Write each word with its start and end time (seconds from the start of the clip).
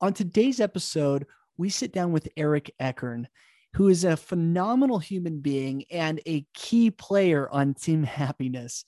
On 0.00 0.12
today's 0.12 0.60
episode, 0.60 1.26
we 1.56 1.70
sit 1.70 1.92
down 1.92 2.12
with 2.12 2.28
Erik 2.36 2.70
Eckern, 2.80 3.24
who 3.74 3.88
is 3.88 4.04
a 4.04 4.16
phenomenal 4.16 5.00
human 5.00 5.40
being 5.40 5.84
and 5.90 6.20
a 6.24 6.46
key 6.54 6.92
player 6.92 7.50
on 7.50 7.74
Team 7.74 8.04
Happiness. 8.04 8.84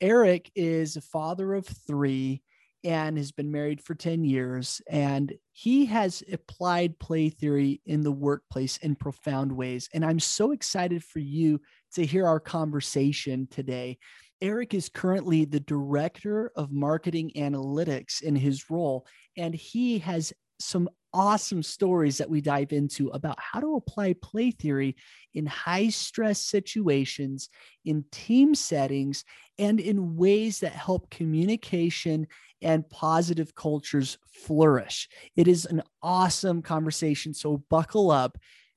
Erik 0.00 0.52
is 0.54 0.96
a 0.96 1.00
father 1.00 1.52
of 1.52 1.66
three 1.66 2.42
and 2.84 3.18
has 3.18 3.32
been 3.32 3.50
married 3.50 3.80
for 3.82 3.96
10 3.96 4.24
years. 4.24 4.80
And 4.88 5.34
he 5.50 5.86
has 5.86 6.22
applied 6.32 7.00
play 7.00 7.28
theory 7.28 7.80
in 7.84 8.02
the 8.02 8.12
workplace 8.12 8.76
in 8.76 8.94
profound 8.94 9.50
ways. 9.50 9.88
And 9.92 10.04
I'm 10.04 10.20
so 10.20 10.52
excited 10.52 11.02
for 11.02 11.18
you 11.18 11.60
to 11.94 12.06
hear 12.06 12.24
our 12.24 12.38
conversation 12.38 13.48
today. 13.50 13.98
Erik 14.40 14.74
is 14.74 14.90
currently 14.90 15.44
the 15.44 15.60
director 15.60 16.52
of 16.54 16.70
marketing 16.70 17.32
analytics 17.36 18.22
in 18.22 18.36
his 18.36 18.70
role, 18.70 19.06
and 19.36 19.54
he 19.54 19.98
has 19.98 20.32
some 20.58 20.88
awesome 21.12 21.62
stories 21.62 22.18
that 22.18 22.28
we 22.28 22.40
dive 22.40 22.72
into 22.72 23.08
about 23.08 23.38
how 23.40 23.58
to 23.60 23.76
apply 23.76 24.14
play 24.20 24.50
theory 24.50 24.94
in 25.34 25.46
high 25.46 25.88
stress 25.88 26.40
situations, 26.40 27.48
in 27.84 28.04
team 28.12 28.54
settings, 28.54 29.24
and 29.58 29.80
in 29.80 30.16
ways 30.16 30.60
that 30.60 30.72
help 30.72 31.08
communication 31.10 32.26
and 32.60 32.88
positive 32.90 33.54
cultures 33.54 34.18
flourish. 34.26 35.08
It 35.36 35.48
is 35.48 35.64
an 35.64 35.82
awesome 36.02 36.62
conversation. 36.62 37.32
So 37.32 37.62
buckle 37.70 38.10
up 38.10 38.36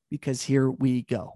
because 0.09 0.41
here 0.41 0.69
we 0.69 1.03
go. 1.03 1.33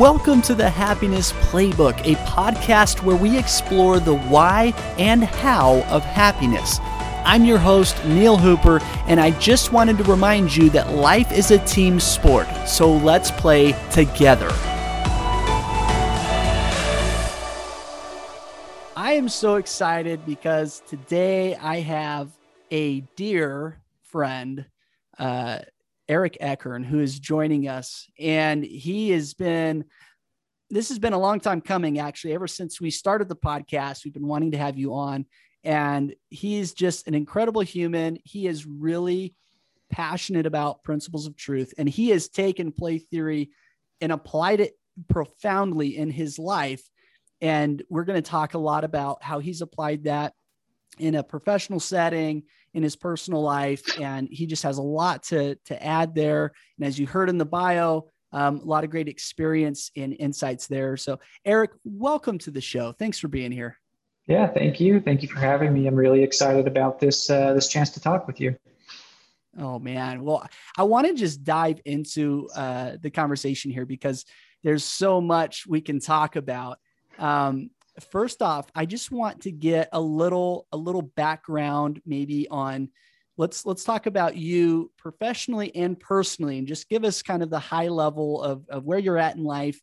Welcome 0.00 0.40
to 0.42 0.54
the 0.54 0.70
Happiness 0.70 1.32
Playbook, 1.32 1.98
a 2.10 2.14
podcast 2.24 3.02
where 3.02 3.16
we 3.16 3.36
explore 3.36 4.00
the 4.00 4.16
why 4.16 4.72
and 4.96 5.22
how 5.22 5.82
of 5.90 6.02
happiness. 6.02 6.78
I'm 7.26 7.44
your 7.44 7.58
host, 7.58 8.02
Neil 8.06 8.38
Hooper, 8.38 8.80
and 9.06 9.20
I 9.20 9.32
just 9.38 9.74
wanted 9.74 9.98
to 9.98 10.04
remind 10.04 10.56
you 10.56 10.70
that 10.70 10.94
life 10.94 11.30
is 11.32 11.50
a 11.50 11.58
team 11.66 12.00
sport, 12.00 12.48
so 12.66 12.90
let's 12.90 13.30
play 13.30 13.72
together. 13.90 14.48
I 18.96 19.12
am 19.18 19.28
so 19.28 19.56
excited 19.56 20.24
because 20.24 20.82
today 20.88 21.56
I 21.56 21.80
have 21.80 22.30
a 22.70 23.00
dear 23.16 23.82
friend, 24.04 24.64
uh, 25.18 25.58
Erik 26.10 26.38
Eckern, 26.42 26.84
who 26.84 26.98
is 26.98 27.20
joining 27.20 27.68
us. 27.68 28.10
And 28.18 28.64
he 28.64 29.10
has 29.10 29.32
been, 29.32 29.84
this 30.68 30.88
has 30.88 30.98
been 30.98 31.12
a 31.12 31.18
long 31.18 31.38
time 31.38 31.60
coming, 31.60 32.00
actually. 32.00 32.34
Ever 32.34 32.48
since 32.48 32.80
we 32.80 32.90
started 32.90 33.28
the 33.28 33.36
podcast, 33.36 34.04
we've 34.04 34.12
been 34.12 34.26
wanting 34.26 34.50
to 34.50 34.58
have 34.58 34.76
you 34.76 34.92
on. 34.92 35.24
And 35.62 36.14
he's 36.28 36.74
just 36.74 37.06
an 37.06 37.14
incredible 37.14 37.60
human. 37.60 38.18
He 38.24 38.48
is 38.48 38.66
really 38.66 39.36
passionate 39.88 40.46
about 40.46 40.82
principles 40.82 41.28
of 41.28 41.36
truth. 41.36 41.74
And 41.78 41.88
he 41.88 42.08
has 42.10 42.28
taken 42.28 42.72
play 42.72 42.98
theory 42.98 43.50
and 44.00 44.10
applied 44.10 44.58
it 44.58 44.72
profoundly 45.08 45.96
in 45.96 46.10
his 46.10 46.40
life. 46.40 46.82
And 47.40 47.84
we're 47.88 48.04
going 48.04 48.20
to 48.20 48.30
talk 48.30 48.54
a 48.54 48.58
lot 48.58 48.82
about 48.82 49.22
how 49.22 49.38
he's 49.38 49.62
applied 49.62 50.04
that 50.04 50.34
in 50.98 51.14
a 51.14 51.22
professional 51.22 51.78
setting 51.78 52.42
in 52.74 52.82
his 52.82 52.96
personal 52.96 53.42
life, 53.42 54.00
and 54.00 54.28
he 54.30 54.46
just 54.46 54.62
has 54.62 54.78
a 54.78 54.82
lot 54.82 55.22
to 55.24 55.56
to 55.66 55.84
add 55.84 56.14
there. 56.14 56.52
And 56.78 56.86
as 56.86 56.98
you 56.98 57.06
heard 57.06 57.28
in 57.28 57.38
the 57.38 57.44
bio, 57.44 58.08
um, 58.32 58.60
a 58.60 58.64
lot 58.64 58.84
of 58.84 58.90
great 58.90 59.08
experience 59.08 59.90
and 59.96 60.14
insights 60.18 60.66
there. 60.66 60.96
So, 60.96 61.18
Erik, 61.44 61.72
welcome 61.84 62.38
to 62.38 62.50
the 62.50 62.60
show. 62.60 62.92
Thanks 62.92 63.18
for 63.18 63.28
being 63.28 63.52
here. 63.52 63.76
Yeah, 64.26 64.46
thank 64.46 64.78
you. 64.78 65.00
Thank 65.00 65.22
you 65.22 65.28
for 65.28 65.40
having 65.40 65.72
me. 65.72 65.86
I'm 65.86 65.96
really 65.96 66.22
excited 66.22 66.68
about 66.68 67.00
this 67.00 67.30
uh, 67.30 67.52
this 67.54 67.68
chance 67.68 67.90
to 67.90 68.00
talk 68.00 68.26
with 68.26 68.40
you. 68.40 68.56
Oh 69.58 69.80
man, 69.80 70.22
well, 70.22 70.46
I 70.78 70.84
want 70.84 71.08
to 71.08 71.14
just 71.14 71.42
dive 71.42 71.80
into 71.84 72.48
uh, 72.54 72.92
the 73.00 73.10
conversation 73.10 73.72
here 73.72 73.84
because 73.84 74.24
there's 74.62 74.84
so 74.84 75.20
much 75.20 75.66
we 75.66 75.80
can 75.80 75.98
talk 75.98 76.36
about. 76.36 76.78
Um, 77.18 77.70
first 78.02 78.42
off, 78.42 78.66
I 78.74 78.86
just 78.86 79.10
want 79.10 79.42
to 79.42 79.50
get 79.50 79.88
a 79.92 80.00
little 80.00 80.66
a 80.72 80.76
little 80.76 81.02
background 81.02 82.00
maybe 82.04 82.48
on 82.48 82.90
let's 83.40 83.64
let's 83.64 83.84
talk 83.84 84.06
about 84.06 84.36
you 84.36 84.90
professionally 84.98 85.74
and 85.74 85.98
personally 85.98 86.58
and 86.58 86.66
just 86.66 86.88
give 86.88 87.04
us 87.04 87.22
kind 87.22 87.42
of 87.42 87.48
the 87.48 87.58
high 87.58 87.88
level 87.88 88.42
of, 88.42 88.68
of 88.68 88.84
where 88.84 88.98
you're 88.98 89.18
at 89.18 89.34
in 89.34 89.42
life 89.42 89.80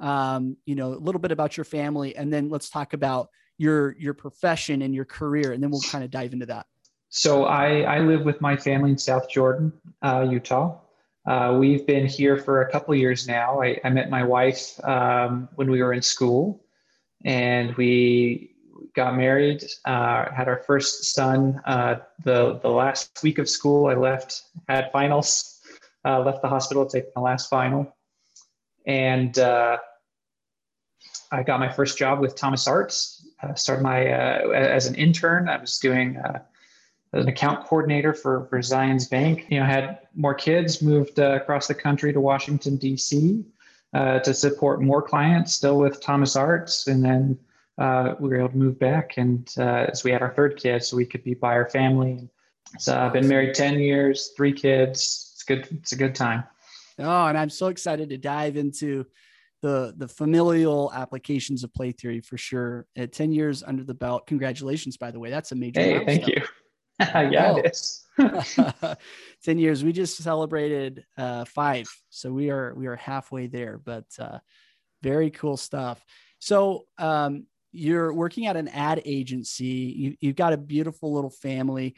um, 0.00 0.56
you 0.66 0.74
know 0.74 0.92
a 0.92 0.98
little 0.98 1.20
bit 1.20 1.30
about 1.30 1.56
your 1.56 1.64
family 1.64 2.16
and 2.16 2.32
then 2.32 2.48
let's 2.48 2.68
talk 2.68 2.92
about 2.92 3.28
your 3.58 3.96
your 3.96 4.12
profession 4.12 4.82
and 4.82 4.94
your 4.94 5.04
career 5.04 5.52
and 5.52 5.62
then 5.62 5.70
we'll 5.70 5.80
kind 5.82 6.04
of 6.04 6.10
dive 6.10 6.32
into 6.32 6.46
that. 6.46 6.66
So 7.08 7.44
i 7.44 7.82
i 7.82 8.00
live 8.00 8.24
with 8.24 8.40
my 8.40 8.56
family 8.56 8.90
in 8.90 8.98
south 8.98 9.30
jordan 9.30 9.72
uh, 10.02 10.26
utah. 10.28 10.78
Uh, 11.26 11.56
we've 11.58 11.86
been 11.86 12.06
here 12.06 12.36
for 12.36 12.62
a 12.62 12.70
couple 12.70 12.94
years 12.94 13.26
now. 13.26 13.60
I, 13.60 13.80
I 13.82 13.88
met 13.90 14.10
my 14.10 14.22
wife 14.22 14.78
um, 14.84 15.48
when 15.56 15.68
we 15.68 15.82
were 15.82 15.92
in 15.92 16.00
school 16.00 16.64
and 17.26 17.74
we 17.74 18.52
got 18.94 19.16
married. 19.16 19.62
Uh, 19.84 20.30
had 20.32 20.48
our 20.48 20.62
first 20.66 21.12
son 21.12 21.60
uh, 21.66 21.96
the 22.22 22.58
the 22.62 22.70
last 22.70 23.20
week 23.22 23.38
of 23.38 23.48
school. 23.50 23.88
I 23.88 23.94
left, 23.94 24.42
had 24.68 24.90
finals, 24.92 25.60
uh, 26.04 26.20
left 26.20 26.40
the 26.40 26.48
hospital 26.48 26.86
to 26.86 27.00
take 27.00 27.10
my 27.14 27.20
last 27.20 27.50
final, 27.50 27.94
and 28.86 29.38
uh, 29.38 29.76
I 31.32 31.42
got 31.42 31.60
my 31.60 31.70
first 31.70 31.98
job 31.98 32.20
with 32.20 32.36
Thomas 32.36 32.66
Arts. 32.66 33.26
started 33.56 33.82
my 33.82 34.06
uh, 34.06 34.48
as 34.50 34.86
an 34.86 34.94
intern. 34.94 35.50
I 35.50 35.58
was 35.58 35.78
doing. 35.78 36.16
Uh, 36.16 36.38
an 37.12 37.28
account 37.28 37.64
coordinator 37.64 38.12
for, 38.12 38.46
for 38.50 38.58
Zions 38.58 39.08
Bank. 39.08 39.46
You 39.48 39.60
know, 39.60 39.64
had 39.64 40.00
more 40.14 40.34
kids, 40.34 40.82
moved 40.82 41.18
across 41.18 41.66
the 41.66 41.74
country 41.74 42.12
to 42.12 42.20
Washington, 42.20 42.76
D.C 42.76 43.46
uh, 43.94 44.18
to 44.20 44.34
support 44.34 44.82
more 44.82 45.02
clients 45.02 45.54
still 45.54 45.78
with 45.78 46.00
Thomas 46.00 46.36
Arts. 46.36 46.86
And 46.86 47.04
then 47.04 47.38
uh, 47.78 48.14
we 48.18 48.28
were 48.28 48.38
able 48.38 48.48
to 48.50 48.56
move 48.56 48.78
back 48.78 49.18
and 49.18 49.52
uh, 49.58 49.86
as 49.90 50.04
we 50.04 50.10
had 50.10 50.22
our 50.22 50.34
third 50.34 50.56
kid, 50.56 50.82
so 50.82 50.96
we 50.96 51.06
could 51.06 51.24
be 51.24 51.34
by 51.34 51.52
our 51.52 51.68
family. 51.68 52.28
So 52.78 52.98
I've 52.98 53.12
been 53.12 53.28
married 53.28 53.54
10 53.54 53.78
years, 53.78 54.32
three 54.36 54.52
kids. 54.52 55.32
It's 55.34 55.42
good. 55.44 55.68
It's 55.70 55.92
a 55.92 55.96
good 55.96 56.14
time. 56.14 56.44
Oh, 56.98 57.26
and 57.26 57.36
I'm 57.36 57.50
so 57.50 57.68
excited 57.68 58.08
to 58.10 58.18
dive 58.18 58.56
into 58.56 59.06
the 59.62 59.94
the 59.96 60.08
familial 60.08 60.92
applications 60.94 61.64
of 61.64 61.72
play 61.72 61.92
theory 61.92 62.20
for 62.20 62.36
sure. 62.36 62.86
At 62.96 63.12
10 63.12 63.32
years 63.32 63.62
under 63.62 63.84
the 63.84 63.94
belt. 63.94 64.26
Congratulations, 64.26 64.96
by 64.96 65.10
the 65.10 65.20
way. 65.20 65.30
That's 65.30 65.52
a 65.52 65.54
major. 65.54 65.80
Hey, 65.80 65.94
milestone. 65.94 66.06
thank 66.06 66.28
you. 66.28 66.42
yeah, 67.00 67.52
oh. 67.52 67.56
it 67.58 67.72
is. 67.72 68.06
10 69.44 69.58
years 69.58 69.84
we 69.84 69.92
just 69.92 70.16
celebrated 70.16 71.04
uh, 71.18 71.44
five 71.44 71.86
so 72.08 72.32
we 72.32 72.50
are 72.50 72.74
we 72.74 72.86
are 72.86 72.96
halfway 72.96 73.46
there 73.46 73.78
but 73.84 74.06
uh, 74.18 74.38
very 75.02 75.30
cool 75.30 75.56
stuff 75.56 76.02
so 76.38 76.84
um, 76.98 77.46
you're 77.72 78.12
working 78.12 78.46
at 78.46 78.56
an 78.56 78.68
ad 78.68 79.02
agency 79.04 79.94
you, 79.96 80.16
you've 80.20 80.36
got 80.36 80.52
a 80.52 80.58
beautiful 80.58 81.12
little 81.12 81.30
family 81.30 81.94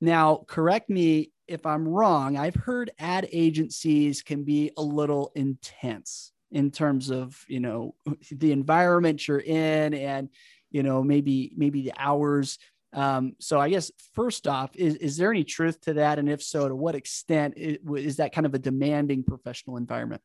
now 0.00 0.44
correct 0.46 0.88
me 0.88 1.32
if 1.48 1.66
i'm 1.66 1.86
wrong 1.86 2.36
i've 2.36 2.54
heard 2.54 2.92
ad 2.98 3.28
agencies 3.32 4.22
can 4.22 4.44
be 4.44 4.70
a 4.76 4.82
little 4.82 5.32
intense 5.34 6.32
in 6.52 6.70
terms 6.70 7.10
of 7.10 7.44
you 7.48 7.60
know 7.60 7.94
the 8.30 8.52
environment 8.52 9.26
you're 9.26 9.40
in 9.40 9.94
and 9.94 10.28
you 10.70 10.82
know 10.82 11.02
maybe 11.02 11.52
maybe 11.56 11.82
the 11.82 11.92
hours 11.96 12.58
um, 12.92 13.36
so 13.38 13.60
I 13.60 13.70
guess 13.70 13.90
first 14.14 14.46
off, 14.46 14.74
is, 14.74 14.96
is 14.96 15.16
there 15.16 15.30
any 15.30 15.44
truth 15.44 15.80
to 15.82 15.94
that? 15.94 16.18
And 16.18 16.28
if 16.28 16.42
so, 16.42 16.68
to 16.68 16.74
what 16.74 16.94
extent 16.94 17.54
is, 17.56 18.16
that 18.16 18.32
kind 18.32 18.46
of 18.46 18.54
a 18.54 18.58
demanding 18.58 19.22
professional 19.22 19.76
environment? 19.76 20.22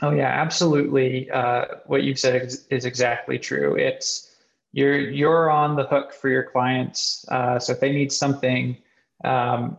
Oh 0.00 0.10
yeah, 0.10 0.28
absolutely. 0.28 1.30
Uh, 1.30 1.64
what 1.86 2.02
you've 2.02 2.18
said 2.18 2.42
is, 2.42 2.66
is, 2.70 2.84
exactly 2.84 3.38
true. 3.38 3.76
It's 3.76 4.34
you're 4.72 4.98
you're 4.98 5.50
on 5.50 5.76
the 5.76 5.84
hook 5.84 6.14
for 6.14 6.28
your 6.28 6.44
clients. 6.44 7.26
Uh, 7.28 7.58
so 7.58 7.72
if 7.72 7.80
they 7.80 7.92
need 7.92 8.10
something, 8.10 8.78
um, 9.24 9.76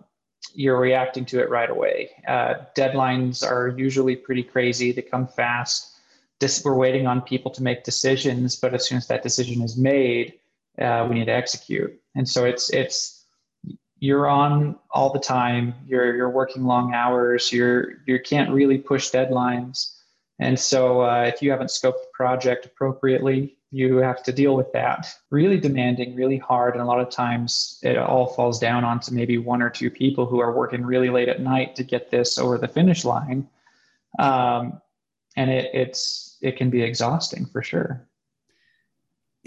you're 0.53 0.79
reacting 0.79 1.25
to 1.25 1.39
it 1.39 1.49
right 1.49 1.69
away. 1.69 2.11
Uh, 2.27 2.55
deadlines 2.77 3.43
are 3.43 3.73
usually 3.75 4.15
pretty 4.15 4.43
crazy. 4.43 4.91
They 4.91 5.01
come 5.01 5.27
fast. 5.27 5.89
We're 6.65 6.75
waiting 6.75 7.07
on 7.07 7.21
people 7.21 7.49
to 7.51 7.63
make 7.63 7.85
decisions, 7.85 8.57
but 8.57 8.73
as 8.73 8.85
soon 8.85 8.97
as 8.97 9.07
that 9.07 9.23
decision 9.23 9.61
is 9.61 9.77
made, 9.77 10.33
uh, 10.79 11.05
we 11.09 11.15
need 11.15 11.25
to 11.25 11.33
execute. 11.33 11.99
And 12.15 12.27
so 12.27 12.45
it's 12.45 12.69
it's 12.71 13.25
you're 13.99 14.27
on 14.27 14.75
all 14.91 15.11
the 15.13 15.19
time. 15.19 15.73
You're 15.87 16.15
you're 16.15 16.29
working 16.29 16.63
long 16.63 16.93
hours. 16.93 17.51
You're 17.51 18.03
you 18.05 18.19
can't 18.19 18.51
really 18.51 18.77
push 18.77 19.11
deadlines. 19.11 19.95
And 20.39 20.59
so 20.59 21.01
uh, 21.01 21.31
if 21.33 21.41
you 21.41 21.51
haven't 21.51 21.67
scoped 21.67 22.01
the 22.01 22.07
project 22.13 22.65
appropriately, 22.65 23.55
you 23.71 23.97
have 23.97 24.23
to 24.23 24.31
deal 24.31 24.55
with 24.55 24.71
that. 24.73 25.07
Really 25.29 25.59
demanding, 25.59 26.15
really 26.15 26.37
hard, 26.37 26.73
and 26.73 26.81
a 26.81 26.85
lot 26.85 26.99
of 26.99 27.09
times 27.09 27.79
it 27.83 27.97
all 27.97 28.27
falls 28.27 28.59
down 28.59 28.83
onto 28.83 29.13
maybe 29.13 29.37
one 29.37 29.61
or 29.61 29.69
two 29.69 29.89
people 29.89 30.25
who 30.25 30.39
are 30.39 30.51
working 30.51 30.83
really 30.83 31.09
late 31.09 31.29
at 31.29 31.39
night 31.39 31.75
to 31.75 31.83
get 31.83 32.09
this 32.09 32.37
over 32.37 32.57
the 32.57 32.67
finish 32.67 33.05
line. 33.05 33.47
um, 34.19 34.81
and 35.35 35.49
it, 35.49 35.71
it's 35.73 36.37
it 36.41 36.57
can 36.57 36.69
be 36.69 36.81
exhausting 36.83 37.45
for 37.45 37.63
sure. 37.63 38.07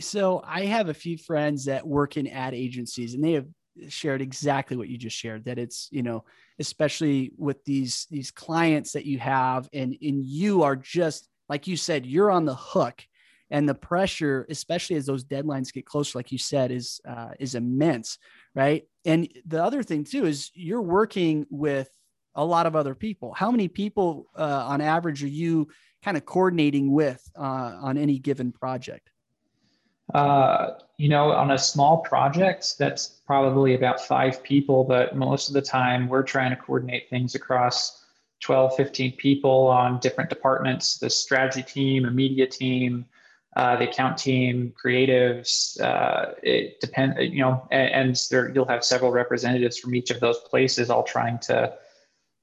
So 0.01 0.43
I 0.45 0.67
have 0.67 0.89
a 0.89 0.95
few 0.95 1.17
friends 1.17 1.65
that 1.67 1.87
work 1.87 2.17
in 2.17 2.27
ad 2.27 2.55
agencies, 2.55 3.15
and 3.15 3.25
they 3.25 3.33
have 3.33 3.47
shared 3.89 4.23
exactly 4.23 4.77
what 4.77 4.89
you 4.89 4.99
just 4.99 5.17
shared. 5.17 5.45
That 5.45 5.59
it's 5.59 5.89
you 5.91 6.03
know, 6.03 6.25
especially 6.59 7.33
with 7.37 7.65
these 7.65 8.07
these 8.11 8.31
clients 8.31 8.93
that 8.93 9.07
you 9.07 9.19
have, 9.19 9.69
and 9.73 9.97
and 10.03 10.23
you 10.25 10.63
are 10.63 10.77
just 10.77 11.29
like 11.49 11.67
you 11.67 11.77
said, 11.77 12.07
you're 12.07 12.31
on 12.31 12.45
the 12.45 12.55
hook 12.55 13.03
and 13.51 13.69
the 13.69 13.75
pressure 13.75 14.47
especially 14.51 14.97
as 14.97 15.07
those 15.07 15.25
deadlines 15.25 15.73
get 15.73 15.87
closer 15.87 16.19
like 16.19 16.33
you 16.33 16.39
said 16.39 16.71
is 16.71 17.01
uh, 17.07 17.31
is 17.39 17.55
immense 17.55 18.19
right 18.55 18.85
and 19.05 19.29
the 19.47 19.63
other 19.63 19.83
thing 19.83 20.05
too 20.05 20.27
is 20.27 20.51
you're 20.55 20.83
working 20.83 21.47
with 21.51 21.89
a 22.35 22.45
lot 22.45 22.67
of 22.67 22.77
other 22.77 22.95
people 22.95 23.33
how 23.35 23.51
many 23.51 23.69
people 23.69 24.27
uh, 24.37 24.65
on 24.67 24.81
average 24.81 25.23
are 25.23 25.29
you 25.29 25.69
kind 26.03 26.17
of 26.17 26.25
coordinating 26.25 26.93
with 26.93 27.23
uh, 27.39 27.77
on 27.81 27.97
any 27.97 28.19
given 28.19 28.53
project 28.53 29.11
uh, 30.15 30.71
you 30.97 31.09
know 31.09 31.33
on 31.33 31.51
a 31.51 31.59
small 31.59 31.99
project 31.99 32.75
that's 32.79 33.21
probably 33.27 33.75
about 33.75 34.01
five 34.01 34.43
people 34.43 34.85
but 34.85 35.17
most 35.17 35.49
of 35.49 35.55
the 35.55 35.63
time 35.63 36.09
we're 36.09 36.23
trying 36.23 36.51
to 36.51 36.57
coordinate 36.57 37.09
things 37.11 37.35
across 37.35 38.05
12 38.41 38.77
15 38.77 39.13
people 39.17 39.67
on 39.67 39.99
different 40.01 40.31
departments 40.31 40.99
the 40.99 41.11
strategy 41.11 41.63
team 41.63 42.05
a 42.05 42.11
media 42.11 42.47
team 42.47 43.05
uh, 43.57 43.75
the 43.77 43.89
account 43.89 44.19
team, 44.19 44.73
creatives. 44.85 45.81
Uh, 45.81 46.35
it 46.43 46.79
depends, 46.79 47.17
you 47.19 47.41
know, 47.41 47.67
and, 47.71 47.91
and 47.91 48.21
there, 48.31 48.51
you'll 48.51 48.69
have 48.69 48.85
several 48.85 49.11
representatives 49.11 49.79
from 49.79 49.95
each 49.95 50.11
of 50.11 50.21
those 50.21 50.39
places, 50.41 50.91
all 50.91 51.03
trying 51.03 51.39
to 51.39 51.73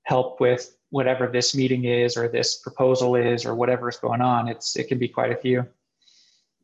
help 0.05 0.41
with 0.41 0.75
whatever 0.89 1.27
this 1.27 1.53
meeting 1.53 1.85
is, 1.85 2.17
or 2.17 2.27
this 2.27 2.57
proposal 2.57 3.15
is, 3.15 3.45
or 3.45 3.53
whatever 3.53 3.87
is 3.87 3.97
going 3.97 4.21
on. 4.21 4.47
It's 4.47 4.75
it 4.75 4.87
can 4.87 4.97
be 4.97 5.07
quite 5.07 5.31
a 5.31 5.35
few. 5.35 5.67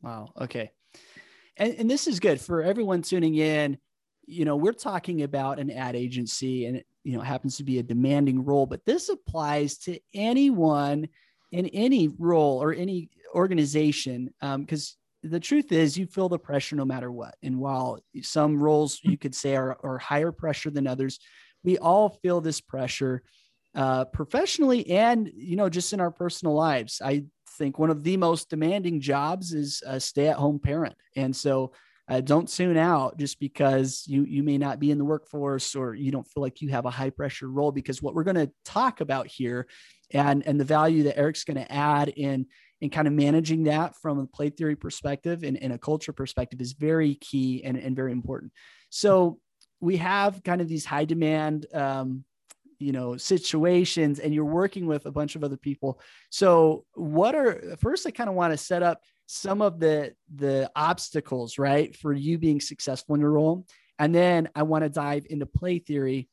Wow. 0.02 0.32
Okay. 0.40 0.72
And 1.60 1.74
and 1.78 1.90
this 1.90 2.08
is 2.08 2.18
good 2.18 2.40
for 2.40 2.62
everyone 2.62 3.02
tuning 3.02 3.36
in. 3.36 3.78
You 4.26 4.44
know, 4.44 4.56
we're 4.56 4.72
talking 4.72 5.22
about 5.22 5.58
an 5.60 5.70
ad 5.70 5.94
agency, 5.94 6.66
and 6.66 6.78
it, 6.78 6.86
you 7.04 7.16
know 7.16 7.22
happens 7.22 7.58
to 7.58 7.64
be 7.64 7.78
a 7.78 7.82
demanding 7.82 8.44
role, 8.44 8.66
but 8.66 8.84
this 8.84 9.10
applies 9.10 9.78
to 9.78 9.98
anyone 10.14 11.06
in 11.52 11.66
any 11.66 12.08
role 12.18 12.62
or 12.62 12.72
any 12.72 13.10
organization 13.34 14.32
because 14.40 14.96
um, 15.24 15.30
the 15.30 15.40
truth 15.40 15.70
is 15.70 15.98
you 15.98 16.06
feel 16.06 16.28
the 16.28 16.38
pressure 16.38 16.76
no 16.76 16.84
matter 16.84 17.12
what 17.12 17.34
and 17.42 17.56
while 17.56 17.98
some 18.22 18.60
roles 18.60 19.00
you 19.02 19.18
could 19.18 19.34
say 19.34 19.54
are, 19.54 19.76
are 19.84 19.98
higher 19.98 20.32
pressure 20.32 20.70
than 20.70 20.86
others 20.86 21.18
we 21.62 21.78
all 21.78 22.08
feel 22.22 22.40
this 22.40 22.60
pressure 22.60 23.22
uh, 23.74 24.04
professionally 24.06 24.88
and 24.90 25.30
you 25.34 25.56
know 25.56 25.68
just 25.68 25.92
in 25.92 26.00
our 26.00 26.10
personal 26.10 26.54
lives 26.54 27.00
i 27.04 27.22
think 27.50 27.78
one 27.78 27.90
of 27.90 28.02
the 28.02 28.16
most 28.16 28.50
demanding 28.50 29.00
jobs 29.00 29.52
is 29.52 29.82
a 29.86 30.00
stay-at-home 30.00 30.60
parent. 30.60 30.94
And 31.16 31.34
so 31.34 31.72
uh, 32.08 32.20
don't 32.20 32.48
tune 32.48 32.76
out 32.76 33.16
just 33.18 33.38
because 33.38 34.02
you 34.06 34.24
you 34.24 34.42
may 34.42 34.58
not 34.58 34.80
be 34.80 34.90
in 34.90 34.98
the 34.98 35.04
workforce 35.04 35.76
or 35.76 35.94
you 35.94 36.10
don't 36.10 36.26
feel 36.26 36.42
like 36.42 36.60
you 36.60 36.68
have 36.68 36.84
a 36.84 36.90
high 36.90 37.10
pressure 37.10 37.48
role 37.48 37.70
because 37.70 38.02
what 38.02 38.14
we're 38.14 38.24
going 38.24 38.34
to 38.34 38.50
talk 38.64 39.00
about 39.00 39.28
here 39.28 39.68
and 40.10 40.44
and 40.44 40.58
the 40.58 40.64
value 40.64 41.04
that 41.04 41.16
erik's 41.16 41.44
going 41.44 41.56
to 41.56 41.72
add 41.72 42.08
in 42.08 42.46
in 42.80 42.90
kind 42.90 43.06
of 43.06 43.14
managing 43.14 43.64
that 43.64 43.94
from 43.96 44.18
a 44.18 44.26
play 44.26 44.50
theory 44.50 44.74
perspective 44.74 45.44
and, 45.44 45.56
and 45.62 45.72
a 45.72 45.78
culture 45.78 46.12
perspective 46.12 46.60
is 46.60 46.72
very 46.72 47.14
key 47.16 47.62
and, 47.62 47.76
and 47.76 47.94
very 47.94 48.10
important. 48.10 48.50
So 48.88 49.38
we 49.80 49.98
have 49.98 50.42
kind 50.42 50.60
of 50.60 50.68
these 50.68 50.84
high 50.84 51.04
demand 51.04 51.66
um, 51.74 52.24
you 52.80 52.92
know 52.92 53.16
situations 53.16 54.18
and 54.18 54.34
you're 54.34 54.44
working 54.44 54.86
with 54.86 55.06
a 55.06 55.12
bunch 55.12 55.36
of 55.36 55.44
other 55.44 55.56
people. 55.56 56.00
So 56.30 56.84
what 56.94 57.34
are 57.34 57.76
first 57.78 58.06
i 58.06 58.10
kind 58.10 58.30
of 58.30 58.34
want 58.34 58.52
to 58.52 58.56
set 58.56 58.82
up 58.82 59.02
some 59.26 59.62
of 59.62 59.78
the 59.78 60.14
the 60.34 60.70
obstacles 60.74 61.58
right 61.58 61.94
for 61.94 62.12
you 62.12 62.38
being 62.38 62.60
successful 62.60 63.14
in 63.14 63.20
your 63.20 63.32
role. 63.32 63.66
And 63.98 64.14
then 64.14 64.48
i 64.54 64.62
want 64.62 64.84
to 64.84 64.90
dive 64.90 65.26
into 65.30 65.46
play 65.46 65.78
theory 65.78 66.28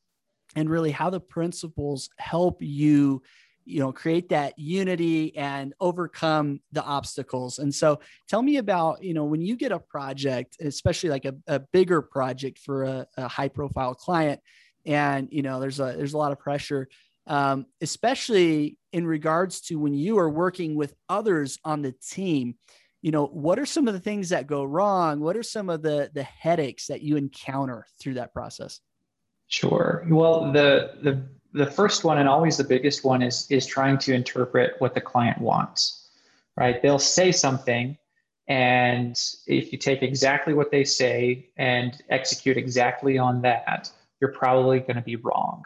and 0.56 0.70
really 0.70 0.90
how 0.90 1.10
the 1.10 1.20
principles 1.20 2.08
help 2.18 2.62
you 2.62 3.22
you 3.68 3.80
know 3.80 3.92
create 3.92 4.30
that 4.30 4.58
unity 4.58 5.36
and 5.36 5.74
overcome 5.78 6.60
the 6.72 6.82
obstacles. 6.82 7.58
And 7.58 7.72
so 7.72 8.00
tell 8.26 8.40
me 8.40 8.56
about 8.56 9.02
you 9.02 9.12
know 9.12 9.24
when 9.24 9.42
you 9.42 9.56
get 9.56 9.72
a 9.72 9.78
project 9.78 10.56
especially 10.60 11.10
like 11.10 11.26
a, 11.26 11.34
a 11.46 11.60
bigger 11.60 12.00
project 12.00 12.58
for 12.58 12.84
a, 12.84 13.06
a 13.18 13.28
high 13.28 13.48
profile 13.48 13.94
client 13.94 14.40
and 14.88 15.28
you 15.30 15.42
know 15.42 15.60
there's 15.60 15.78
a 15.78 15.94
there's 15.96 16.14
a 16.14 16.18
lot 16.18 16.32
of 16.32 16.38
pressure 16.40 16.88
um, 17.26 17.66
especially 17.82 18.78
in 18.92 19.06
regards 19.06 19.60
to 19.60 19.78
when 19.78 19.92
you 19.92 20.18
are 20.18 20.30
working 20.30 20.74
with 20.74 20.94
others 21.08 21.58
on 21.64 21.82
the 21.82 21.94
team 22.10 22.56
you 23.02 23.12
know 23.12 23.26
what 23.26 23.58
are 23.58 23.66
some 23.66 23.86
of 23.86 23.94
the 23.94 24.00
things 24.00 24.30
that 24.30 24.48
go 24.48 24.64
wrong? 24.64 25.20
What 25.20 25.36
are 25.36 25.42
some 25.42 25.70
of 25.70 25.82
the 25.82 26.10
the 26.12 26.24
headaches 26.24 26.86
that 26.88 27.02
you 27.02 27.16
encounter 27.16 27.86
through 28.00 28.14
that 28.14 28.34
process? 28.34 28.80
Sure. 29.46 30.04
Well 30.10 30.52
the 30.52 30.98
the 31.02 31.28
the 31.52 31.70
first 31.70 32.04
one 32.04 32.18
and 32.18 32.28
always 32.28 32.56
the 32.56 32.64
biggest 32.64 33.04
one 33.04 33.22
is 33.22 33.46
is 33.50 33.66
trying 33.66 33.98
to 33.98 34.12
interpret 34.12 34.74
what 34.80 34.94
the 34.94 35.00
client 35.00 35.40
wants 35.40 36.06
right? 36.56 36.82
They'll 36.82 36.98
say 36.98 37.30
something 37.30 37.96
and 38.48 39.16
if 39.46 39.70
you 39.70 39.78
take 39.78 40.02
exactly 40.02 40.54
what 40.54 40.72
they 40.72 40.82
say 40.82 41.50
and 41.56 42.02
execute 42.08 42.56
exactly 42.56 43.16
on 43.16 43.42
that 43.42 43.90
you're 44.20 44.32
probably 44.32 44.80
going 44.80 44.96
to 44.96 45.02
be 45.02 45.16
wrong. 45.16 45.64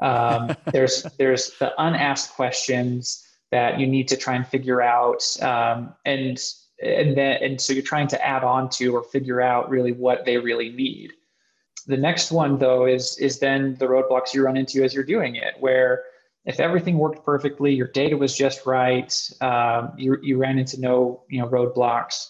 Um, 0.00 0.56
there's 0.72 1.02
there's 1.18 1.52
the 1.58 1.72
unasked 1.78 2.34
questions 2.34 3.26
that 3.50 3.78
you 3.78 3.86
need 3.86 4.08
to 4.08 4.16
try 4.16 4.34
and 4.34 4.46
figure 4.46 4.80
out 4.80 5.22
um, 5.42 5.94
and 6.04 6.42
and 6.82 7.16
then 7.16 7.42
and 7.42 7.60
so 7.60 7.72
you're 7.72 7.82
trying 7.82 8.08
to 8.08 8.26
add 8.26 8.44
on 8.44 8.68
to 8.70 8.96
or 8.96 9.04
figure 9.04 9.40
out 9.40 9.70
really 9.70 9.92
what 9.92 10.24
they 10.24 10.38
really 10.38 10.70
need. 10.70 11.12
The 11.86 11.96
next 11.96 12.32
one 12.32 12.58
though 12.58 12.86
is 12.86 13.18
is 13.18 13.38
then 13.38 13.76
the 13.78 13.86
roadblocks 13.86 14.34
you 14.34 14.44
run 14.44 14.56
into 14.56 14.82
as 14.82 14.94
you're 14.94 15.04
doing 15.04 15.36
it 15.36 15.54
where 15.60 16.04
if 16.44 16.58
everything 16.58 16.98
worked 16.98 17.24
perfectly 17.24 17.72
your 17.72 17.88
data 17.88 18.16
was 18.16 18.36
just 18.36 18.66
right 18.66 19.30
um, 19.40 19.92
you, 19.96 20.16
you 20.22 20.38
ran 20.38 20.58
into 20.58 20.80
no 20.80 21.22
you 21.28 21.40
know 21.40 21.48
roadblocks 21.48 22.28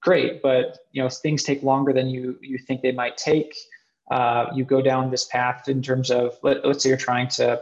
great 0.00 0.42
but 0.42 0.78
you 0.92 1.02
know 1.02 1.08
things 1.08 1.42
take 1.42 1.62
longer 1.62 1.92
than 1.92 2.08
you 2.08 2.38
you 2.40 2.58
think 2.58 2.80
they 2.82 2.92
might 2.92 3.16
take 3.16 3.54
uh, 4.10 4.46
you 4.54 4.64
go 4.64 4.80
down 4.80 5.10
this 5.10 5.24
path 5.24 5.68
in 5.68 5.82
terms 5.82 6.10
of 6.10 6.38
let, 6.42 6.64
us 6.64 6.82
say 6.82 6.88
you're 6.88 6.98
trying 6.98 7.28
to 7.28 7.60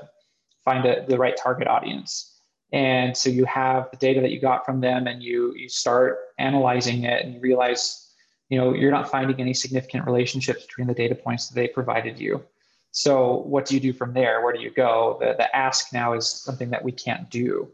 find 0.65 0.85
a, 0.85 1.05
the 1.07 1.19
right 1.19 1.37
target 1.37 1.67
audience. 1.67 2.33
And 2.73 3.17
so 3.17 3.31
you 3.31 3.45
have 3.47 3.91
the 3.91 3.97
data 3.97 4.21
that 4.21 4.31
you 4.31 4.41
got 4.41 4.67
from 4.67 4.81
them 4.81 5.07
and 5.07 5.23
you 5.23 5.55
you 5.57 5.69
start 5.69 6.19
analyzing 6.39 7.05
it 7.05 7.25
and 7.25 7.35
you 7.35 7.41
realize 7.41 8.13
you 8.49 8.59
know 8.59 8.75
you're 8.75 8.91
not 8.91 9.11
finding 9.11 9.41
any 9.41 9.55
significant 9.55 10.05
relationships 10.05 10.67
between 10.67 10.87
the 10.89 10.95
data 10.95 11.15
points 11.15 11.49
that 11.49 11.55
they 11.55 11.69
provided 11.69 12.19
you. 12.19 12.43
So 12.91 13.39
what 13.39 13.67
do 13.67 13.75
you 13.75 13.81
do 13.81 13.93
from 13.93 14.15
there? 14.15 14.43
Where 14.43 14.53
do 14.53 14.61
you 14.61 14.71
go? 14.71 15.19
The, 15.21 15.35
the 15.37 15.55
ask 15.55 15.93
now 15.93 16.15
is 16.15 16.29
something 16.29 16.71
that 16.71 16.83
we 16.83 16.93
can't 16.93 17.29
do. 17.31 17.71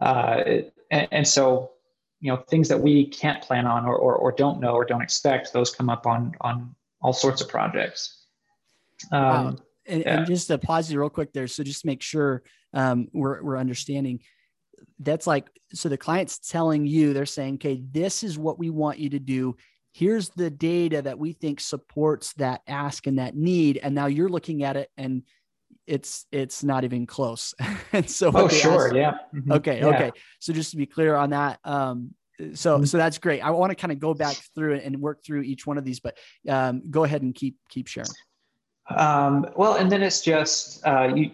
Uh, 0.00 0.42
and, 0.90 1.08
and, 1.12 1.28
so 1.28 1.72
you 2.20 2.32
know 2.32 2.38
things 2.38 2.68
that 2.68 2.80
we 2.80 3.06
can't 3.06 3.42
plan 3.42 3.66
on 3.66 3.84
or, 3.84 3.94
or, 3.94 4.14
or, 4.16 4.32
don't 4.32 4.60
know 4.60 4.72
or 4.72 4.86
don't 4.86 5.02
expect 5.02 5.52
those 5.52 5.74
come 5.74 5.90
up 5.90 6.06
on 6.06 6.34
on 6.40 6.74
all 7.02 7.12
sorts 7.12 7.40
of 7.40 7.48
projects. 7.48 8.24
Um, 9.10 9.58
and, 9.86 10.00
yeah. 10.00 10.18
and, 10.18 10.26
just 10.26 10.46
to 10.46 10.58
pause 10.58 10.90
you 10.90 11.00
real 11.00 11.10
quick 11.10 11.32
there 11.32 11.48
so 11.48 11.64
just 11.64 11.84
make 11.84 12.02
sure 12.02 12.42
um, 12.72 13.08
we're, 13.12 13.42
we're 13.42 13.58
understanding. 13.58 14.20
That's 14.98 15.26
like 15.26 15.48
so 15.74 15.88
the 15.88 15.96
client's 15.96 16.38
telling 16.38 16.86
you 16.86 17.12
they're 17.12 17.26
saying 17.26 17.54
okay 17.54 17.82
this 17.90 18.22
is 18.22 18.38
what 18.38 18.58
we 18.58 18.70
want 18.70 18.98
you 18.98 19.10
to 19.10 19.18
do. 19.18 19.56
Here's 19.92 20.30
the 20.30 20.50
data 20.50 21.02
that 21.02 21.18
we 21.18 21.32
think 21.32 21.60
supports 21.60 22.32
that 22.34 22.62
ask 22.66 23.06
and 23.06 23.18
that 23.18 23.36
need 23.36 23.78
and 23.78 23.94
now 23.94 24.06
you're 24.06 24.28
looking 24.28 24.62
at 24.62 24.76
it 24.76 24.90
and 24.96 25.22
it's 25.86 26.26
it's 26.30 26.62
not 26.62 26.84
even 26.84 27.06
close. 27.06 27.54
And 27.92 28.08
so 28.08 28.30
oh 28.34 28.48
sure. 28.48 28.86
ask, 28.86 28.94
yeah. 28.96 29.12
Mm-hmm. 29.34 29.52
okay 29.52 29.78
yeah. 29.80 29.86
okay. 29.88 30.12
So 30.38 30.52
just 30.52 30.70
to 30.70 30.76
be 30.76 30.86
clear 30.86 31.14
on 31.14 31.30
that 31.30 31.58
um 31.64 32.14
so 32.54 32.76
mm-hmm. 32.76 32.84
so 32.84 32.98
that's 32.98 33.18
great. 33.18 33.40
I 33.40 33.50
want 33.50 33.70
to 33.70 33.76
kind 33.76 33.92
of 33.92 33.98
go 33.98 34.14
back 34.14 34.36
through 34.54 34.76
and 34.76 35.00
work 35.00 35.24
through 35.24 35.42
each 35.42 35.66
one 35.66 35.78
of 35.78 35.84
these 35.84 36.00
but 36.00 36.16
um, 36.48 36.82
go 36.90 37.04
ahead 37.04 37.22
and 37.22 37.34
keep 37.34 37.56
keep 37.68 37.86
sharing. 37.88 38.08
Um, 38.94 39.46
well 39.56 39.74
and 39.74 39.90
then 39.90 40.02
it's 40.02 40.20
just 40.20 40.86
uh, 40.86 41.10
you 41.14 41.30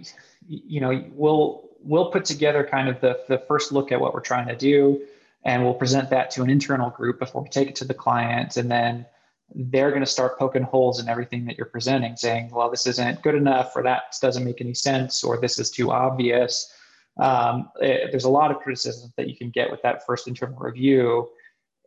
you 0.46 0.80
know 0.80 1.04
we'll 1.12 1.68
we'll 1.80 2.10
put 2.10 2.24
together 2.24 2.66
kind 2.68 2.88
of 2.88 3.00
the 3.00 3.20
the 3.28 3.38
first 3.38 3.72
look 3.72 3.92
at 3.92 4.00
what 4.00 4.14
we're 4.14 4.20
trying 4.20 4.48
to 4.48 4.56
do 4.56 5.00
and 5.44 5.62
we'll 5.62 5.74
present 5.74 6.10
that 6.10 6.30
to 6.32 6.42
an 6.42 6.50
internal 6.50 6.90
group 6.90 7.18
before 7.18 7.42
we 7.42 7.48
take 7.48 7.68
it 7.68 7.76
to 7.76 7.84
the 7.84 7.94
client 7.94 8.56
and 8.56 8.70
then 8.70 9.06
they're 9.54 9.90
going 9.90 10.02
to 10.02 10.06
start 10.06 10.38
poking 10.38 10.62
holes 10.62 11.00
in 11.00 11.08
everything 11.08 11.46
that 11.46 11.56
you're 11.56 11.66
presenting 11.66 12.16
saying 12.16 12.50
well 12.50 12.70
this 12.70 12.86
isn't 12.86 13.22
good 13.22 13.34
enough 13.34 13.72
or 13.76 13.82
that 13.82 14.14
doesn't 14.20 14.44
make 14.44 14.60
any 14.60 14.74
sense 14.74 15.24
or 15.24 15.40
this 15.40 15.58
is 15.58 15.70
too 15.70 15.90
obvious 15.90 16.72
um, 17.18 17.70
it, 17.80 17.84
eh, 17.84 18.06
there's 18.10 18.24
a 18.24 18.30
lot 18.30 18.50
of 18.50 18.58
criticism 18.58 19.12
that 19.16 19.28
you 19.28 19.36
can 19.36 19.50
get 19.50 19.70
with 19.70 19.82
that 19.82 20.06
first 20.06 20.28
internal 20.28 20.58
review. 20.58 21.28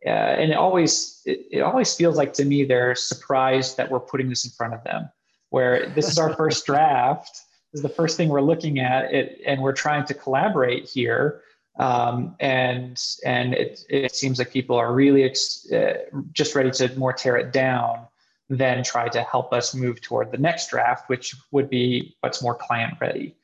Uh, 0.04 0.08
and 0.08 0.50
it 0.50 0.56
always 0.56 1.22
it, 1.24 1.46
it 1.50 1.60
always 1.60 1.94
feels 1.94 2.16
like 2.16 2.32
to 2.32 2.44
me 2.44 2.64
they're 2.64 2.94
surprised 2.94 3.76
that 3.76 3.88
we're 3.88 4.00
putting 4.00 4.28
this 4.28 4.44
in 4.44 4.50
front 4.50 4.74
of 4.74 4.82
them 4.82 5.08
where 5.50 5.88
this 5.90 6.10
is 6.10 6.18
our 6.18 6.34
first 6.36 6.66
draft 6.66 7.42
is 7.72 7.82
the 7.82 7.88
first 7.88 8.16
thing 8.16 8.28
we're 8.28 8.40
looking 8.40 8.80
at 8.80 9.12
it 9.12 9.40
and 9.46 9.62
we're 9.62 9.72
trying 9.72 10.04
to 10.04 10.14
collaborate 10.14 10.88
here. 10.88 11.42
Um, 11.78 12.36
and 12.40 13.02
and 13.24 13.54
it, 13.54 13.84
it 13.88 14.14
seems 14.14 14.38
like 14.38 14.52
people 14.52 14.76
are 14.76 14.92
really 14.92 15.24
ex- 15.24 15.70
uh, 15.72 15.94
just 16.32 16.54
ready 16.54 16.70
to 16.72 16.98
more 16.98 17.14
tear 17.14 17.36
it 17.36 17.52
down 17.52 18.06
than 18.50 18.84
try 18.84 19.08
to 19.08 19.22
help 19.22 19.54
us 19.54 19.74
move 19.74 20.02
toward 20.02 20.30
the 20.30 20.36
next 20.36 20.68
draft 20.68 21.08
which 21.08 21.34
would 21.52 21.70
be 21.70 22.14
what's 22.20 22.42
more 22.42 22.54
client 22.54 22.92
ready 23.00 23.34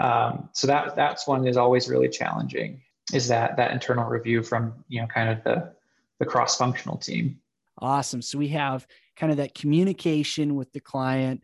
um, 0.00 0.48
so 0.52 0.66
that 0.66 0.96
that's 0.96 1.26
one 1.26 1.46
is 1.46 1.56
always 1.56 1.88
really 1.88 2.08
challenging 2.08 2.80
is 3.12 3.28
that 3.28 3.56
that 3.56 3.70
internal 3.70 4.08
review 4.08 4.42
from 4.42 4.72
you 4.88 5.00
know 5.00 5.06
kind 5.06 5.28
of 5.28 5.42
the 5.44 5.72
the 6.18 6.24
cross 6.24 6.56
functional 6.56 6.96
team. 6.96 7.38
Awesome. 7.78 8.22
So 8.22 8.38
we 8.38 8.48
have 8.48 8.86
kind 9.16 9.30
of 9.30 9.38
that 9.38 9.54
communication 9.54 10.54
with 10.54 10.72
the 10.72 10.80
client. 10.80 11.42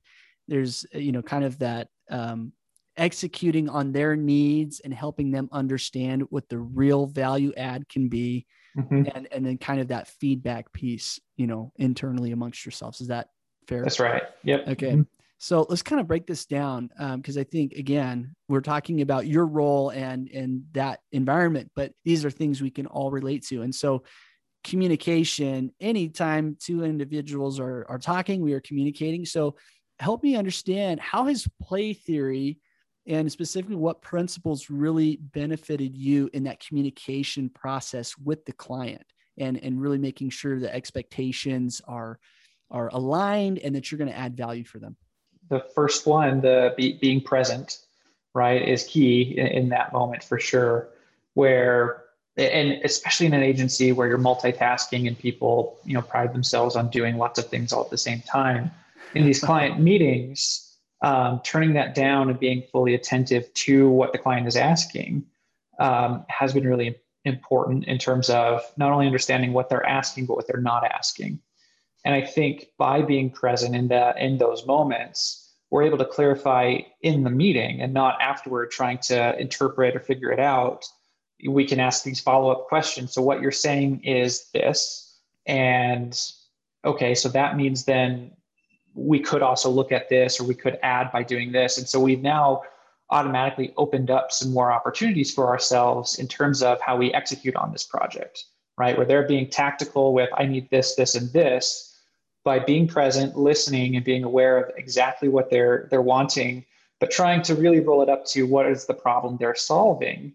There's 0.48 0.86
you 0.92 1.12
know 1.12 1.22
kind 1.22 1.44
of 1.44 1.58
that 1.58 1.88
um, 2.10 2.52
executing 2.96 3.68
on 3.68 3.92
their 3.92 4.16
needs 4.16 4.80
and 4.80 4.92
helping 4.92 5.30
them 5.30 5.48
understand 5.52 6.22
what 6.30 6.48
the 6.48 6.58
real 6.58 7.06
value 7.06 7.52
add 7.56 7.88
can 7.88 8.08
be 8.08 8.46
mm-hmm. 8.76 9.02
and 9.14 9.28
and 9.30 9.46
then 9.46 9.58
kind 9.58 9.80
of 9.80 9.88
that 9.88 10.08
feedback 10.08 10.72
piece 10.72 11.20
you 11.36 11.46
know 11.46 11.72
internally 11.76 12.32
amongst 12.32 12.64
yourselves. 12.64 13.00
Is 13.00 13.08
that 13.08 13.28
fair? 13.66 13.82
That's 13.82 14.00
right. 14.00 14.22
Yep. 14.44 14.68
Okay. 14.68 14.92
Mm-hmm. 14.92 15.02
So 15.42 15.66
let's 15.70 15.82
kind 15.82 16.00
of 16.00 16.06
break 16.06 16.26
this 16.26 16.44
down 16.44 16.90
because 17.16 17.36
um, 17.36 17.40
i 17.40 17.44
think 17.44 17.72
again 17.72 18.34
we're 18.48 18.60
talking 18.60 19.00
about 19.00 19.26
your 19.26 19.46
role 19.46 19.88
and 19.90 20.28
and 20.28 20.62
that 20.72 21.00
environment 21.12 21.70
but 21.74 21.92
these 22.04 22.24
are 22.24 22.30
things 22.30 22.60
we 22.60 22.70
can 22.70 22.86
all 22.86 23.10
relate 23.10 23.44
to. 23.46 23.62
And 23.62 23.74
so 23.74 24.02
communication 24.62 25.72
anytime 25.80 26.56
two 26.60 26.84
individuals 26.84 27.58
are 27.58 27.86
are 27.88 27.98
talking 27.98 28.42
we 28.42 28.52
are 28.52 28.60
communicating. 28.60 29.24
So 29.24 29.56
help 29.98 30.22
me 30.22 30.36
understand 30.36 31.00
how 31.00 31.26
has 31.26 31.48
play 31.62 31.94
theory 31.94 32.58
and 33.06 33.30
specifically 33.32 33.76
what 33.76 34.02
principles 34.02 34.68
really 34.68 35.16
benefited 35.16 35.96
you 35.96 36.28
in 36.34 36.44
that 36.44 36.60
communication 36.60 37.48
process 37.48 38.16
with 38.18 38.44
the 38.44 38.52
client 38.52 39.04
and 39.38 39.56
and 39.62 39.80
really 39.80 39.98
making 39.98 40.30
sure 40.30 40.58
the 40.58 40.74
expectations 40.74 41.80
are 41.86 42.18
are 42.70 42.88
aligned 42.88 43.58
and 43.58 43.74
that 43.74 43.90
you're 43.90 43.98
going 43.98 44.10
to 44.10 44.16
add 44.16 44.36
value 44.36 44.64
for 44.64 44.78
them 44.78 44.96
the 45.50 45.60
first 45.74 46.06
one 46.06 46.40
the 46.40 46.72
be, 46.76 46.94
being 46.94 47.20
present 47.20 47.78
right 48.34 48.66
is 48.66 48.84
key 48.84 49.22
in, 49.36 49.46
in 49.46 49.68
that 49.68 49.92
moment 49.92 50.24
for 50.24 50.38
sure 50.38 50.88
where 51.34 52.04
and 52.36 52.80
especially 52.84 53.26
in 53.26 53.34
an 53.34 53.42
agency 53.42 53.92
where 53.92 54.08
you're 54.08 54.18
multitasking 54.18 55.06
and 55.06 55.18
people 55.18 55.78
you 55.84 55.94
know 55.94 56.02
pride 56.02 56.32
themselves 56.32 56.76
on 56.76 56.88
doing 56.90 57.16
lots 57.18 57.38
of 57.38 57.46
things 57.46 57.72
all 57.72 57.84
at 57.84 57.90
the 57.90 57.98
same 57.98 58.20
time. 58.20 58.70
In 59.14 59.24
these 59.24 59.40
client 59.40 59.80
meetings 59.90 60.66
um, 61.02 61.40
turning 61.44 61.74
that 61.74 61.94
down 61.94 62.28
and 62.28 62.38
being 62.38 62.62
fully 62.72 62.94
attentive 62.94 63.52
to 63.54 63.88
what 63.88 64.12
the 64.12 64.18
client 64.18 64.46
is 64.46 64.56
asking 64.56 65.24
um, 65.78 66.24
has 66.28 66.52
been 66.52 66.66
really 66.66 66.96
important 67.24 67.84
in 67.84 67.98
terms 67.98 68.30
of 68.30 68.62
not 68.76 68.92
only 68.92 69.06
understanding 69.06 69.52
what 69.52 69.68
they're 69.68 69.86
asking 69.86 70.26
but 70.26 70.36
what 70.36 70.46
they're 70.46 70.60
not 70.60 70.84
asking. 70.84 71.40
And 72.04 72.14
i 72.14 72.22
think 72.22 72.68
by 72.78 73.02
being 73.02 73.30
present 73.30 73.74
in 73.74 73.88
that 73.88 74.18
in 74.18 74.38
those 74.38 74.66
moments 74.66 75.39
we're 75.70 75.82
able 75.82 75.98
to 75.98 76.04
clarify 76.04 76.78
in 77.02 77.22
the 77.22 77.30
meeting 77.30 77.80
and 77.80 77.94
not 77.94 78.20
afterward 78.20 78.70
trying 78.70 78.98
to 78.98 79.38
interpret 79.38 79.94
or 79.94 80.00
figure 80.00 80.30
it 80.32 80.40
out. 80.40 80.84
We 81.48 81.64
can 81.64 81.80
ask 81.80 82.02
these 82.02 82.20
follow-up 82.20 82.66
questions. 82.66 83.12
So 83.12 83.22
what 83.22 83.40
you're 83.40 83.52
saying 83.52 84.04
is 84.04 84.50
this 84.52 85.06
and 85.46 86.20
okay 86.84 87.14
so 87.14 87.28
that 87.28 87.56
means 87.56 87.84
then 87.84 88.30
we 88.94 89.20
could 89.20 89.42
also 89.42 89.70
look 89.70 89.92
at 89.92 90.08
this 90.08 90.38
or 90.40 90.44
we 90.44 90.54
could 90.54 90.78
add 90.82 91.12
by 91.12 91.22
doing 91.22 91.52
this. 91.52 91.78
And 91.78 91.88
so 91.88 92.00
we've 92.00 92.22
now 92.22 92.62
automatically 93.10 93.72
opened 93.76 94.10
up 94.10 94.32
some 94.32 94.52
more 94.52 94.70
opportunities 94.72 95.32
for 95.32 95.48
ourselves 95.48 96.18
in 96.18 96.28
terms 96.28 96.62
of 96.62 96.80
how 96.80 96.96
we 96.96 97.12
execute 97.14 97.56
on 97.56 97.72
this 97.72 97.84
project 97.84 98.44
right? 98.80 98.96
Where 98.96 99.06
they're 99.06 99.28
being 99.28 99.48
tactical 99.48 100.14
with 100.14 100.30
i 100.34 100.46
need 100.46 100.68
this 100.70 100.94
this 100.94 101.14
and 101.14 101.30
this 101.32 101.89
by 102.50 102.58
being 102.58 102.88
present 102.88 103.38
listening 103.38 103.94
and 103.94 104.04
being 104.04 104.24
aware 104.24 104.58
of 104.58 104.76
exactly 104.76 105.28
what 105.28 105.50
they're 105.50 105.86
they're 105.88 106.02
wanting 106.16 106.64
but 106.98 107.08
trying 107.08 107.40
to 107.40 107.54
really 107.54 107.78
roll 107.78 108.02
it 108.02 108.08
up 108.08 108.24
to 108.24 108.42
what 108.42 108.66
is 108.66 108.86
the 108.86 108.94
problem 109.06 109.36
they're 109.36 109.54
solving 109.54 110.32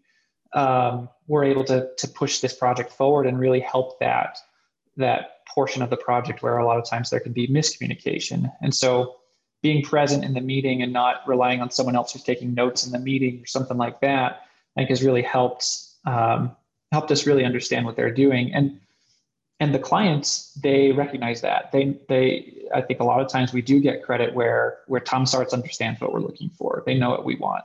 um, 0.54 1.10
we're 1.28 1.44
able 1.44 1.66
to 1.66 1.90
to 1.98 2.08
push 2.08 2.40
this 2.40 2.56
project 2.56 2.90
forward 2.90 3.28
and 3.28 3.38
really 3.38 3.60
help 3.60 4.00
that 4.00 4.38
that 4.96 5.46
portion 5.54 5.82
of 5.82 5.90
the 5.90 5.98
project 5.98 6.42
where 6.42 6.58
a 6.58 6.66
lot 6.66 6.78
of 6.78 6.86
times 6.90 7.10
there 7.10 7.20
can 7.20 7.34
be 7.34 7.48
miscommunication. 7.50 8.50
And 8.62 8.74
so 8.74 9.18
being 9.62 9.84
present 9.84 10.24
in 10.24 10.34
the 10.34 10.40
meeting 10.42 10.82
and 10.82 10.94
not 10.94 11.16
relying 11.28 11.60
on 11.60 11.70
someone 11.70 11.98
else 11.98 12.14
who's 12.14 12.24
taking 12.24 12.54
notes 12.54 12.86
in 12.86 12.94
the 12.94 13.00
meeting 13.00 13.42
or 13.42 13.46
something 13.46 13.78
like 13.78 14.00
that 14.00 14.44
i 14.76 14.80
think 14.80 14.90
has 14.90 15.04
really 15.04 15.22
helped 15.22 15.66
um, 16.06 16.56
helped 16.92 17.12
us 17.12 17.28
really 17.28 17.44
understand 17.44 17.86
what 17.86 17.96
they're 17.98 18.14
doing. 18.26 18.54
And 18.54 18.80
and 19.60 19.74
the 19.74 19.80
clients 19.80 20.52
they 20.62 20.92
recognize 20.92 21.42
that. 21.42 21.72
They 21.72 21.98
they 22.10 22.64
i 22.74 22.82
think 22.82 23.00
a 23.00 23.04
lot 23.04 23.22
of 23.22 23.30
times 23.30 23.54
we 23.54 23.62
do 23.62 23.80
get 23.80 24.04
credit 24.04 24.34
where 24.34 24.80
where 24.88 25.02
Thomas 25.02 25.34
Arts 25.34 25.54
understands 25.54 26.02
what 26.02 26.14
we're 26.14 26.20
looking 26.20 26.50
for. 26.50 26.84
They 26.86 26.96
know 26.96 27.10
what 27.10 27.26
we 27.26 27.36
want. 27.36 27.64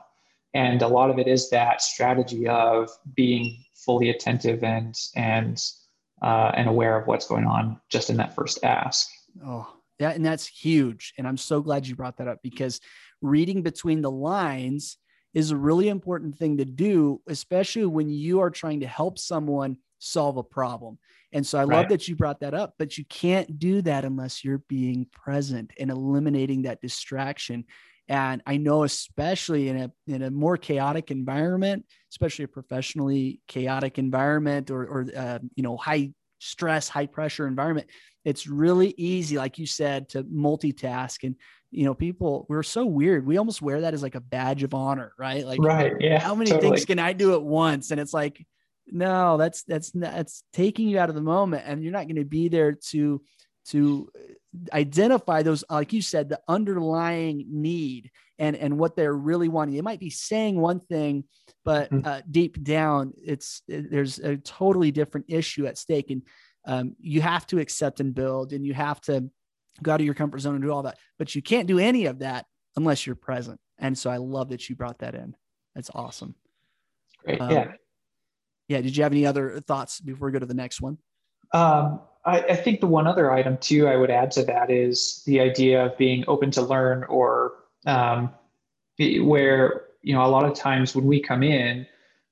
And 0.53 0.81
a 0.81 0.87
lot 0.87 1.09
of 1.09 1.17
it 1.17 1.27
is 1.27 1.49
that 1.49 1.81
strategy 1.81 2.47
of 2.47 2.89
being 3.15 3.63
fully 3.73 4.09
attentive 4.09 4.63
and 4.63 4.97
and 5.15 5.61
uh, 6.21 6.51
and 6.55 6.69
aware 6.69 6.97
of 6.97 7.07
what's 7.07 7.27
going 7.27 7.45
on 7.45 7.81
just 7.89 8.09
in 8.09 8.17
that 8.17 8.35
first 8.35 8.63
ask. 8.63 9.09
Oh 9.45 9.67
yeah 9.99 10.11
and 10.11 10.25
that's 10.25 10.47
huge. 10.47 11.13
And 11.17 11.27
i'm 11.27 11.37
so 11.37 11.61
glad 11.61 11.87
you 11.87 11.95
brought 11.95 12.17
that 12.17 12.27
up 12.27 12.39
because 12.41 12.79
reading 13.21 13.63
between 13.63 14.01
the 14.01 14.11
lines 14.11 14.97
is 15.33 15.51
a 15.51 15.57
really 15.57 15.87
important 15.89 16.37
thing 16.37 16.57
to 16.57 16.65
do 16.65 17.21
especially 17.27 17.85
when 17.85 18.09
you 18.09 18.39
are 18.41 18.49
trying 18.49 18.81
to 18.81 18.87
help 18.87 19.17
someone 19.17 19.77
solve 20.01 20.37
a 20.37 20.43
problem 20.43 20.97
and 21.31 21.45
so 21.45 21.59
i 21.59 21.63
right. 21.63 21.77
love 21.77 21.89
that 21.89 22.07
you 22.07 22.15
brought 22.15 22.39
that 22.39 22.53
up 22.53 22.73
but 22.77 22.97
you 22.97 23.05
can't 23.05 23.59
do 23.59 23.81
that 23.81 24.03
unless 24.03 24.43
you're 24.43 24.63
being 24.67 25.05
present 25.11 25.71
and 25.79 25.89
eliminating 25.89 26.63
that 26.63 26.81
distraction 26.81 27.63
and 28.11 28.41
I 28.45 28.57
know, 28.57 28.83
especially 28.83 29.69
in 29.69 29.77
a 29.77 29.91
in 30.05 30.21
a 30.23 30.29
more 30.29 30.57
chaotic 30.57 31.11
environment, 31.11 31.85
especially 32.11 32.43
a 32.43 32.49
professionally 32.49 33.39
chaotic 33.47 33.97
environment 33.97 34.69
or 34.69 34.83
or 34.83 35.07
uh, 35.15 35.39
you 35.55 35.63
know 35.63 35.77
high 35.77 36.11
stress, 36.39 36.89
high 36.89 37.05
pressure 37.05 37.47
environment, 37.47 37.87
it's 38.25 38.47
really 38.47 38.93
easy, 38.97 39.37
like 39.37 39.57
you 39.57 39.65
said, 39.65 40.09
to 40.09 40.23
multitask. 40.25 41.23
And 41.23 41.35
you 41.69 41.85
know, 41.85 41.93
people 41.93 42.45
we're 42.49 42.63
so 42.63 42.85
weird. 42.85 43.25
We 43.25 43.37
almost 43.37 43.61
wear 43.61 43.81
that 43.81 43.93
as 43.93 44.03
like 44.03 44.15
a 44.15 44.21
badge 44.21 44.63
of 44.63 44.73
honor, 44.73 45.13
right? 45.17 45.45
Like, 45.45 45.61
right? 45.61 45.93
Yeah. 45.99 46.19
How 46.19 46.35
many 46.35 46.51
totally. 46.51 46.71
things 46.71 46.85
can 46.85 46.99
I 46.99 47.13
do 47.13 47.33
at 47.33 47.41
once? 47.41 47.91
And 47.91 47.99
it's 47.99 48.13
like, 48.13 48.45
no, 48.91 49.37
that's 49.37 49.63
that's 49.63 49.91
that's 49.91 50.43
taking 50.53 50.87
you 50.87 50.99
out 50.99 51.09
of 51.09 51.15
the 51.15 51.21
moment, 51.21 51.63
and 51.65 51.83
you're 51.83 51.93
not 51.93 52.05
going 52.05 52.15
to 52.17 52.25
be 52.25 52.49
there 52.49 52.73
to 52.89 53.21
to 53.67 54.09
identify 54.73 55.43
those 55.43 55.63
like 55.69 55.93
you 55.93 56.01
said 56.01 56.27
the 56.27 56.41
underlying 56.47 57.45
need 57.49 58.11
and 58.37 58.55
and 58.55 58.77
what 58.77 58.95
they're 58.95 59.15
really 59.15 59.47
wanting. 59.47 59.75
They 59.75 59.81
might 59.81 59.99
be 59.99 60.09
saying 60.09 60.59
one 60.59 60.79
thing 60.79 61.23
but 61.63 61.91
mm-hmm. 61.91 62.07
uh, 62.07 62.21
deep 62.29 62.61
down 62.63 63.13
it's 63.23 63.61
there's 63.67 64.19
a 64.19 64.37
totally 64.37 64.91
different 64.91 65.27
issue 65.29 65.65
at 65.67 65.77
stake 65.77 66.09
and 66.09 66.23
um, 66.65 66.95
you 66.99 67.21
have 67.21 67.45
to 67.47 67.59
accept 67.59 67.99
and 67.99 68.13
build 68.13 68.53
and 68.53 68.65
you 68.65 68.73
have 68.73 69.01
to 69.01 69.29
go 69.81 69.93
out 69.93 69.99
of 69.99 70.05
your 70.05 70.15
comfort 70.15 70.39
zone 70.39 70.55
and 70.55 70.63
do 70.63 70.71
all 70.71 70.83
that 70.83 70.97
but 71.17 71.33
you 71.33 71.41
can't 71.41 71.67
do 71.67 71.79
any 71.79 72.05
of 72.05 72.19
that 72.19 72.45
unless 72.75 73.05
you're 73.05 73.15
present 73.15 73.59
and 73.77 73.97
so 73.97 74.09
i 74.09 74.17
love 74.17 74.49
that 74.49 74.69
you 74.69 74.75
brought 74.75 74.99
that 74.99 75.15
in. 75.15 75.35
That's 75.75 75.89
awesome. 75.93 76.35
Great. 77.23 77.39
Um, 77.39 77.51
yeah 77.51 77.71
yeah 78.71 78.81
did 78.81 78.95
you 78.95 79.03
have 79.03 79.11
any 79.11 79.25
other 79.25 79.59
thoughts 79.61 79.99
before 79.99 80.27
we 80.27 80.31
go 80.31 80.39
to 80.39 80.45
the 80.45 80.53
next 80.53 80.81
one 80.81 80.97
um, 81.53 81.99
I, 82.25 82.39
I, 82.41 82.55
think 82.55 82.79
the 82.79 82.87
one 82.87 83.07
other 83.07 83.31
item 83.31 83.57
too 83.57 83.87
I 83.87 83.95
would 83.95 84.11
add 84.11 84.31
to 84.31 84.43
that 84.43 84.69
is 84.69 85.23
the 85.25 85.39
idea 85.39 85.85
of 85.85 85.97
being 85.97 86.23
open 86.27 86.51
to 86.51 86.61
learn, 86.61 87.03
or 87.05 87.53
um, 87.85 88.31
where 88.97 89.83
you 90.01 90.13
know 90.13 90.23
a 90.23 90.27
lot 90.27 90.45
of 90.45 90.53
times 90.53 90.95
when 90.95 91.05
we 91.05 91.19
come 91.19 91.43
in, 91.43 91.87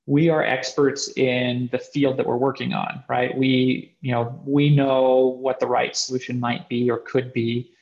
we 0.06 0.28
are 0.28 0.42
experts 0.42 1.08
in 1.16 1.68
the 1.72 1.78
field 1.78 2.16
that 2.18 2.26
we're 2.26 2.36
working 2.36 2.72
on, 2.72 3.02
right? 3.08 3.36
We 3.36 3.96
you 4.00 4.12
know 4.12 4.40
we 4.44 4.74
know 4.74 5.36
what 5.40 5.60
the 5.60 5.66
right 5.66 5.94
solution 5.96 6.38
might 6.38 6.68
be 6.68 6.90
or 6.90 6.98
could 6.98 7.32
be, 7.32 7.72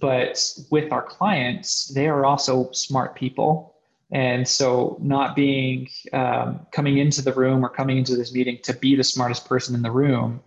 but 0.00 0.44
with 0.70 0.92
our 0.92 1.02
clients, 1.02 1.86
they 1.94 2.08
are 2.08 2.24
also 2.24 2.70
smart 2.72 3.14
people. 3.14 3.76
And 4.10 4.48
so, 4.48 4.96
not 5.02 5.36
being 5.36 5.88
um, 6.14 6.66
coming 6.72 6.96
into 6.96 7.20
the 7.20 7.32
room 7.32 7.64
or 7.64 7.68
coming 7.68 7.98
into 7.98 8.16
this 8.16 8.32
meeting 8.32 8.58
to 8.62 8.72
be 8.72 8.96
the 8.96 9.04
smartest 9.04 9.46
person 9.46 9.74
in 9.74 9.82
the 9.82 9.90
room, 9.90 10.40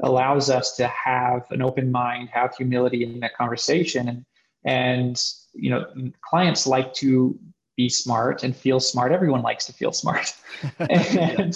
allows 0.00 0.50
us 0.50 0.74
to 0.76 0.88
have 0.88 1.50
an 1.50 1.62
open 1.62 1.92
mind, 1.92 2.28
have 2.30 2.56
humility 2.56 3.04
in 3.04 3.20
that 3.20 3.36
conversation. 3.36 4.08
And, 4.08 4.24
and, 4.64 5.22
you 5.54 5.70
know, 5.70 5.86
clients 6.20 6.66
like 6.66 6.92
to 6.94 7.38
be 7.76 7.88
smart 7.88 8.42
and 8.42 8.56
feel 8.56 8.80
smart. 8.80 9.12
Everyone 9.12 9.42
likes 9.42 9.66
to 9.66 9.72
feel 9.72 9.92
smart. 9.92 10.34
and, 10.78 11.54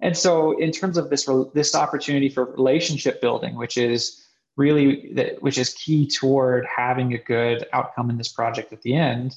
and 0.00 0.16
so 0.16 0.58
in 0.58 0.70
terms 0.70 0.98
of 0.98 1.08
this, 1.08 1.28
this 1.54 1.74
opportunity 1.74 2.28
for 2.28 2.44
relationship 2.44 3.20
building, 3.22 3.56
which 3.56 3.78
is 3.78 4.26
really, 4.56 5.12
that, 5.14 5.42
which 5.42 5.56
is 5.56 5.72
key 5.74 6.06
toward 6.06 6.66
having 6.66 7.14
a 7.14 7.18
good 7.18 7.66
outcome 7.72 8.10
in 8.10 8.18
this 8.18 8.28
project 8.28 8.72
at 8.72 8.82
the 8.82 8.94
end, 8.94 9.36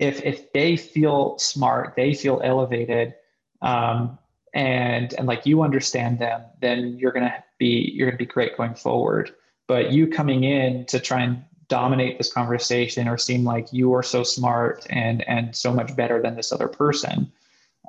if 0.00 0.24
if 0.24 0.50
they 0.52 0.76
feel 0.76 1.38
smart, 1.38 1.94
they 1.94 2.14
feel 2.14 2.40
elevated, 2.42 3.14
um, 3.60 4.18
and 4.54 5.12
and 5.12 5.28
like 5.28 5.44
you 5.44 5.62
understand 5.62 6.18
them, 6.18 6.42
then 6.60 6.96
you're 6.98 7.12
gonna 7.12 7.44
be 7.58 7.92
you're 7.94 8.08
gonna 8.08 8.18
be 8.18 8.26
great 8.26 8.56
going 8.56 8.74
forward. 8.74 9.32
But 9.68 9.92
you 9.92 10.08
coming 10.08 10.42
in 10.44 10.86
to 10.86 10.98
try 10.98 11.22
and 11.22 11.44
dominate 11.68 12.18
this 12.18 12.32
conversation 12.32 13.06
or 13.06 13.16
seem 13.16 13.44
like 13.44 13.72
you 13.72 13.92
are 13.94 14.02
so 14.02 14.24
smart 14.24 14.86
and 14.90 15.22
and 15.28 15.54
so 15.54 15.72
much 15.72 15.94
better 15.94 16.20
than 16.22 16.34
this 16.34 16.50
other 16.50 16.66
person, 16.66 17.30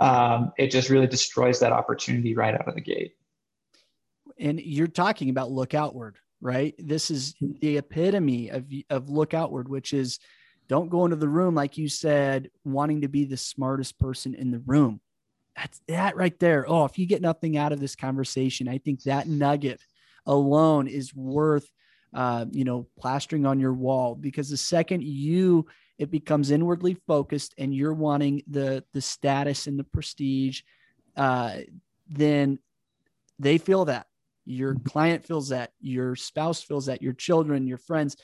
um, 0.02 0.52
it 0.58 0.68
just 0.68 0.90
really 0.90 1.08
destroys 1.08 1.62
that 1.62 1.72
opportunity 1.72 2.36
right 2.36 2.54
out 2.54 2.68
of 2.68 2.76
the 2.76 2.82
gate. 2.82 3.16
And 4.38 4.60
you're 4.60 4.88
talking 4.88 5.30
about 5.30 5.50
look 5.50 5.74
outward, 5.74 6.18
right? 6.42 6.76
This 6.78 7.10
is 7.10 7.36
the 7.40 7.78
epitome 7.78 8.50
of 8.50 8.66
of 8.90 9.10
look 9.10 9.34
outward, 9.34 9.70
which 9.70 9.94
is 9.94 10.20
don't 10.72 10.90
go 10.90 11.04
into 11.04 11.18
the 11.18 11.28
room 11.28 11.54
like 11.54 11.78
you 11.78 11.90
said, 11.90 12.50
wanting 12.64 13.02
to 13.02 13.10
be 13.10 13.26
the 13.26 13.36
smartest 13.36 14.00
person 14.00 14.34
in 14.34 14.52
the 14.52 14.64
room. 14.66 15.02
That's 15.54 15.82
that 15.90 16.16
right 16.16 16.40
there. 16.40 16.64
Oh, 16.66 16.86
if 16.86 16.98
you 16.98 17.06
get 17.06 17.22
nothing 17.22 17.58
out 17.58 17.74
of 17.74 17.82
this 17.82 17.94
conversation, 17.94 18.70
I 18.70 18.78
think 18.78 19.04
that 19.04 19.28
nugget 19.28 19.82
alone 20.26 20.88
is 20.88 21.14
worth 21.14 21.70
uh, 22.14 22.46
you 22.52 22.64
know 22.64 22.88
plastering 22.98 23.46
on 23.46 23.60
your 23.60 23.74
wall 23.74 24.16
because 24.16 24.50
the 24.50 24.56
second 24.56 25.04
you 25.04 25.66
it 25.98 26.10
becomes 26.10 26.52
inwardly 26.52 26.94
focused 27.06 27.54
and 27.58 27.76
you're 27.76 27.94
wanting 27.94 28.42
the 28.48 28.82
the 28.94 29.02
status 29.02 29.68
and 29.68 29.78
the 29.78 29.84
prestige 29.84 30.62
uh, 31.18 31.58
then 32.08 32.60
they 33.40 33.58
feel 33.58 33.84
that 33.86 34.08
your 34.46 34.76
client 34.86 35.26
feels 35.26 35.50
that 35.50 35.74
your 35.82 36.16
spouse 36.16 36.62
feels 36.62 36.86
that 36.86 37.02
your 37.02 37.14
children 37.14 37.68
your 37.68 37.78
friends 37.78 38.16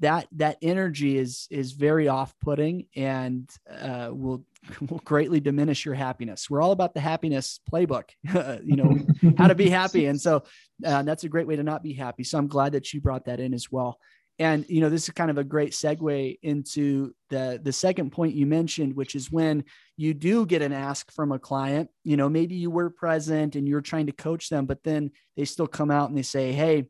that 0.00 0.28
that 0.32 0.58
energy 0.62 1.18
is 1.18 1.46
is 1.50 1.72
very 1.72 2.08
off-putting 2.08 2.86
and 2.94 3.48
uh, 3.70 4.10
will 4.12 4.44
will 4.88 5.00
greatly 5.04 5.40
diminish 5.40 5.84
your 5.84 5.94
happiness. 5.94 6.48
We're 6.48 6.62
all 6.62 6.72
about 6.72 6.94
the 6.94 7.00
happiness 7.00 7.60
playbook, 7.70 8.10
you 8.64 8.76
know, 8.76 9.34
how 9.36 9.48
to 9.48 9.54
be 9.54 9.68
happy, 9.68 10.06
and 10.06 10.20
so 10.20 10.44
uh, 10.84 11.02
that's 11.02 11.24
a 11.24 11.28
great 11.28 11.46
way 11.46 11.56
to 11.56 11.62
not 11.62 11.82
be 11.82 11.92
happy. 11.92 12.24
So 12.24 12.38
I'm 12.38 12.48
glad 12.48 12.72
that 12.72 12.92
you 12.92 13.00
brought 13.00 13.26
that 13.26 13.40
in 13.40 13.54
as 13.54 13.70
well. 13.70 13.98
And 14.40 14.64
you 14.68 14.80
know, 14.80 14.88
this 14.88 15.04
is 15.04 15.10
kind 15.10 15.32
of 15.32 15.38
a 15.38 15.44
great 15.44 15.72
segue 15.72 16.38
into 16.42 17.12
the 17.28 17.60
the 17.62 17.72
second 17.72 18.10
point 18.10 18.36
you 18.36 18.46
mentioned, 18.46 18.94
which 18.94 19.16
is 19.16 19.32
when 19.32 19.64
you 19.96 20.14
do 20.14 20.46
get 20.46 20.62
an 20.62 20.72
ask 20.72 21.10
from 21.10 21.32
a 21.32 21.40
client. 21.40 21.90
You 22.04 22.16
know, 22.16 22.28
maybe 22.28 22.54
you 22.54 22.70
were 22.70 22.90
present 22.90 23.56
and 23.56 23.66
you're 23.66 23.80
trying 23.80 24.06
to 24.06 24.12
coach 24.12 24.48
them, 24.48 24.66
but 24.66 24.84
then 24.84 25.10
they 25.36 25.44
still 25.44 25.66
come 25.66 25.90
out 25.90 26.08
and 26.08 26.16
they 26.16 26.22
say, 26.22 26.52
"Hey, 26.52 26.86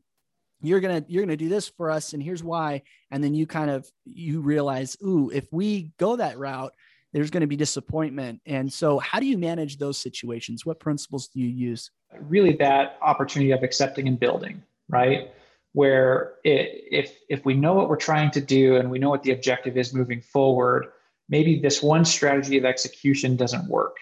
you're 0.61 0.79
gonna 0.79 1.03
you're 1.07 1.23
gonna 1.23 1.37
do 1.37 1.49
this 1.49 1.67
for 1.69 1.91
us 1.91 2.13
and 2.13 2.21
here's 2.21 2.43
why. 2.43 2.81
And 3.11 3.23
then 3.23 3.33
you 3.33 3.47
kind 3.47 3.69
of 3.69 3.89
you 4.05 4.41
realize 4.41 4.97
ooh 5.03 5.29
if 5.33 5.47
we 5.51 5.91
go 5.97 6.15
that 6.15 6.37
route 6.37 6.73
there's 7.11 7.31
going 7.31 7.41
to 7.41 7.47
be 7.47 7.55
disappointment. 7.55 8.39
And 8.45 8.71
so 8.71 8.99
how 8.99 9.19
do 9.19 9.25
you 9.25 9.35
manage 9.35 9.79
those 9.79 9.97
situations? 9.97 10.63
What 10.63 10.79
principles 10.79 11.27
do 11.27 11.39
you 11.39 11.47
use? 11.47 11.89
Really 12.19 12.55
that 12.57 12.99
opportunity 13.01 13.49
of 13.49 13.63
accepting 13.63 14.07
and 14.07 14.19
building 14.19 14.61
right? 14.89 15.31
Where 15.73 16.33
it, 16.43 16.83
if 16.91 17.15
if 17.29 17.45
we 17.45 17.53
know 17.53 17.73
what 17.73 17.87
we're 17.89 17.95
trying 17.95 18.31
to 18.31 18.41
do 18.41 18.77
and 18.77 18.89
we 18.89 18.99
know 18.99 19.09
what 19.09 19.23
the 19.23 19.31
objective 19.31 19.77
is 19.77 19.93
moving 19.93 20.19
forward 20.19 20.87
maybe 21.29 21.59
this 21.59 21.81
one 21.81 22.03
strategy 22.03 22.57
of 22.57 22.65
execution 22.65 23.35
doesn't 23.35 23.67
work 23.67 23.95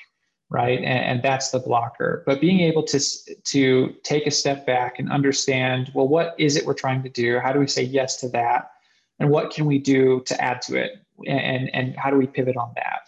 right? 0.49 0.77
And, 0.77 0.85
and, 0.87 1.23
that's 1.23 1.51
the 1.51 1.59
blocker. 1.59 2.23
But 2.25 2.39
being 2.39 2.61
able 2.61 2.83
to 2.83 2.99
to 3.43 3.95
take 4.03 4.27
a 4.27 4.31
step 4.31 4.65
back 4.65 4.99
and 4.99 5.11
understand, 5.11 5.91
well, 5.93 6.07
what 6.07 6.35
is 6.37 6.55
it 6.55 6.65
we're 6.65 6.73
trying 6.73 7.03
to 7.03 7.09
do? 7.09 7.39
How 7.39 7.51
do 7.51 7.59
we 7.59 7.67
say 7.67 7.83
yes 7.83 8.17
to 8.21 8.29
that? 8.29 8.71
And 9.19 9.29
what 9.29 9.51
can 9.51 9.65
we 9.65 9.79
do 9.79 10.21
to 10.25 10.41
add 10.41 10.61
to 10.63 10.77
it? 10.77 10.91
And 11.25 11.73
and 11.73 11.95
how 11.97 12.09
do 12.09 12.17
we 12.17 12.27
pivot 12.27 12.55
on 12.55 12.71
that? 12.75 13.01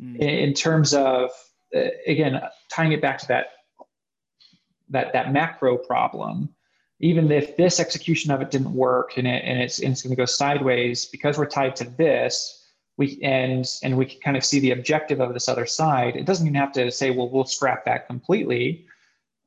Mm. 0.00 0.16
In, 0.16 0.28
in, 0.28 0.54
terms 0.54 0.94
of 0.94 1.30
uh, 1.74 1.88
again 2.06 2.40
tying 2.70 2.92
it 2.92 3.00
back 3.00 3.18
to 3.18 3.28
that 3.28 3.46
that 4.88 5.12
that 5.12 5.32
macro 5.32 5.76
problem. 5.76 6.48
Even 7.00 7.32
if 7.32 7.56
this 7.56 7.80
execution 7.80 8.30
of 8.30 8.40
it 8.40 8.52
didn't 8.52 8.72
work 8.72 9.18
and, 9.18 9.26
it, 9.26 9.42
and 9.44 9.60
it's, 9.60 9.80
and 9.80 9.90
it's 9.90 10.02
going 10.02 10.10
to 10.10 10.16
go 10.16 10.24
sideways 10.24 11.06
because 11.06 11.36
we're 11.36 11.46
tied 11.46 11.74
to 11.74 11.82
this, 11.82 12.61
we 13.02 13.18
and 13.22 13.66
and 13.82 13.96
we 13.96 14.06
can 14.06 14.20
kind 14.20 14.36
of 14.36 14.44
see 14.44 14.60
the 14.60 14.70
objective 14.70 15.20
of 15.20 15.34
this 15.34 15.48
other 15.48 15.66
side. 15.66 16.14
It 16.16 16.24
doesn't 16.24 16.46
even 16.46 16.54
have 16.54 16.72
to 16.72 16.90
say 16.90 17.10
well 17.10 17.28
we'll 17.28 17.44
scrap 17.44 17.84
that 17.86 18.06
completely. 18.06 18.86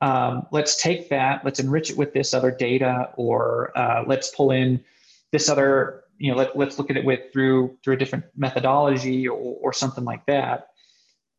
Um, 0.01 0.45
let's 0.51 0.81
take 0.81 1.09
that 1.09 1.45
let's 1.45 1.59
enrich 1.59 1.89
it 1.89 1.97
with 1.97 2.13
this 2.13 2.33
other 2.33 2.51
data 2.51 3.09
or 3.15 3.71
uh, 3.77 4.03
let's 4.05 4.35
pull 4.35 4.51
in 4.51 4.83
this 5.31 5.49
other 5.49 6.03
you 6.17 6.31
know 6.31 6.37
let, 6.37 6.57
let's 6.57 6.77
look 6.77 6.89
at 6.89 6.97
it 6.97 7.05
with 7.05 7.31
through 7.31 7.77
through 7.83 7.93
a 7.93 7.97
different 7.97 8.25
methodology 8.35 9.27
or, 9.27 9.57
or 9.61 9.71
something 9.71 10.03
like 10.03 10.25
that. 10.25 10.67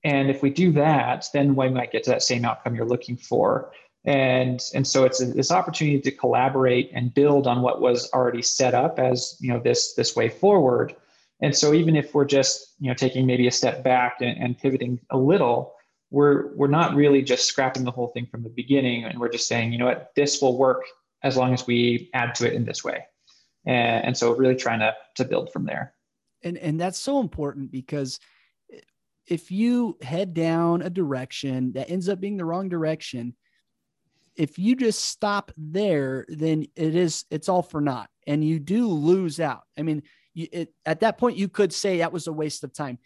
And 0.03 0.31
if 0.31 0.43
we 0.43 0.51
do 0.51 0.73
that 0.73 1.27
then 1.35 1.55
we 1.55 1.69
might 1.69 1.93
get 1.93 2.05
to 2.05 2.11
that 2.11 2.23
same 2.23 2.45
outcome 2.45 2.75
you're 2.75 2.87
looking 2.87 3.19
for. 3.19 3.73
And 4.07 4.63
and 4.75 4.87
so 4.87 5.05
it's 5.05 5.21
a, 5.21 5.27
this 5.27 5.53
opportunity 5.53 6.01
to 6.01 6.11
collaborate 6.11 6.91
and 6.95 7.13
build 7.13 7.47
on 7.47 7.61
what 7.61 7.83
was 7.83 8.11
already 8.13 8.43
set 8.43 8.73
up 8.73 8.99
as 8.99 9.37
you 9.39 9.53
know 9.53 9.61
this 9.61 9.93
this 9.95 10.17
way 10.17 10.31
forward 10.31 10.97
and 11.41 11.55
so 11.55 11.75
even 11.75 11.97
if 11.97 12.15
we're 12.15 12.25
just 12.25 12.75
you 12.79 12.89
know 12.89 12.95
taking 12.95 13.27
maybe 13.27 13.47
a 13.47 13.53
step 13.53 13.85
back 13.85 14.19
and, 14.21 14.37
and 14.43 14.59
pivoting 14.59 15.01
a 15.11 15.19
little, 15.19 15.75
we're 16.11 16.55
we're 16.55 16.69
not 16.69 16.95
really 16.95 17.23
just 17.23 17.47
scrapping 17.47 17.85
the 17.85 17.91
whole 17.91 18.09
thing 18.09 18.27
from 18.27 18.43
the 18.43 18.51
beginning, 18.51 19.05
and 19.05 19.19
we're 19.19 19.29
just 19.29 19.49
saying, 19.49 19.73
you 19.73 19.79
know 19.79 19.87
what, 19.87 20.11
this 20.17 20.41
will 20.41 20.57
work 20.57 20.83
as 21.23 21.37
long 21.37 21.53
as 21.53 21.67
we 21.67 22.11
add 22.15 22.35
to 22.37 22.47
it 22.47 22.55
in 22.55 22.65
this 22.65 22.85
way. 22.85 23.05
And, 23.67 24.07
and 24.07 24.17
so 24.17 24.33
really 24.33 24.57
trying 24.57 24.81
to 24.81 24.95
to 25.17 25.25
build 25.25 25.53
from 25.53 25.67
there. 25.67 25.95
And 26.43 26.57
and 26.59 26.81
that's 26.81 26.99
so 26.99 27.21
important 27.21 27.71
because 27.71 28.19
if 29.27 29.51
you 29.51 29.97
head 30.03 30.35
down 30.35 30.83
a 30.83 30.91
direction 30.91 31.73
that 31.73 31.91
ends 31.91 32.09
up 32.09 32.21
being 32.21 32.37
the 32.37 32.45
wrong 32.45 32.69
direction, 32.69 33.35
if 34.37 34.59
you 34.59 34.77
just 34.77 35.05
stop 35.05 35.51
there, 35.57 36.25
then 36.29 36.67
it 36.77 36.95
is 36.95 37.25
it's 37.31 37.49
all 37.49 37.63
for 37.63 37.81
naught, 37.81 38.09
and 38.27 38.45
you 38.45 38.59
do 38.59 38.87
lose 38.87 39.41
out. 39.41 39.65
I 39.77 39.83
mean, 39.83 40.03
you, 40.37 40.49
it, 40.53 40.75
at 40.85 41.01
that 41.01 41.19
point 41.19 41.37
you 41.37 41.49
could 41.49 41.73
say 41.73 41.99
that 41.99 42.13
was 42.13 42.27
a 42.27 42.33
waste 42.33 42.63
of 42.63 42.73
time. 42.73 42.99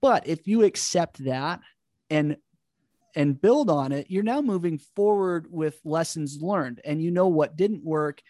But 0.00 0.26
if 0.26 0.46
you 0.46 0.64
accept 0.64 1.24
that 1.24 1.60
and 2.08 2.36
and 3.16 3.40
build 3.40 3.68
on 3.68 3.90
it 3.90 4.06
you're 4.08 4.22
now 4.22 4.40
moving 4.40 4.78
forward 4.78 5.46
with 5.50 5.80
lessons 5.84 6.40
learned. 6.40 6.80
And 6.84 7.02
you 7.02 7.10
know 7.10 7.26
what 7.26 7.56
didn't 7.56 7.84
work. 7.84 8.22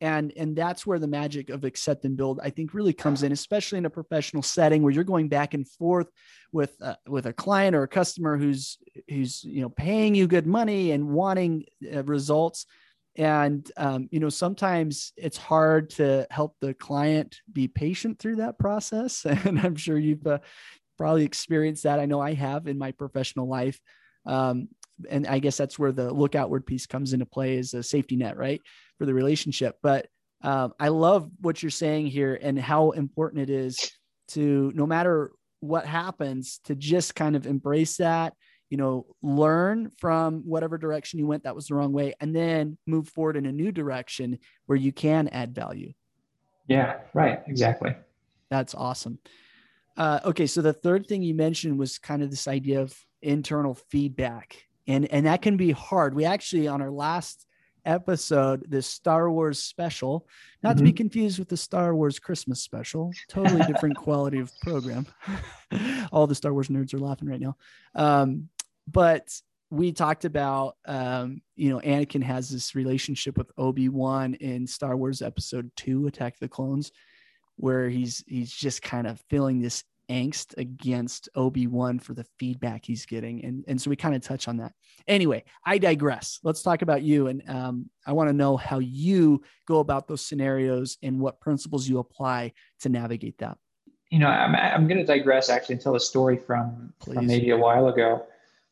And 0.00 0.32
and 0.36 0.54
that's 0.54 0.86
where 0.86 1.00
the 1.00 1.08
magic 1.08 1.50
of 1.50 1.64
accept 1.64 2.04
and 2.04 2.16
build 2.16 2.38
i 2.40 2.50
think 2.50 2.72
really 2.72 2.92
comes 2.92 3.24
in 3.24 3.32
especially 3.32 3.78
in 3.78 3.84
a 3.84 3.90
professional 3.90 4.44
setting 4.44 4.84
where 4.84 4.92
you're 4.92 5.02
going 5.02 5.26
back 5.26 5.54
and 5.54 5.68
forth 5.68 6.06
with 6.52 6.76
uh, 6.80 6.94
with 7.08 7.26
a 7.26 7.32
client 7.32 7.74
or 7.74 7.82
a 7.82 7.88
customer 7.88 8.36
who's 8.36 8.78
who's 9.08 9.42
you 9.42 9.60
know 9.60 9.68
paying 9.68 10.14
you 10.14 10.28
good 10.28 10.46
money 10.46 10.92
and 10.92 11.08
wanting 11.08 11.64
uh, 11.92 12.04
results 12.04 12.64
and 13.18 13.70
um, 13.76 14.08
you 14.12 14.20
know 14.20 14.28
sometimes 14.28 15.12
it's 15.16 15.36
hard 15.36 15.90
to 15.90 16.26
help 16.30 16.54
the 16.60 16.72
client 16.72 17.40
be 17.52 17.66
patient 17.66 18.18
through 18.18 18.36
that 18.36 18.58
process. 18.58 19.26
And 19.44 19.58
i'm 19.58 19.76
sure 19.76 19.98
you've 19.98 20.26
uh, 20.26 20.38
probably 20.96 21.24
experienced 21.24 21.82
that. 21.82 22.00
I 22.00 22.06
know 22.06 22.20
i 22.20 22.32
have 22.34 22.66
in 22.66 22.78
my 22.78 22.92
professional 22.92 23.48
life. 23.48 23.78
Um, 24.24 24.68
and 25.10 25.26
i 25.26 25.38
guess 25.38 25.56
that's 25.56 25.78
where 25.78 25.92
the 25.92 26.12
look 26.12 26.34
outward 26.34 26.64
piece 26.64 26.86
comes 26.86 27.12
into 27.12 27.26
play 27.26 27.58
as 27.58 27.74
a 27.74 27.82
safety 27.82 28.16
net 28.16 28.36
right 28.36 28.62
for 28.98 29.04
the 29.04 29.14
relationship. 29.14 29.76
But 29.82 30.06
um, 30.42 30.72
i 30.78 30.88
love 30.88 31.28
what 31.40 31.62
you're 31.62 31.70
saying 31.70 32.06
here 32.06 32.38
and 32.40 32.58
how 32.58 32.92
important 32.92 33.42
it 33.42 33.50
is 33.50 33.90
to 34.28 34.70
no 34.74 34.86
matter 34.86 35.32
what 35.60 35.84
happens 35.84 36.60
to 36.64 36.76
just 36.76 37.16
kind 37.16 37.34
of 37.34 37.46
embrace 37.46 37.96
that 37.96 38.34
you 38.70 38.76
know, 38.76 39.06
learn 39.22 39.90
from 39.98 40.42
whatever 40.44 40.78
direction 40.78 41.18
you 41.18 41.26
went 41.26 41.44
that 41.44 41.54
was 41.54 41.68
the 41.68 41.74
wrong 41.74 41.92
way, 41.92 42.14
and 42.20 42.34
then 42.34 42.78
move 42.86 43.08
forward 43.08 43.36
in 43.36 43.46
a 43.46 43.52
new 43.52 43.72
direction 43.72 44.38
where 44.66 44.76
you 44.76 44.92
can 44.92 45.28
add 45.28 45.54
value. 45.54 45.92
Yeah, 46.66 46.98
right. 47.14 47.42
Exactly. 47.46 47.94
That's 48.50 48.74
awesome. 48.74 49.18
Uh, 49.96 50.20
okay, 50.24 50.46
so 50.46 50.62
the 50.62 50.72
third 50.72 51.06
thing 51.06 51.22
you 51.22 51.34
mentioned 51.34 51.78
was 51.78 51.98
kind 51.98 52.22
of 52.22 52.30
this 52.30 52.46
idea 52.46 52.80
of 52.80 52.96
internal 53.20 53.74
feedback, 53.74 54.64
and 54.86 55.10
and 55.12 55.26
that 55.26 55.42
can 55.42 55.56
be 55.56 55.72
hard. 55.72 56.14
We 56.14 56.24
actually 56.24 56.68
on 56.68 56.80
our 56.80 56.90
last 56.90 57.46
episode, 57.84 58.64
this 58.68 58.86
Star 58.86 59.30
Wars 59.30 59.60
special, 59.60 60.28
not 60.62 60.70
mm-hmm. 60.70 60.78
to 60.78 60.84
be 60.84 60.90
mm-hmm. 60.90 60.96
confused 60.96 61.38
with 61.38 61.48
the 61.48 61.56
Star 61.56 61.94
Wars 61.94 62.18
Christmas 62.18 62.60
special, 62.60 63.12
totally 63.28 63.64
different 63.66 63.96
quality 64.04 64.38
of 64.38 64.52
program. 64.62 65.06
All 66.12 66.26
the 66.26 66.34
Star 66.34 66.52
Wars 66.52 66.68
nerds 66.68 66.94
are 66.94 66.98
laughing 66.98 67.28
right 67.28 67.40
now. 67.40 67.56
Um, 67.94 68.50
but 68.92 69.28
we 69.70 69.92
talked 69.92 70.24
about 70.24 70.76
um, 70.86 71.42
you 71.56 71.70
know 71.70 71.80
anakin 71.80 72.22
has 72.22 72.48
this 72.48 72.74
relationship 72.74 73.36
with 73.36 73.50
obi-wan 73.58 74.34
in 74.34 74.66
star 74.66 74.96
wars 74.96 75.22
episode 75.22 75.70
2 75.76 76.06
attack 76.06 76.34
of 76.34 76.40
the 76.40 76.48
clones 76.48 76.90
where 77.56 77.88
he's 77.88 78.24
he's 78.26 78.52
just 78.52 78.82
kind 78.82 79.06
of 79.06 79.20
feeling 79.28 79.60
this 79.60 79.84
angst 80.10 80.56
against 80.56 81.28
obi-wan 81.34 81.98
for 81.98 82.14
the 82.14 82.24
feedback 82.38 82.82
he's 82.84 83.04
getting. 83.04 83.44
And, 83.44 83.62
and 83.68 83.78
so 83.78 83.90
we 83.90 83.96
kind 83.96 84.14
of 84.14 84.22
touch 84.22 84.48
on 84.48 84.56
that. 84.56 84.72
Anyway 85.06 85.44
i 85.66 85.76
digress. 85.76 86.40
Let's 86.42 86.62
talk 86.62 86.80
about 86.82 87.02
you. 87.02 87.26
And 87.26 87.42
um, 87.48 87.90
i 88.06 88.12
want 88.12 88.28
to 88.28 88.32
know 88.32 88.56
how 88.56 88.78
you 88.78 89.42
go 89.66 89.80
about 89.80 90.08
those 90.08 90.24
scenarios 90.24 90.96
and 91.02 91.20
what 91.20 91.40
principles 91.40 91.86
you 91.86 91.98
apply 91.98 92.52
to 92.80 92.88
navigate 92.88 93.36
that. 93.38 93.58
You 94.10 94.20
know, 94.20 94.28
I'm, 94.28 94.56
I'm 94.56 94.88
going 94.88 94.98
to 94.98 95.04
digress 95.04 95.50
actually 95.50 95.74
and 95.74 95.82
tell 95.82 95.94
a 95.94 96.00
story 96.00 96.38
from, 96.38 96.94
from 97.04 97.26
maybe 97.26 97.50
a 97.50 97.56
while 97.58 97.88
ago. 97.88 98.26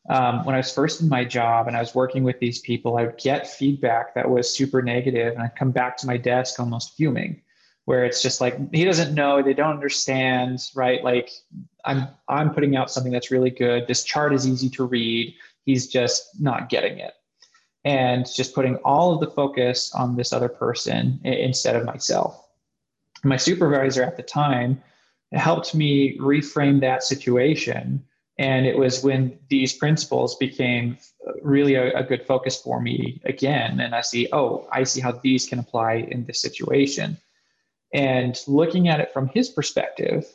Um, 0.09 0.45
when 0.45 0.55
I 0.55 0.59
was 0.59 0.71
first 0.71 1.01
in 1.01 1.09
my 1.09 1.25
job 1.25 1.67
and 1.67 1.75
I 1.75 1.81
was 1.81 1.93
working 1.93 2.23
with 2.23 2.39
these 2.39 2.59
people, 2.59 2.97
I 2.97 3.05
would 3.05 3.17
get 3.17 3.45
feedback 3.45 4.15
that 4.15 4.29
was 4.29 4.53
super 4.53 4.81
negative, 4.81 5.33
and 5.33 5.41
I'd 5.41 5.55
come 5.55 5.71
back 5.71 5.97
to 5.97 6.07
my 6.07 6.15
desk 6.15 6.59
almost 6.59 6.95
fuming, 6.95 7.41
where 7.85 8.05
it's 8.05 8.21
just 8.21 8.39
like 8.39 8.57
he 8.73 8.85
doesn't 8.85 9.13
know, 9.13 9.41
they 9.41 9.53
don't 9.53 9.75
understand, 9.75 10.61
right? 10.75 11.03
Like 11.03 11.31
I'm 11.83 12.07
I'm 12.29 12.53
putting 12.53 12.77
out 12.77 12.89
something 12.89 13.11
that's 13.11 13.31
really 13.31 13.49
good. 13.49 13.87
This 13.87 14.03
chart 14.03 14.33
is 14.33 14.47
easy 14.47 14.69
to 14.71 14.85
read. 14.85 15.35
He's 15.65 15.87
just 15.87 16.39
not 16.39 16.69
getting 16.69 16.99
it, 16.99 17.13
and 17.83 18.25
just 18.33 18.55
putting 18.55 18.77
all 18.77 19.13
of 19.13 19.19
the 19.19 19.27
focus 19.29 19.93
on 19.93 20.15
this 20.15 20.31
other 20.31 20.49
person 20.49 21.19
instead 21.25 21.75
of 21.75 21.83
myself. 21.83 22.47
My 23.25 23.37
supervisor 23.37 24.03
at 24.03 24.15
the 24.15 24.23
time 24.23 24.81
helped 25.33 25.75
me 25.75 26.17
reframe 26.17 26.79
that 26.79 27.03
situation. 27.03 28.05
And 28.39 28.67
it 28.67 28.77
was 28.77 29.03
when 29.03 29.39
these 29.49 29.73
principles 29.73 30.35
became 30.35 30.97
uh, 31.27 31.33
really 31.41 31.75
a, 31.75 31.97
a, 31.97 32.03
good 32.03 32.25
focus 32.25 32.61
for 32.61 32.79
me 32.79 33.19
again. 33.25 33.79
And 33.79 33.95
I 33.95 34.01
see, 34.01 34.27
oh, 34.31 34.67
I 34.71 34.83
see 34.83 35.01
how 35.01 35.11
these 35.11 35.47
can 35.47 35.57
apply 35.57 36.07
in 36.11 36.25
this 36.25 36.39
situation. 36.39 37.17
And 37.93 38.39
looking 38.47 38.89
at 38.89 38.99
it 38.99 39.11
from 39.11 39.27
his 39.29 39.49
perspective, 39.49 40.25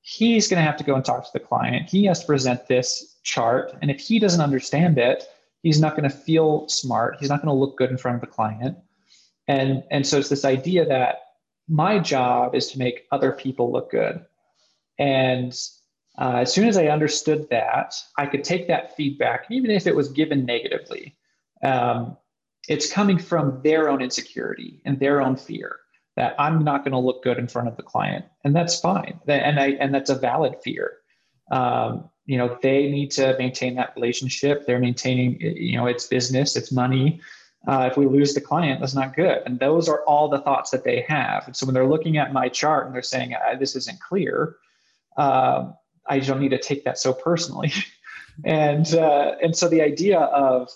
he's 0.00 0.48
going 0.48 0.58
to 0.58 0.64
have 0.64 0.78
to 0.78 0.84
go 0.84 0.94
and 0.94 1.04
talk 1.04 1.24
to 1.24 1.32
the 1.32 1.40
client. 1.40 1.90
He 1.90 2.04
has 2.06 2.20
to 2.20 2.26
present 2.26 2.66
this 2.66 3.16
chart. 3.24 3.74
And 3.82 3.90
if 3.90 4.00
he 4.00 4.18
doesn't 4.18 4.40
understand 4.40 4.96
it, 4.96 5.24
he's 5.62 5.80
not 5.80 5.96
going 5.96 6.08
to 6.08 6.16
feel 6.16 6.66
smart. 6.68 7.16
He's 7.20 7.28
not 7.28 7.42
going 7.42 7.54
to 7.54 7.60
look 7.60 7.76
good 7.76 7.90
in 7.90 7.98
front 7.98 8.14
of 8.14 8.20
the 8.22 8.26
client. 8.26 8.78
And, 9.48 9.82
and 9.90 10.06
so 10.06 10.18
it's 10.18 10.28
this 10.28 10.44
idea 10.44 10.86
that 10.86 11.18
my 11.68 11.98
job 11.98 12.54
is 12.54 12.70
to 12.72 12.78
make 12.78 13.06
other 13.12 13.32
people 13.32 13.70
look 13.70 13.90
good. 13.90 14.24
And 14.98 15.54
uh, 16.20 16.36
as 16.36 16.52
soon 16.52 16.68
as 16.68 16.76
I 16.76 16.86
understood 16.88 17.48
that, 17.50 17.94
I 18.18 18.26
could 18.26 18.44
take 18.44 18.68
that 18.68 18.94
feedback, 18.94 19.46
even 19.50 19.70
if 19.70 19.86
it 19.86 19.96
was 19.96 20.10
given 20.10 20.44
negatively. 20.44 21.16
Um, 21.62 22.16
it's 22.68 22.92
coming 22.92 23.18
from 23.18 23.60
their 23.64 23.88
own 23.88 24.02
insecurity 24.02 24.82
and 24.84 25.00
their 25.00 25.22
own 25.22 25.36
fear 25.36 25.78
that 26.16 26.34
I'm 26.38 26.62
not 26.62 26.84
going 26.84 26.92
to 26.92 26.98
look 26.98 27.24
good 27.24 27.38
in 27.38 27.48
front 27.48 27.68
of 27.68 27.76
the 27.76 27.82
client, 27.82 28.26
and 28.44 28.54
that's 28.54 28.78
fine. 28.78 29.18
And 29.26 29.58
I 29.58 29.68
and 29.80 29.94
that's 29.94 30.10
a 30.10 30.14
valid 30.14 30.56
fear. 30.62 30.98
Um, 31.50 32.10
you 32.26 32.36
know, 32.36 32.58
they 32.62 32.90
need 32.90 33.10
to 33.12 33.36
maintain 33.38 33.74
that 33.76 33.94
relationship. 33.96 34.66
They're 34.66 34.78
maintaining, 34.78 35.40
you 35.40 35.76
know, 35.76 35.86
it's 35.86 36.06
business, 36.06 36.54
it's 36.54 36.70
money. 36.70 37.20
Uh, 37.66 37.88
if 37.90 37.96
we 37.96 38.06
lose 38.06 38.34
the 38.34 38.40
client, 38.40 38.80
that's 38.80 38.94
not 38.94 39.16
good. 39.16 39.42
And 39.46 39.58
those 39.58 39.88
are 39.88 40.04
all 40.04 40.28
the 40.28 40.38
thoughts 40.38 40.70
that 40.70 40.84
they 40.84 41.00
have. 41.08 41.46
And 41.46 41.56
so 41.56 41.66
when 41.66 41.74
they're 41.74 41.88
looking 41.88 42.18
at 42.18 42.32
my 42.32 42.48
chart 42.48 42.86
and 42.86 42.94
they're 42.94 43.02
saying 43.02 43.34
uh, 43.34 43.56
this 43.58 43.74
isn't 43.74 44.00
clear, 44.00 44.56
um, 45.16 45.74
I 46.10 46.18
don't 46.18 46.40
need 46.40 46.50
to 46.50 46.58
take 46.58 46.84
that 46.84 46.98
so 46.98 47.12
personally. 47.14 47.72
and 48.44 48.92
uh, 48.94 49.36
and 49.42 49.56
so 49.56 49.68
the 49.68 49.80
idea 49.80 50.18
of 50.18 50.68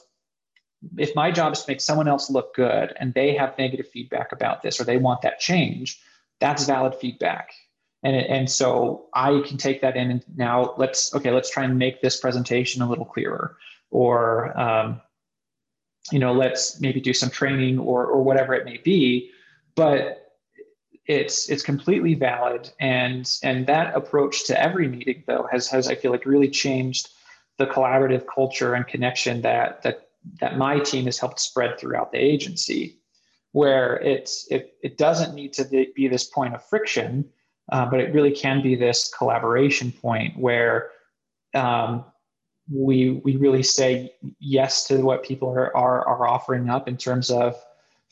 if 0.97 1.15
my 1.15 1.31
job 1.31 1.53
is 1.53 1.63
to 1.63 1.71
make 1.71 1.81
someone 1.81 2.09
else 2.09 2.31
look 2.31 2.55
good 2.55 2.95
and 2.99 3.13
they 3.15 3.35
have 3.35 3.59
negative 3.59 3.89
feedback 3.89 4.33
about 4.33 4.63
this 4.63 4.81
or 4.81 4.85
they 4.85 4.97
want 4.97 5.23
that 5.23 5.41
change, 5.41 6.01
that's 6.41 6.67
valid 6.67 6.95
feedback. 6.95 7.51
And, 8.03 8.17
and 8.17 8.51
so 8.51 9.07
I 9.15 9.43
can 9.47 9.57
take 9.57 9.81
that 9.81 9.97
in 9.97 10.11
and 10.11 10.25
now 10.37 10.75
let's 10.77 11.15
okay 11.15 11.31
let's 11.31 11.51
try 11.51 11.65
and 11.65 11.79
make 11.79 12.03
this 12.03 12.21
presentation 12.21 12.83
a 12.83 12.89
little 12.89 13.07
clearer 13.07 13.57
or 13.91 14.59
um, 14.61 15.01
you 16.13 16.19
know 16.19 16.35
let's 16.35 16.81
maybe 16.81 17.01
do 17.01 17.15
some 17.15 17.31
training 17.31 17.79
or 17.79 18.05
or 18.05 18.23
whatever 18.23 18.53
it 18.53 18.67
may 18.67 18.77
be 18.77 19.31
but 19.75 20.24
it's 21.07 21.51
it's 21.51 21.63
completely 21.63 22.15
valid. 22.15 22.71
And 22.81 23.31
and 23.43 23.67
that 23.67 23.95
approach 23.95 24.47
to 24.47 24.61
every 24.61 24.89
meeting 24.89 25.25
though 25.27 25.47
has 25.51 25.69
has 25.69 25.89
i 25.89 25.95
feel 25.95 26.11
like 26.11 26.27
really 26.27 26.51
changed 26.51 27.11
the 27.59 27.67
collaborative 27.67 28.25
culture 28.33 28.75
and 28.75 28.87
connection 28.87 29.43
that 29.43 29.83
that 29.83 30.09
that 30.41 30.57
my 30.57 30.79
team 30.79 31.05
has 31.05 31.19
helped 31.19 31.41
spread 31.41 31.79
throughout 31.79 32.13
the 32.13 32.19
agency 32.19 32.99
where 33.53 33.97
it's 34.01 34.47
it, 34.51 34.75
it 34.83 34.99
doesn't 34.99 35.35
need 35.35 35.53
to 35.53 35.87
be 35.95 36.09
this 36.09 36.25
point 36.25 36.55
of 36.55 36.65
friction 36.65 37.25
uh, 37.73 37.87
but 37.87 38.01
it 38.01 38.13
really 38.13 38.33
can 38.33 38.63
be 38.63 38.75
this 38.75 39.13
collaboration 39.17 39.93
point 39.93 40.37
where 40.37 40.91
um, 41.55 42.05
we 42.73 43.21
we 43.25 43.37
really 43.37 43.63
say 43.63 44.13
yes 44.41 44.87
to 44.87 45.03
what 45.03 45.23
people 45.23 45.49
are, 45.51 45.75
are 45.77 46.07
are 46.07 46.27
offering 46.27 46.69
up 46.69 46.89
in 46.89 46.97
terms 46.97 47.31
of 47.31 47.55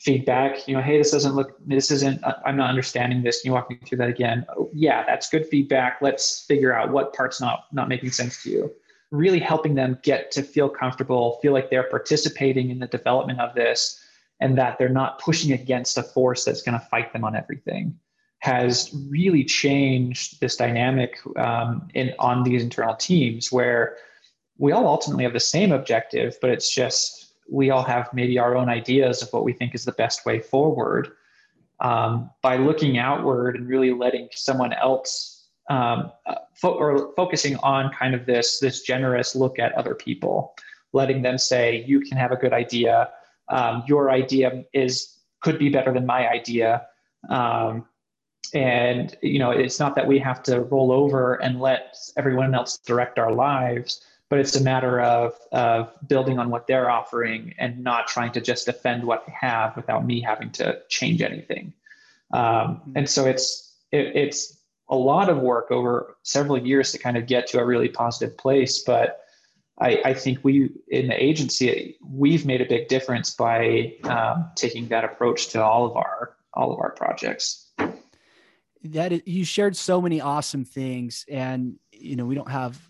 feedback 0.03 0.67
you 0.67 0.75
know 0.75 0.81
hey 0.81 0.97
this 0.97 1.11
doesn't 1.11 1.33
look 1.33 1.55
this 1.65 1.89
isn't 1.89 2.21
i'm 2.45 2.57
not 2.57 2.69
understanding 2.69 3.23
this. 3.23 3.41
Can 3.41 3.49
you 3.49 3.53
walk 3.53 3.69
me 3.69 3.79
through 3.85 3.99
that 3.99 4.09
again? 4.09 4.45
Oh, 4.57 4.69
yeah 4.73 5.03
that's 5.05 5.29
good 5.29 5.47
feedback. 5.47 5.99
Let's 6.01 6.41
figure 6.41 6.73
out 6.73 6.91
what 6.91 7.13
part's 7.13 7.39
not 7.39 7.65
not 7.71 7.87
making 7.87 8.11
sense 8.11 8.43
to 8.43 8.49
you. 8.49 8.71
Really 9.11 9.39
helping 9.39 9.75
them 9.75 9.97
get 10.03 10.31
to 10.31 10.43
feel 10.43 10.67
comfortable 10.67 11.39
feel 11.41 11.53
like 11.53 11.69
they're 11.69 11.89
participating 11.89 12.69
in 12.69 12.79
the 12.79 12.87
development 12.87 13.39
of 13.39 13.55
this 13.55 14.03
and 14.39 14.57
that 14.57 14.77
they're 14.77 14.89
not 14.89 15.19
pushing 15.19 15.53
against 15.53 15.97
a 15.97 16.03
force 16.03 16.43
that's 16.43 16.61
going 16.61 16.77
to 16.77 16.85
fight 16.87 17.13
them 17.13 17.23
on 17.23 17.35
everything 17.35 17.97
has 18.39 18.93
really 19.07 19.45
changed 19.45 20.41
this 20.41 20.57
dynamic 20.57 21.17
um, 21.37 21.87
in 21.93 22.13
on 22.19 22.43
these 22.43 22.61
internal 22.61 22.95
teams 22.95 23.53
where 23.53 23.95
we 24.57 24.73
all 24.73 24.85
ultimately 24.85 25.23
have 25.23 25.31
the 25.31 25.39
same 25.39 25.71
objective 25.71 26.35
but 26.41 26.49
it's 26.49 26.75
just 26.75 27.22
we 27.49 27.69
all 27.69 27.83
have 27.83 28.09
maybe 28.13 28.39
our 28.39 28.55
own 28.55 28.69
ideas 28.69 29.21
of 29.21 29.31
what 29.33 29.43
we 29.43 29.53
think 29.53 29.75
is 29.75 29.85
the 29.85 29.91
best 29.93 30.25
way 30.25 30.39
forward. 30.39 31.11
Um, 31.79 32.29
by 32.41 32.57
looking 32.57 32.97
outward 32.97 33.55
and 33.55 33.67
really 33.67 33.91
letting 33.91 34.29
someone 34.31 34.71
else 34.73 35.33
um, 35.69 36.11
fo- 36.53 36.75
or 36.75 37.13
focusing 37.15 37.57
on 37.57 37.91
kind 37.93 38.13
of 38.13 38.25
this 38.25 38.59
this 38.59 38.81
generous 38.81 39.35
look 39.35 39.59
at 39.59 39.73
other 39.73 39.95
people, 39.95 40.55
letting 40.93 41.21
them 41.21 41.37
say 41.37 41.83
you 41.85 41.99
can 42.01 42.17
have 42.17 42.31
a 42.31 42.35
good 42.35 42.53
idea, 42.53 43.09
um, 43.49 43.83
your 43.87 44.11
idea 44.11 44.63
is 44.73 45.19
could 45.41 45.59
be 45.59 45.69
better 45.69 45.93
than 45.93 46.05
my 46.05 46.29
idea, 46.29 46.85
um, 47.29 47.85
and 48.53 49.17
you 49.21 49.39
know 49.39 49.51
it's 49.51 49.79
not 49.79 49.95
that 49.95 50.07
we 50.07 50.19
have 50.19 50.43
to 50.43 50.61
roll 50.61 50.91
over 50.91 51.35
and 51.35 51.59
let 51.59 51.97
everyone 52.17 52.53
else 52.53 52.77
direct 52.77 53.19
our 53.19 53.33
lives 53.33 54.01
but 54.33 54.39
it's 54.39 54.55
a 54.55 54.63
matter 54.63 54.99
of, 54.99 55.35
of 55.51 55.93
building 56.07 56.39
on 56.39 56.49
what 56.49 56.65
they're 56.65 56.89
offering 56.89 57.53
and 57.59 57.83
not 57.83 58.07
trying 58.07 58.31
to 58.31 58.41
just 58.41 58.65
defend 58.65 59.03
what 59.03 59.23
they 59.27 59.33
have 59.39 59.75
without 59.75 60.07
me 60.07 60.19
having 60.19 60.49
to 60.49 60.81
change 60.89 61.21
anything. 61.21 61.71
Um, 62.33 62.41
mm-hmm. 62.41 62.93
and 62.95 63.07
so 63.07 63.27
it's 63.27 63.75
it, 63.91 64.15
it's 64.15 64.57
a 64.89 64.95
lot 64.95 65.29
of 65.29 65.37
work 65.37 65.69
over 65.69 66.17
several 66.23 66.57
years 66.57 66.91
to 66.93 66.97
kind 66.97 67.15
of 67.15 67.27
get 67.27 67.45
to 67.49 67.59
a 67.59 67.63
really 67.63 67.89
positive 67.89 68.35
place. 68.35 68.79
But 68.79 69.23
I, 69.79 70.01
I 70.03 70.13
think 70.15 70.39
we 70.41 70.71
in 70.87 71.09
the 71.09 71.23
agency 71.23 71.97
we've 72.03 72.43
made 72.43 72.61
a 72.61 72.65
big 72.65 72.87
difference 72.87 73.35
by 73.35 73.93
um, 74.05 74.49
taking 74.55 74.87
that 74.87 75.03
approach 75.03 75.49
to 75.49 75.63
all 75.63 75.85
of 75.85 75.95
our 75.95 76.37
all 76.55 76.73
of 76.73 76.79
our 76.79 76.89
projects. 76.89 77.71
That 78.83 79.11
is, 79.11 79.21
you 79.27 79.45
shared 79.45 79.77
so 79.77 80.01
many 80.01 80.21
awesome 80.21 80.65
things, 80.65 81.23
and 81.29 81.75
you 81.91 82.15
know 82.15 82.25
we 82.25 82.33
don't 82.33 82.49
have 82.49 82.81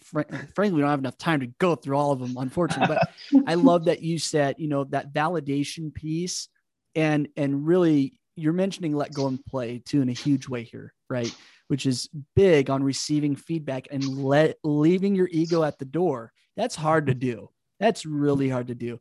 fr- 0.00 0.22
frankly, 0.54 0.72
we 0.72 0.80
don't 0.80 0.90
have 0.90 0.98
enough 0.98 1.18
time 1.18 1.40
to 1.40 1.46
go 1.58 1.74
through 1.74 1.96
all 1.96 2.12
of 2.12 2.20
them, 2.20 2.36
unfortunately. 2.36 2.96
But 2.96 3.44
I 3.46 3.54
love 3.54 3.86
that 3.86 4.02
you 4.02 4.18
said, 4.18 4.56
you 4.58 4.68
know, 4.68 4.84
that 4.84 5.12
validation 5.12 5.92
piece, 5.92 6.48
and 6.94 7.28
and 7.36 7.66
really, 7.66 8.18
you're 8.36 8.52
mentioning 8.52 8.94
let 8.94 9.12
go 9.12 9.26
and 9.26 9.44
play 9.46 9.82
too 9.84 10.02
in 10.02 10.08
a 10.08 10.12
huge 10.12 10.48
way 10.48 10.62
here, 10.62 10.92
right? 11.08 11.34
Which 11.68 11.86
is 11.86 12.08
big 12.34 12.70
on 12.70 12.82
receiving 12.82 13.36
feedback 13.36 13.88
and 13.90 14.06
let 14.06 14.56
leaving 14.62 15.14
your 15.14 15.28
ego 15.30 15.62
at 15.62 15.78
the 15.78 15.84
door. 15.84 16.32
That's 16.56 16.76
hard 16.76 17.06
to 17.06 17.14
do. 17.14 17.50
That's 17.80 18.06
really 18.06 18.48
hard 18.48 18.68
to 18.68 18.74
do. 18.74 19.00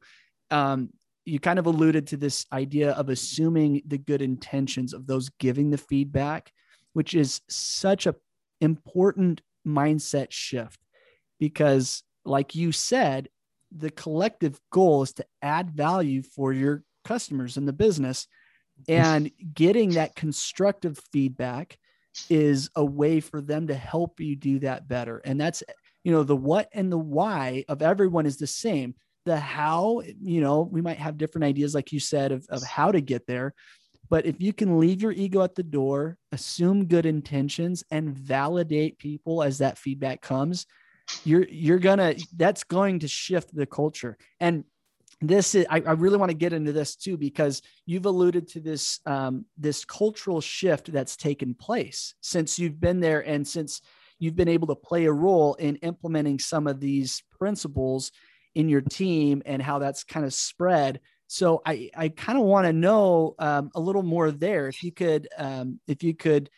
Um, 0.50 0.90
you 1.26 1.40
kind 1.40 1.60
of 1.60 1.68
alluded 1.68 2.08
to 2.08 2.18
this 2.18 2.46
idea 2.52 2.92
of 2.92 3.10
assuming 3.10 3.82
the 3.88 3.98
good 3.98 4.22
intentions 4.22 4.94
of 4.94 5.08
those 5.08 5.30
giving 5.40 5.70
the 5.70 5.78
feedback, 5.78 6.52
which 6.94 7.14
is 7.14 7.42
such 7.50 8.08
a 8.08 8.16
important 8.62 9.42
mindset 9.66 10.28
shift 10.32 10.80
because, 11.40 12.04
like 12.26 12.56
you 12.56 12.72
said, 12.72 13.30
the 13.76 13.92
collective 13.92 14.60
goal 14.72 15.04
is 15.04 15.14
to 15.14 15.26
add 15.42 15.72
value 15.72 16.22
for 16.22 16.54
your 16.54 16.84
customers 17.04 17.58
in 17.58 17.66
the 17.66 17.74
business. 17.74 18.28
And 18.88 19.32
getting 19.54 19.92
that 19.92 20.16
constructive 20.16 21.00
feedback 21.12 21.78
is 22.30 22.70
a 22.76 22.84
way 22.84 23.20
for 23.20 23.42
them 23.42 23.68
to 23.68 23.74
help 23.74 24.20
you 24.20 24.36
do 24.36 24.60
that 24.60 24.88
better. 24.88 25.20
And 25.20 25.40
that's, 25.40 25.64
you 26.04 26.12
know, 26.12 26.24
the 26.24 26.36
what 26.36 26.70
and 26.74 26.92
the 26.92 26.98
why 26.98 27.66
of 27.70 27.82
everyone 27.82 28.26
is 28.26 28.38
the 28.38 28.48
same. 28.48 28.96
The 29.26 29.40
how, 29.40 30.02
you 30.22 30.42
know, 30.42 30.62
we 30.62 30.82
might 30.82 30.98
have 30.98 31.18
different 31.18 31.46
ideas, 31.46 31.74
like 31.74 31.92
you 31.94 32.00
said, 32.00 32.32
of, 32.32 32.46
of 32.50 32.62
how 32.64 32.92
to 32.92 33.00
get 33.00 33.26
there. 33.26 33.54
But 34.14 34.28
if 34.28 34.40
you 34.40 34.54
can 34.54 34.80
leave 34.80 35.02
your 35.02 35.12
ego 35.12 35.42
at 35.42 35.56
the 35.56 35.64
door, 35.64 36.20
assume 36.32 36.86
good 36.86 37.08
intentions, 37.08 37.84
and 37.90 38.16
validate 38.16 39.00
people 39.00 39.42
as 39.42 39.58
that 39.58 39.80
feedback 39.80 40.22
comes, 40.22 40.68
you're 41.26 41.48
you're 41.50 41.80
gonna 41.80 42.14
that's 42.36 42.64
going 42.64 43.00
to 43.00 43.08
shift 43.08 43.56
the 43.56 43.66
culture. 43.66 44.20
And 44.40 44.66
this 45.20 45.56
is 45.56 45.66
I, 45.68 45.78
I, 45.78 45.94
really 45.94 46.18
want 46.18 46.30
to 46.30 46.38
get 46.38 46.54
into 46.54 46.72
this 46.72 46.96
too 46.96 47.18
because 47.18 47.64
you've 47.88 48.06
alluded 48.06 48.48
to 48.50 48.60
this 48.60 49.00
um, 49.08 49.46
this 49.58 49.84
cultural 49.84 50.42
shift 50.42 50.94
that's 50.94 51.18
taken 51.18 51.56
place 51.56 52.14
since 52.22 52.60
you've 52.60 52.80
been 52.80 53.00
there 53.00 53.28
and 53.28 53.48
since 53.48 53.82
you've 54.20 54.36
been 54.36 54.48
able 54.48 54.68
to 54.68 54.76
play 54.76 55.06
a 55.06 55.12
role 55.12 55.56
in 55.56 55.78
implementing 55.78 56.38
some 56.38 56.68
of 56.68 56.80
these 56.80 57.24
principles 57.40 58.12
in 58.54 58.70
your 58.70 58.82
team 58.82 59.42
and 59.48 59.60
how 59.60 59.80
that's 59.80 60.04
kind 60.04 60.24
of 60.24 60.36
spread 60.36 61.00
so 61.34 61.64
i 61.66 61.90
i 61.96 62.10
kind 62.10 62.38
of 62.38 62.46
want 62.46 62.68
to 62.68 62.74
know 62.74 63.34
um, 63.40 63.72
a 63.74 63.80
little 63.80 64.04
more 64.04 64.30
there. 64.30 64.68
If 64.68 64.84
you 64.84 64.92
could 64.92 65.28
um, 65.38 65.80
if 65.88 66.04
you 66.04 66.14
could 66.14 66.50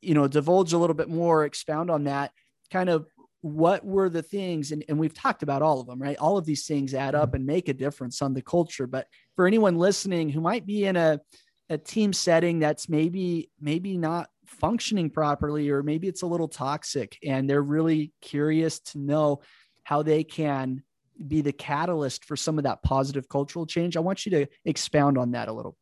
you 0.00 0.14
know 0.14 0.26
divulge 0.26 0.72
a 0.72 0.78
little 0.78 0.94
bit 0.94 1.08
more 1.08 1.44
expound 1.44 1.90
on 1.90 2.04
that 2.04 2.32
kind 2.72 2.88
of 2.88 3.06
what 3.42 3.84
were 3.84 4.08
the 4.08 4.22
things 4.22 4.72
and, 4.72 4.84
and 4.88 4.98
we've 4.98 5.14
talked 5.14 5.42
about 5.42 5.62
all 5.62 5.80
of 5.80 5.86
them 5.86 6.00
right? 6.00 6.16
All 6.16 6.38
of 6.38 6.46
these 6.46 6.66
things 6.66 6.94
add 6.94 7.14
up 7.14 7.34
and 7.34 7.44
make 7.44 7.68
a 7.68 7.74
difference 7.74 8.22
on 8.22 8.32
the 8.32 8.42
culture 8.42 8.86
but 8.86 9.06
for 9.34 9.46
anyone 9.46 9.76
listening 9.76 10.30
who 10.30 10.40
might 10.40 10.64
be 10.64 10.86
in 10.86 10.96
a, 10.96 11.20
a 11.68 11.76
team 11.76 12.12
setting 12.12 12.58
that's 12.58 12.88
maybe 12.88 13.50
maybe 13.60 13.98
not 13.98 14.30
functioning 14.46 15.10
properly 15.10 15.68
or 15.68 15.82
maybe 15.82 16.08
it's 16.08 16.22
a 16.22 16.26
little 16.26 16.48
toxic 16.48 17.18
and 17.22 17.48
they're 17.48 17.62
really 17.62 18.12
curious 18.22 18.80
to 18.80 18.98
know 18.98 19.40
how 19.84 20.02
they 20.02 20.24
can 20.24 20.82
be 21.26 21.40
the 21.40 21.52
catalyst 21.52 22.24
for 22.24 22.36
some 22.36 22.58
of 22.58 22.64
that 22.64 22.82
positive 22.82 23.28
cultural 23.28 23.66
change 23.66 23.96
i 23.96 24.00
want 24.00 24.26
you 24.26 24.30
to 24.30 24.46
expound 24.64 25.16
on 25.16 25.32
that 25.32 25.48
a 25.48 25.52
little 25.52 25.76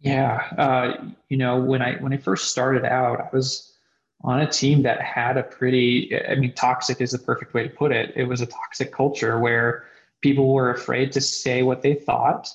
yeah 0.00 0.46
uh, 0.58 1.08
you 1.28 1.36
know 1.36 1.58
when 1.60 1.82
i 1.82 1.94
when 1.96 2.12
i 2.12 2.16
first 2.16 2.50
started 2.50 2.84
out 2.84 3.20
i 3.20 3.28
was 3.32 3.78
on 4.22 4.40
a 4.40 4.50
team 4.50 4.82
that 4.82 5.00
had 5.00 5.36
a 5.36 5.42
pretty, 5.42 6.10
I 6.28 6.34
mean, 6.34 6.52
toxic 6.54 7.00
is 7.00 7.12
the 7.12 7.18
perfect 7.18 7.54
way 7.54 7.62
to 7.62 7.68
put 7.68 7.92
it. 7.92 8.12
It 8.16 8.24
was 8.24 8.40
a 8.40 8.46
toxic 8.46 8.92
culture 8.92 9.38
where 9.38 9.86
people 10.20 10.52
were 10.52 10.70
afraid 10.70 11.12
to 11.12 11.20
say 11.20 11.62
what 11.62 11.82
they 11.82 11.94
thought. 11.94 12.48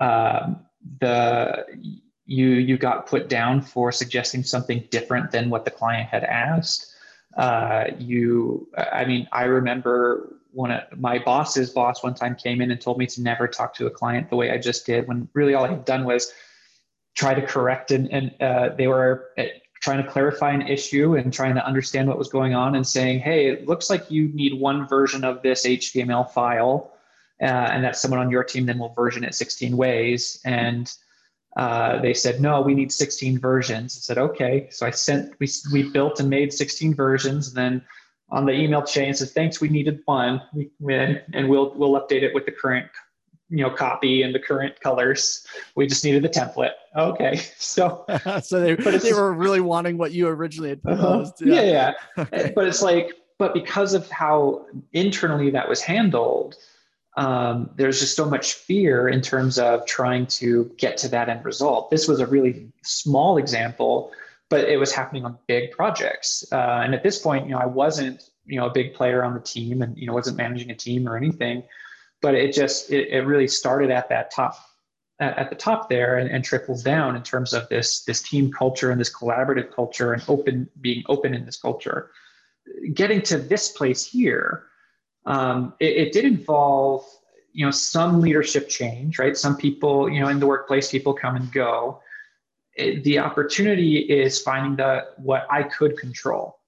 Um, 0.00 0.60
the 1.00 1.64
you 2.26 2.48
you 2.48 2.76
got 2.76 3.06
put 3.06 3.28
down 3.28 3.60
for 3.60 3.90
suggesting 3.90 4.42
something 4.42 4.86
different 4.90 5.30
than 5.30 5.48
what 5.48 5.64
the 5.64 5.70
client 5.70 6.08
had 6.08 6.22
asked. 6.22 6.92
Uh, 7.36 7.86
you, 7.98 8.68
I 8.76 9.04
mean, 9.04 9.26
I 9.32 9.44
remember 9.44 10.35
one 10.56 10.70
of 10.70 10.98
my 10.98 11.18
boss's 11.18 11.70
boss 11.70 12.02
one 12.02 12.14
time 12.14 12.34
came 12.34 12.60
in 12.60 12.70
and 12.70 12.80
told 12.80 12.98
me 12.98 13.06
to 13.06 13.22
never 13.22 13.46
talk 13.46 13.74
to 13.74 13.86
a 13.86 13.90
client 13.90 14.30
the 14.30 14.36
way 14.36 14.50
I 14.50 14.58
just 14.58 14.86
did. 14.86 15.06
When 15.06 15.28
really 15.34 15.54
all 15.54 15.64
I 15.64 15.68
had 15.68 15.84
done 15.84 16.04
was 16.04 16.32
try 17.14 17.34
to 17.34 17.46
correct 17.46 17.90
and, 17.90 18.10
and 18.10 18.34
uh, 18.40 18.70
they 18.76 18.86
were 18.86 19.30
trying 19.82 20.02
to 20.02 20.10
clarify 20.10 20.52
an 20.52 20.62
issue 20.62 21.16
and 21.16 21.32
trying 21.32 21.54
to 21.54 21.64
understand 21.64 22.08
what 22.08 22.18
was 22.18 22.28
going 22.28 22.54
on 22.54 22.74
and 22.74 22.86
saying, 22.86 23.20
hey, 23.20 23.48
it 23.48 23.68
looks 23.68 23.90
like 23.90 24.10
you 24.10 24.28
need 24.28 24.58
one 24.58 24.88
version 24.88 25.24
of 25.24 25.42
this 25.42 25.66
HTML 25.66 26.30
file, 26.30 26.92
uh, 27.42 27.44
and 27.44 27.84
that 27.84 27.96
someone 27.96 28.20
on 28.20 28.30
your 28.30 28.42
team 28.42 28.66
then 28.66 28.78
will 28.78 28.94
version 28.94 29.24
it 29.24 29.34
16 29.34 29.76
ways. 29.76 30.40
And 30.44 30.92
uh, 31.56 32.00
they 32.00 32.14
said, 32.14 32.40
no, 32.40 32.62
we 32.62 32.74
need 32.74 32.90
16 32.90 33.38
versions. 33.38 33.96
I 33.96 34.00
said, 34.00 34.18
okay. 34.18 34.68
So 34.70 34.86
I 34.86 34.90
sent, 34.90 35.34
we, 35.38 35.48
we 35.72 35.82
built 35.84 36.18
and 36.20 36.30
made 36.30 36.52
16 36.52 36.94
versions. 36.94 37.48
And 37.48 37.56
then 37.56 37.84
on 38.30 38.44
the 38.44 38.52
email 38.52 38.82
chain, 38.82 39.14
says, 39.14 39.32
thanks, 39.32 39.60
we 39.60 39.68
needed 39.68 40.00
one. 40.04 40.42
We, 40.52 40.70
and 40.88 41.48
we'll, 41.48 41.74
we'll 41.74 41.92
update 42.00 42.22
it 42.22 42.34
with 42.34 42.44
the 42.44 42.52
current 42.52 42.86
you 43.48 43.62
know 43.62 43.70
copy 43.70 44.22
and 44.22 44.34
the 44.34 44.38
current 44.38 44.80
colors 44.80 45.46
we 45.76 45.86
just 45.86 46.04
needed 46.04 46.22
the 46.22 46.28
template 46.28 46.72
okay 46.96 47.36
so 47.56 48.04
so 48.42 48.60
they 48.60 48.74
but 48.74 49.00
they 49.02 49.12
were 49.12 49.32
really 49.32 49.60
wanting 49.60 49.98
what 49.98 50.12
you 50.12 50.26
originally 50.26 50.70
had 50.70 50.80
uh-huh. 50.84 50.96
proposed 50.96 51.42
uh-huh. 51.42 51.54
yeah 51.54 51.62
yeah, 51.62 51.92
yeah. 52.16 52.24
Okay. 52.24 52.52
but 52.54 52.66
it's 52.66 52.82
like 52.82 53.12
but 53.38 53.54
because 53.54 53.94
of 53.94 54.10
how 54.10 54.66
internally 54.92 55.50
that 55.50 55.68
was 55.68 55.80
handled 55.80 56.56
um, 57.18 57.70
there's 57.76 58.00
just 58.00 58.14
so 58.14 58.28
much 58.28 58.52
fear 58.52 59.08
in 59.08 59.22
terms 59.22 59.58
of 59.58 59.86
trying 59.86 60.26
to 60.26 60.70
get 60.76 60.98
to 60.98 61.08
that 61.08 61.28
end 61.28 61.44
result 61.44 61.90
this 61.90 62.08
was 62.08 62.20
a 62.20 62.26
really 62.26 62.68
small 62.82 63.38
example 63.38 64.12
but 64.48 64.68
it 64.68 64.78
was 64.78 64.92
happening 64.92 65.24
on 65.24 65.38
big 65.48 65.72
projects. 65.72 66.44
Uh, 66.52 66.82
and 66.84 66.94
at 66.94 67.02
this 67.02 67.18
point 67.18 67.46
you 67.46 67.52
know 67.52 67.58
i 67.58 67.66
wasn't 67.66 68.30
you 68.44 68.58
know 68.58 68.66
a 68.66 68.72
big 68.72 68.94
player 68.94 69.24
on 69.24 69.34
the 69.34 69.40
team 69.40 69.82
and 69.82 69.96
you 69.98 70.06
know 70.06 70.12
wasn't 70.12 70.36
managing 70.36 70.70
a 70.70 70.74
team 70.74 71.08
or 71.08 71.16
anything 71.16 71.62
but 72.22 72.34
it 72.34 72.52
just 72.52 72.90
it, 72.90 73.08
it 73.08 73.20
really 73.26 73.48
started 73.48 73.90
at 73.90 74.08
that 74.08 74.30
top 74.30 74.56
at, 75.20 75.36
at 75.38 75.50
the 75.50 75.56
top 75.56 75.88
there 75.88 76.18
and, 76.18 76.30
and 76.30 76.44
trickles 76.44 76.82
down 76.82 77.16
in 77.16 77.22
terms 77.22 77.52
of 77.52 77.68
this 77.68 78.02
this 78.04 78.22
team 78.22 78.50
culture 78.50 78.90
and 78.90 79.00
this 79.00 79.14
collaborative 79.14 79.72
culture 79.72 80.12
and 80.12 80.22
open 80.28 80.68
being 80.80 81.02
open 81.08 81.34
in 81.34 81.44
this 81.44 81.56
culture. 81.56 82.10
Getting 82.94 83.22
to 83.22 83.38
this 83.38 83.70
place 83.72 84.04
here 84.04 84.64
um, 85.24 85.74
it, 85.80 85.96
it 85.96 86.12
did 86.12 86.24
involve 86.24 87.04
you 87.52 87.64
know 87.64 87.70
some 87.70 88.20
leadership 88.20 88.68
change 88.68 89.18
right? 89.18 89.36
Some 89.36 89.56
people 89.56 90.08
you 90.08 90.20
know 90.20 90.28
in 90.28 90.40
the 90.40 90.46
workplace 90.46 90.90
people 90.90 91.14
come 91.14 91.36
and 91.36 91.50
go 91.52 92.00
the 92.76 93.18
opportunity 93.18 93.98
is 93.98 94.40
finding 94.40 94.76
the 94.76 95.04
what 95.16 95.46
i 95.50 95.62
could 95.62 95.96
control 95.98 96.58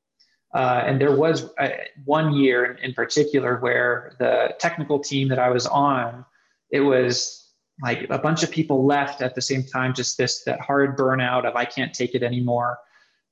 uh, 0.55 0.83
and 0.87 1.01
there 1.01 1.15
was 1.15 1.51
uh, 1.59 1.69
one 2.05 2.33
year 2.33 2.65
in, 2.65 2.79
in, 2.85 2.95
particular 2.95 3.59
where 3.59 4.15
the 4.19 4.55
technical 4.59 4.99
team 4.99 5.29
that 5.29 5.39
I 5.39 5.51
was 5.51 5.67
on, 5.67 6.25
it 6.71 6.81
was 6.81 7.53
like 7.83 8.07
a 8.09 8.19
bunch 8.19 8.43
of 8.43 8.51
people 8.51 8.87
left 8.87 9.21
at 9.21 9.35
the 9.35 9.43
same 9.43 9.63
time, 9.63 9.93
just 9.93 10.17
this 10.17 10.43
that 10.45 10.61
hard 10.61 10.97
burnout 10.97 11.45
of 11.45 11.55
I 11.55 11.67
can't 11.67 11.93
take 11.93 12.15
it 12.15 12.23
anymore. 12.23 12.79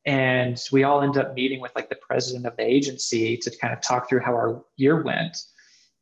And 0.05 0.61
we 0.71 0.85
all 0.85 1.03
end 1.03 1.17
up 1.17 1.35
meeting 1.35 1.59
with 1.61 1.73
like 1.75 1.89
the 1.89 1.97
president 1.97 2.47
of 2.47 2.55
the 2.57 2.65
agency 2.65 3.37
to 3.39 3.51
kind 3.59 3.73
of 3.73 3.81
talk 3.81 4.09
through 4.09 4.21
how 4.21 4.33
our 4.33 4.63
year 4.77 5.03
went. 5.03 5.37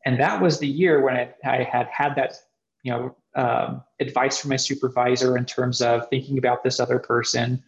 And 0.04 0.18
that 0.20 0.42
was 0.42 0.58
the 0.58 0.68
year 0.68 1.00
when 1.00 1.16
I, 1.16 1.32
I 1.44 1.62
had 1.62 1.86
had 1.86 2.16
that, 2.16 2.34
you 2.82 2.92
know, 2.92 3.16
um, 3.34 3.82
advice 4.00 4.38
from 4.38 4.50
my 4.50 4.56
supervisor 4.56 5.36
in 5.36 5.44
terms 5.44 5.80
of 5.80 6.08
thinking 6.08 6.38
about 6.38 6.62
this 6.62 6.80
other 6.80 6.98
person. 6.98 7.62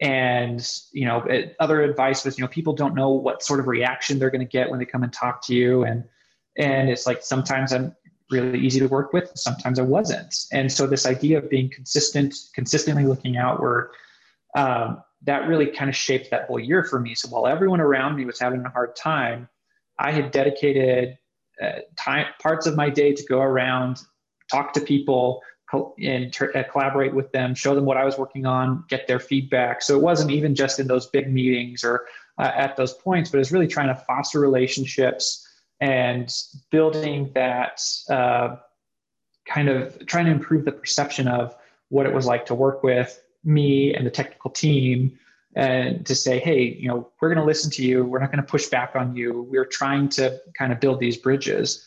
And 0.00 0.66
you 0.92 1.06
know 1.06 1.22
it, 1.22 1.54
other 1.60 1.82
advice 1.82 2.24
was 2.24 2.36
you 2.36 2.42
know 2.42 2.48
people 2.48 2.72
don't 2.72 2.94
know 2.94 3.10
what 3.10 3.42
sort 3.42 3.60
of 3.60 3.68
reaction 3.68 4.18
they're 4.18 4.30
going 4.30 4.46
to 4.46 4.50
get 4.50 4.68
when 4.68 4.80
they 4.80 4.84
come 4.84 5.04
and 5.04 5.12
talk 5.12 5.46
to 5.46 5.54
you. 5.54 5.84
And 5.84 6.04
and 6.58 6.90
it's 6.90 7.06
like 7.06 7.22
sometimes 7.22 7.72
i'm 7.72 7.94
really 8.30 8.58
easy 8.58 8.80
to 8.80 8.88
work 8.88 9.12
with 9.12 9.30
sometimes 9.36 9.78
i 9.78 9.82
wasn't. 9.82 10.34
And 10.52 10.72
so 10.72 10.86
this 10.86 11.06
idea 11.06 11.38
of 11.38 11.48
being 11.48 11.70
consistent 11.70 12.34
consistently 12.54 13.04
looking 13.04 13.36
outward 13.36 13.92
um, 14.56 15.02
that 15.22 15.46
really 15.46 15.66
kind 15.66 15.88
of 15.88 15.94
shaped 15.94 16.30
that 16.30 16.46
whole 16.48 16.58
year 16.58 16.82
for 16.82 16.98
me. 16.98 17.14
So 17.14 17.28
while 17.28 17.46
everyone 17.46 17.80
around 17.80 18.16
me 18.16 18.24
was 18.24 18.40
having 18.40 18.64
a 18.64 18.70
hard 18.70 18.96
time 18.96 19.48
i 19.98 20.10
had 20.10 20.32
dedicated 20.32 21.16
uh, 21.62 21.80
time 21.96 22.26
parts 22.40 22.66
of 22.66 22.74
my 22.74 22.90
day 22.90 23.12
to 23.12 23.22
go 23.24 23.40
around 23.40 24.00
talk 24.52 24.72
to 24.74 24.80
people 24.80 25.42
and 25.98 26.36
uh, 26.54 26.62
collaborate 26.70 27.14
with 27.14 27.32
them, 27.32 27.54
show 27.54 27.74
them 27.74 27.86
what 27.86 27.96
I 27.96 28.04
was 28.04 28.18
working 28.18 28.44
on, 28.44 28.84
get 28.88 29.06
their 29.06 29.18
feedback. 29.18 29.82
So 29.82 29.96
it 29.96 30.02
wasn't 30.02 30.30
even 30.30 30.54
just 30.54 30.78
in 30.78 30.86
those 30.86 31.06
big 31.06 31.32
meetings 31.32 31.82
or 31.82 32.04
uh, 32.38 32.50
at 32.54 32.76
those 32.76 32.92
points, 32.92 33.30
but 33.30 33.40
it's 33.40 33.52
really 33.52 33.66
trying 33.66 33.88
to 33.88 33.94
foster 33.94 34.38
relationships 34.38 35.48
and 35.80 36.32
building 36.70 37.30
that 37.34 37.80
uh, 38.10 38.56
kind 39.46 39.68
of 39.68 40.04
trying 40.06 40.26
to 40.26 40.30
improve 40.30 40.64
the 40.64 40.72
perception 40.72 41.26
of 41.26 41.56
what 41.88 42.06
it 42.06 42.12
was 42.12 42.26
like 42.26 42.46
to 42.46 42.54
work 42.54 42.82
with 42.82 43.22
me 43.44 43.94
and 43.94 44.06
the 44.06 44.10
technical 44.10 44.50
team 44.50 45.18
and 45.54 46.06
to 46.06 46.14
say, 46.14 46.38
hey, 46.38 46.62
you 46.62 46.88
know, 46.88 47.10
we're 47.20 47.28
going 47.28 47.38
to 47.38 47.44
listen 47.44 47.70
to 47.70 47.84
you. 47.84 48.04
We're 48.04 48.20
not 48.20 48.30
going 48.30 48.42
to 48.42 48.50
push 48.50 48.68
back 48.68 48.92
on 48.94 49.14
you. 49.14 49.46
We're 49.50 49.66
trying 49.66 50.08
to 50.10 50.40
kind 50.56 50.72
of 50.72 50.80
build 50.80 51.00
these 51.00 51.16
bridges 51.16 51.86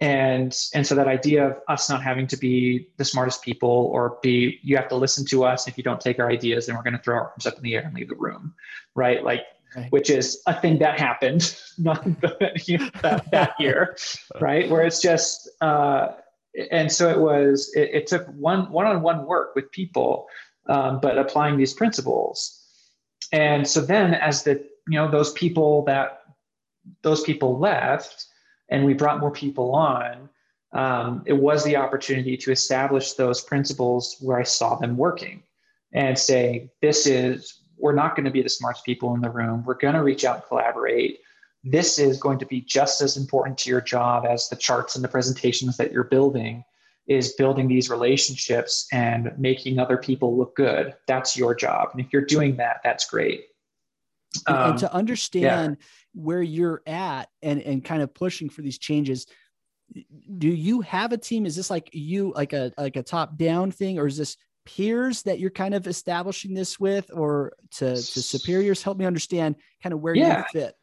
and 0.00 0.56
and 0.74 0.86
so 0.86 0.94
that 0.94 1.08
idea 1.08 1.46
of 1.46 1.56
us 1.68 1.90
not 1.90 2.02
having 2.02 2.26
to 2.28 2.36
be 2.36 2.88
the 2.98 3.04
smartest 3.04 3.42
people 3.42 3.90
or 3.92 4.18
be 4.22 4.58
you 4.62 4.76
have 4.76 4.88
to 4.88 4.96
listen 4.96 5.24
to 5.26 5.44
us. 5.44 5.66
If 5.66 5.76
you 5.76 5.84
don't 5.84 6.00
take 6.00 6.18
our 6.18 6.30
ideas 6.30 6.66
then 6.66 6.76
we're 6.76 6.82
going 6.82 6.96
to 6.96 7.02
throw 7.02 7.16
our 7.16 7.30
arms 7.30 7.46
up 7.46 7.56
in 7.56 7.62
the 7.62 7.74
air 7.74 7.82
and 7.82 7.94
leave 7.94 8.08
the 8.08 8.16
room 8.16 8.54
right? 8.94 9.24
Like 9.24 9.42
right. 9.76 9.90
which 9.90 10.10
is 10.10 10.42
a 10.46 10.60
thing 10.60 10.78
that 10.78 10.98
happened 10.98 11.56
not 11.78 12.04
that, 12.20 13.24
that 13.30 13.54
year 13.58 13.96
right? 14.40 14.68
Where 14.68 14.82
it's 14.82 15.00
just 15.00 15.48
uh, 15.60 16.08
and 16.70 16.90
so 16.90 17.10
it 17.10 17.18
was 17.18 17.72
it, 17.74 17.90
it, 17.92 18.06
took 18.06 18.26
one 18.28 18.70
one-on-one 18.70 19.26
work 19.26 19.54
with 19.54 19.70
people 19.70 20.26
um, 20.68 21.00
but 21.00 21.18
applying 21.18 21.56
these 21.56 21.72
principles. 21.72 22.60
And 23.32 23.66
so 23.66 23.80
then 23.80 24.14
as 24.14 24.42
the 24.42 24.64
you 24.88 24.98
know 24.98 25.10
those 25.10 25.32
people 25.32 25.84
that 25.84 26.22
those 27.02 27.22
people 27.22 27.58
left 27.58 28.26
and 28.68 28.84
we 28.84 28.94
brought 28.94 29.20
more 29.20 29.30
people 29.30 29.74
on, 29.74 30.28
um, 30.72 31.22
it 31.26 31.32
was 31.32 31.64
the 31.64 31.76
opportunity 31.76 32.36
to 32.36 32.52
establish 32.52 33.14
those 33.14 33.40
principles 33.40 34.16
where 34.20 34.38
I 34.38 34.42
saw 34.42 34.76
them 34.76 34.96
working 34.96 35.42
and 35.92 36.18
say, 36.18 36.70
this 36.82 37.06
is, 37.06 37.60
we're 37.78 37.94
not 37.94 38.14
going 38.14 38.26
to 38.26 38.30
be 38.30 38.42
the 38.42 38.48
smartest 38.48 38.84
people 38.84 39.14
in 39.14 39.20
the 39.20 39.30
room. 39.30 39.64
We're 39.64 39.74
going 39.74 39.94
to 39.94 40.02
reach 40.02 40.24
out 40.24 40.36
and 40.36 40.44
collaborate. 40.44 41.20
This 41.64 41.98
is 41.98 42.20
going 42.20 42.38
to 42.40 42.46
be 42.46 42.60
just 42.60 43.00
as 43.00 43.16
important 43.16 43.56
to 43.58 43.70
your 43.70 43.80
job 43.80 44.26
as 44.26 44.48
the 44.48 44.56
charts 44.56 44.94
and 44.94 45.02
the 45.02 45.08
presentations 45.08 45.76
that 45.78 45.92
you're 45.92 46.04
building 46.04 46.64
is 47.06 47.32
building 47.32 47.68
these 47.68 47.88
relationships 47.88 48.86
and 48.92 49.32
making 49.38 49.78
other 49.78 49.96
people 49.96 50.36
look 50.36 50.54
good. 50.54 50.94
That's 51.06 51.36
your 51.36 51.54
job. 51.54 51.88
And 51.92 52.00
if 52.00 52.12
you're 52.12 52.26
doing 52.26 52.56
that, 52.56 52.80
that's 52.84 53.08
great. 53.08 53.46
Um, 54.46 54.72
and 54.72 54.78
to 54.80 54.92
understand 54.92 55.78
yeah 55.80 55.84
where 56.14 56.42
you're 56.42 56.82
at 56.86 57.28
and 57.42 57.60
and 57.62 57.84
kind 57.84 58.02
of 58.02 58.12
pushing 58.14 58.48
for 58.48 58.62
these 58.62 58.78
changes 58.78 59.26
do 60.38 60.48
you 60.48 60.80
have 60.82 61.12
a 61.12 61.18
team? 61.18 61.46
Is 61.46 61.56
this 61.56 61.70
like 61.70 61.90
you 61.92 62.32
like 62.34 62.52
a 62.52 62.72
like 62.76 62.96
a 62.96 63.02
top 63.02 63.36
down 63.36 63.70
thing, 63.70 63.98
or 63.98 64.06
is 64.06 64.16
this 64.16 64.36
peers 64.64 65.22
that 65.22 65.38
you're 65.38 65.50
kind 65.50 65.74
of 65.74 65.86
establishing 65.86 66.54
this 66.54 66.78
with, 66.78 67.10
or 67.12 67.52
to 67.72 67.94
to 67.96 68.22
superiors? 68.22 68.82
Help 68.82 68.98
me 68.98 69.06
understand 69.06 69.56
kind 69.82 69.92
of 69.92 70.00
where 70.00 70.14
yeah. 70.14 70.38
you 70.38 70.60
fit. 70.60 70.76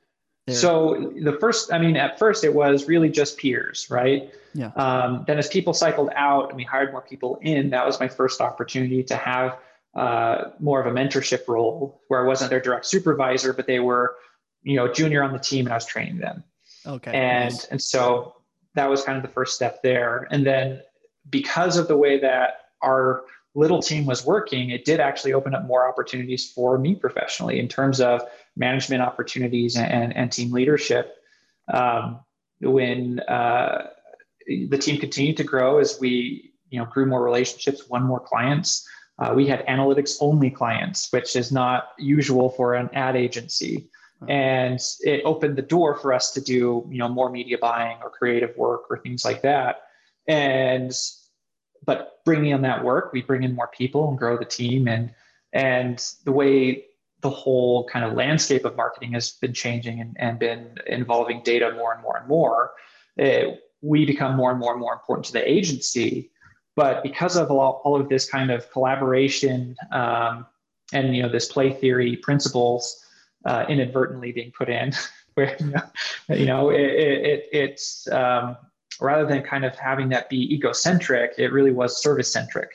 There. 0.48 0.56
So 0.56 1.12
the 1.20 1.38
first, 1.40 1.74
I 1.74 1.80
mean, 1.80 1.98
at 1.98 2.20
first 2.20 2.44
it 2.44 2.54
was 2.54 2.88
really 2.88 3.10
just 3.10 3.38
peers, 3.38 3.88
right? 3.90 4.32
Yeah. 4.54 4.68
Um, 4.76 5.24
then 5.26 5.40
as 5.40 5.48
people 5.48 5.74
cycled 5.74 6.12
out 6.16 6.50
and 6.50 6.58
we 6.58 6.64
hired 6.64 6.92
more 6.92 7.02
people 7.02 7.40
in, 7.42 7.72
that 7.72 7.84
was 7.84 8.00
my 8.00 8.08
first 8.08 8.42
opportunity 8.42 9.02
to 9.04 9.16
have 9.16 9.58
uh, 9.96 10.52
more 10.60 10.80
of 10.80 10.86
a 10.86 10.96
mentorship 10.96 11.48
role 11.48 12.00
where 12.10 12.24
I 12.24 12.28
wasn't 12.28 12.52
their 12.52 12.60
direct 12.60 12.86
supervisor, 12.86 13.54
but 13.54 13.66
they 13.66 13.80
were, 13.80 14.18
you 14.66 14.76
know, 14.76 14.92
junior 14.92 15.24
on 15.24 15.32
the 15.32 15.40
team 15.40 15.66
and 15.66 15.74
I 15.74 15.78
was 15.78 15.86
training 15.86 16.18
them. 16.18 16.44
Okay. 16.86 17.12
And 17.14 17.54
nice. 17.54 17.66
and 17.66 17.82
so 17.82 18.36
that 18.74 18.90
was 18.90 19.04
kind 19.04 19.16
of 19.16 19.24
the 19.24 19.30
first 19.30 19.56
step 19.56 19.82
there. 19.82 20.28
And 20.32 20.46
then 20.46 20.82
because 21.30 21.78
of 21.78 21.88
the 21.88 21.96
way 21.96 22.20
that 22.20 22.72
our 22.82 23.24
little 23.54 23.82
team 23.82 24.06
was 24.06 24.26
working, 24.26 24.72
it 24.72 24.84
did 24.84 25.00
actually 25.00 25.34
open 25.34 25.56
up 25.56 25.66
more 25.66 25.88
opportunities 25.88 26.52
for 26.52 26.78
me 26.78 26.96
professionally 26.96 27.60
in 27.60 27.68
terms 27.68 28.02
of 28.02 28.22
management 28.58 29.02
opportunities 29.02 29.78
and, 29.78 30.16
and 30.16 30.32
team 30.32 30.52
leadership. 30.52 31.16
Um, 31.72 32.20
when 32.62 33.20
uh, 33.22 33.88
the 34.48 34.78
team 34.78 35.00
continued 35.00 35.38
to 35.38 35.44
grow 35.44 35.78
as 35.78 36.00
we 36.00 36.54
you 36.70 36.80
know 36.80 36.86
grew 36.86 37.06
more 37.06 37.24
relationships, 37.24 37.88
won 37.88 38.04
more 38.04 38.20
clients. 38.20 38.88
Uh, 39.18 39.34
we 39.34 39.48
had 39.48 39.66
analytics 39.68 40.18
only 40.20 40.50
clients, 40.50 41.12
which 41.12 41.36
is 41.36 41.52
not 41.52 41.90
usual 41.98 42.50
for 42.50 42.74
an 42.74 42.90
ad 42.94 43.16
agency. 43.16 43.90
And 44.28 44.80
it 45.02 45.22
opened 45.26 45.58
the 45.58 45.62
door 45.62 45.96
for 45.96 46.14
us 46.14 46.32
to 46.32 46.42
do, 46.42 46.88
you 46.90 46.98
know, 46.98 47.10
more 47.10 47.30
media 47.30 47.58
buying 47.58 47.98
or 48.02 48.10
creative 48.10 48.56
work 48.58 48.84
or 48.90 48.98
things 48.98 49.26
like 49.26 49.42
that. 49.42 49.84
And 50.28 50.92
but 51.86 52.24
bringing 52.26 52.52
in 52.52 52.62
that 52.64 52.84
work, 52.84 53.14
we 53.14 53.22
bring 53.22 53.44
in 53.44 53.54
more 53.54 53.68
people 53.68 54.10
and 54.10 54.18
grow 54.18 54.38
the 54.38 54.46
team. 54.46 54.88
And 54.88 55.14
and 55.54 56.04
the 56.24 56.32
way 56.32 56.86
the 57.22 57.30
whole 57.30 57.88
kind 57.88 58.06
of 58.06 58.14
landscape 58.14 58.66
of 58.66 58.76
marketing 58.76 59.14
has 59.14 59.32
been 59.32 59.54
changing 59.54 60.00
and, 60.00 60.16
and 60.20 60.40
been 60.40 60.76
involving 60.88 61.42
data 61.44 61.72
more 61.76 61.94
and 61.94 62.02
more 62.02 62.18
and 62.18 62.28
more, 62.28 62.72
it, 63.18 63.60
we 63.82 64.06
become 64.06 64.36
more 64.36 64.52
and 64.52 64.60
more 64.60 64.72
and 64.72 64.82
more 64.82 64.94
important 64.94 65.26
to 65.26 65.34
the 65.34 65.50
agency. 65.50 66.32
But 66.76 67.04
because 67.04 67.38
of 67.38 67.50
all, 67.52 67.82
all 67.84 68.00
of 68.00 68.10
this 68.10 68.30
kind 68.30 68.52
of 68.52 68.70
collaboration 68.72 69.76
um, 69.92 70.46
and 70.94 71.16
you 71.16 71.24
know 71.24 71.30
this 71.30 71.52
play 71.52 71.72
theory 71.72 72.18
principles 72.18 73.05
uh, 73.46 73.66
inadvertently 73.70 74.32
being 74.32 74.52
put 74.52 74.70
in, 74.70 74.94
where 75.36 75.56
you 75.60 75.68
know, 75.68 75.82
you 76.30 76.46
know 76.46 76.70
it, 76.70 76.82
it, 76.82 77.50
it's 77.52 78.08
um, 78.12 78.58
rather 79.00 79.26
than 79.26 79.44
kind 79.44 79.66
of 79.66 79.76
having 79.76 80.10
that 80.10 80.30
be 80.30 80.54
egocentric, 80.54 81.34
it 81.38 81.52
really 81.52 81.72
was 81.72 82.02
service 82.02 82.32
centric, 82.32 82.70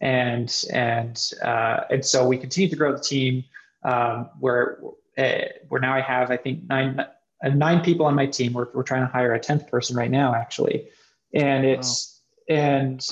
and 0.00 0.64
and 0.72 1.32
uh, 1.42 1.80
and 1.90 2.04
so 2.04 2.26
we 2.26 2.36
continue 2.36 2.68
to 2.68 2.76
grow 2.76 2.92
the 2.92 3.02
team. 3.02 3.44
Um, 3.84 4.30
where 4.40 4.80
uh, 5.16 5.44
where 5.68 5.80
now 5.80 5.94
I 5.94 6.00
have 6.00 6.30
I 6.30 6.36
think 6.36 6.68
nine 6.68 6.98
uh, 7.00 7.48
nine 7.48 7.82
people 7.82 8.06
on 8.06 8.14
my 8.14 8.26
team. 8.26 8.52
We're 8.52 8.68
we're 8.74 8.82
trying 8.82 9.06
to 9.06 9.12
hire 9.12 9.34
a 9.34 9.40
tenth 9.40 9.68
person 9.68 9.96
right 9.96 10.10
now 10.10 10.34
actually, 10.34 10.88
and 11.34 11.64
it's 11.64 12.20
wow. 12.48 12.56
and 12.56 13.08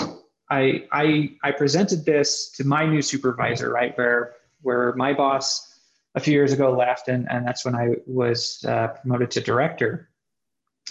I 0.50 0.84
I 0.92 1.30
I 1.42 1.52
presented 1.52 2.04
this 2.04 2.50
to 2.52 2.64
my 2.64 2.86
new 2.86 3.02
supervisor 3.02 3.70
right 3.70 3.96
where 3.96 4.34
where 4.62 4.94
my 4.94 5.12
boss 5.12 5.75
a 6.16 6.20
few 6.20 6.32
years 6.32 6.52
ago 6.52 6.72
left 6.72 7.08
and 7.08 7.30
and 7.30 7.46
that's 7.46 7.64
when 7.64 7.76
I 7.76 7.96
was 8.06 8.64
uh, 8.66 8.88
promoted 8.88 9.30
to 9.32 9.40
director 9.40 10.08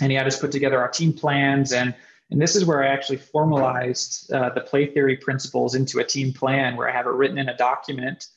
and 0.02 0.12
he 0.12 0.18
had 0.18 0.28
us 0.28 0.40
put 0.40 0.52
together 0.52 0.80
our 0.80 0.90
team 0.90 1.12
plans 1.12 1.74
and 1.74 1.94
and 2.32 2.42
this 2.42 2.56
is 2.56 2.66
where 2.66 2.84
I 2.84 2.88
actually 2.88 3.18
formalized 3.18 4.32
uh, 4.32 4.50
the 4.50 4.62
play 4.62 4.88
theory 4.88 5.18
principles 5.18 5.76
into 5.76 6.00
a 6.00 6.04
team 6.04 6.34
plan 6.34 6.76
where 6.76 6.90
I 6.90 6.92
have 6.92 7.06
it 7.06 7.12
written 7.12 7.38
in 7.38 7.50
a 7.50 7.58
document. 7.58 8.28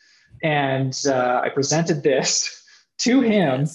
And 0.42 0.96
uh, 1.06 1.40
I 1.42 1.48
presented 1.48 2.02
this 2.02 2.62
to 2.98 3.20
him. 3.20 3.66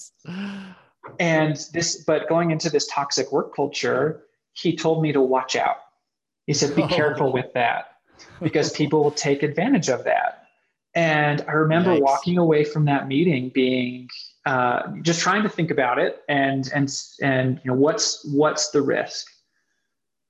And 1.19 1.57
this, 1.73 2.03
but 2.05 2.29
going 2.29 2.51
into 2.51 2.69
this 2.69 2.87
toxic 2.87 3.31
work 3.31 3.55
culture, 3.55 4.23
he 4.53 4.75
told 4.75 5.01
me 5.01 5.11
to 5.11 5.21
watch 5.21 5.55
out. 5.55 5.77
He 6.45 6.53
said, 6.53 6.75
be 6.75 6.87
careful 6.87 7.31
with 7.31 7.51
that 7.53 7.97
because 8.41 8.71
people 8.71 9.03
will 9.03 9.11
take 9.11 9.41
advantage 9.41 9.89
of 9.89 10.03
that. 10.03 10.42
And 10.95 11.43
I 11.47 11.53
remember 11.53 11.91
Yikes. 11.91 12.01
walking 12.01 12.37
away 12.37 12.63
from 12.63 12.85
that 12.85 13.07
meeting 13.07 13.49
being 13.49 14.09
uh, 14.45 14.83
just 15.01 15.21
trying 15.21 15.43
to 15.43 15.49
think 15.49 15.71
about 15.71 15.97
it 15.97 16.21
and 16.29 16.69
and 16.73 16.93
and 17.21 17.59
you 17.63 17.71
know 17.71 17.77
what's 17.77 18.23
what's 18.25 18.69
the 18.69 18.81
risk? 18.81 19.27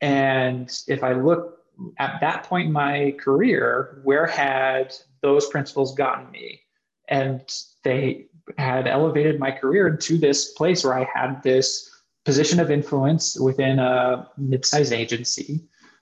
And 0.02 0.71
if 0.88 1.04
i 1.04 1.13
look 1.13 1.60
at 1.97 2.19
that 2.21 2.43
point 2.43 2.67
in 2.67 2.71
my 2.71 3.15
career 3.19 4.02
where 4.04 4.28
had 4.28 4.93
those 5.21 5.47
principles 5.47 5.95
gotten 5.95 6.32
me? 6.32 6.62
And 7.10 7.41
they 7.84 8.28
had 8.58 8.88
elevated 8.88 9.39
my 9.39 9.52
career 9.52 9.95
to 9.95 10.17
this 10.17 10.52
place 10.54 10.84
where 10.84 10.97
i 10.97 11.08
had 11.13 11.41
this 11.43 11.89
position 12.26 12.60
of 12.60 12.71
influence 12.71 13.38
within 13.39 13.80
a 13.80 14.30
mid-sized 14.38 14.93
agency. 14.93 15.62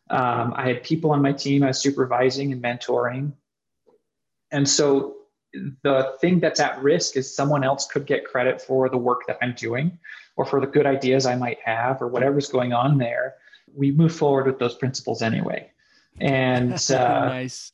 Um, 0.10 0.54
i 0.56 0.68
had 0.68 0.84
people 0.84 1.12
on 1.12 1.22
my 1.22 1.32
team 1.32 1.64
i 1.64 1.68
was 1.68 1.80
supervising 1.80 2.52
and 2.52 2.62
mentoring 2.62 3.34
and 4.52 4.68
so 4.68 5.16
the 5.84 6.16
thing 6.22 6.40
that's 6.40 6.60
at 6.60 6.82
risk 6.82 7.18
is 7.18 7.34
someone 7.34 7.64
else 7.64 7.88
could 7.88 8.06
get 8.06 8.26
credit 8.26 8.62
for 8.62 8.90
the 8.90 8.98
work 8.98 9.28
that 9.28 9.38
I'm 9.42 9.54
doing 9.54 9.98
or 10.36 10.46
for 10.46 10.62
the 10.62 10.68
good 10.68 10.86
ideas 10.86 11.26
I 11.26 11.36
might 11.36 11.60
have 11.64 12.02
or 12.02 12.08
whatever's 12.08 12.48
going 12.48 12.74
on 12.74 12.98
there. 12.98 13.36
We 13.74 13.92
move 13.92 14.16
forward 14.16 14.46
with 14.46 14.60
those 14.60 14.76
principles 14.76 15.22
anyway. 15.22 15.72
And 16.20 16.74
uh, 16.92 17.26
nice. 17.26 17.72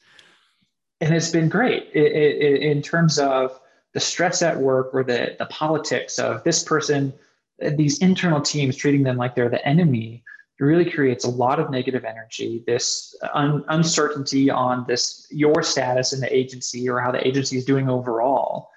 And 1.01 1.13
it's 1.13 1.29
been 1.29 1.49
great 1.49 1.89
it, 1.93 2.11
it, 2.11 2.61
in 2.61 2.81
terms 2.81 3.19
of 3.19 3.59
the 3.93 3.99
stress 3.99 4.41
at 4.41 4.57
work 4.57 4.89
or 4.93 5.03
the, 5.03 5.35
the 5.37 5.45
politics 5.47 6.17
of 6.17 6.43
this 6.43 6.63
person, 6.63 7.13
these 7.59 7.99
internal 7.99 8.41
teams 8.41 8.75
treating 8.75 9.03
them 9.03 9.17
like 9.17 9.35
they're 9.35 9.49
the 9.49 9.65
enemy 9.67 10.23
it 10.59 10.63
really 10.63 10.89
creates 10.89 11.23
a 11.23 11.29
lot 11.29 11.59
of 11.59 11.69
negative 11.69 12.03
energy 12.03 12.63
this 12.65 13.15
un- 13.33 13.63
uncertainty 13.69 14.49
on 14.49 14.85
this 14.87 15.27
your 15.29 15.61
status 15.61 16.13
in 16.13 16.19
the 16.19 16.35
agency 16.35 16.89
or 16.89 16.99
how 16.99 17.11
the 17.11 17.25
agency 17.25 17.57
is 17.57 17.65
doing 17.65 17.89
overall. 17.89 18.69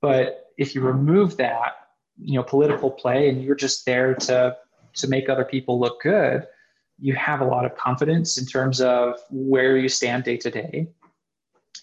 But 0.00 0.46
if 0.56 0.74
you 0.74 0.80
remove 0.80 1.36
that 1.36 1.76
you 2.18 2.34
know 2.34 2.42
political 2.42 2.90
play 2.90 3.28
and 3.28 3.42
you're 3.42 3.54
just 3.54 3.84
there 3.84 4.14
to 4.14 4.56
to 4.94 5.08
make 5.08 5.28
other 5.28 5.44
people 5.44 5.78
look 5.78 6.00
good 6.00 6.46
you 6.98 7.14
have 7.14 7.40
a 7.40 7.44
lot 7.44 7.64
of 7.64 7.76
confidence 7.76 8.38
in 8.38 8.46
terms 8.46 8.80
of 8.80 9.18
where 9.30 9.76
you 9.76 9.88
stand 9.88 10.24
day 10.24 10.36
to 10.38 10.50
day. 10.50 10.88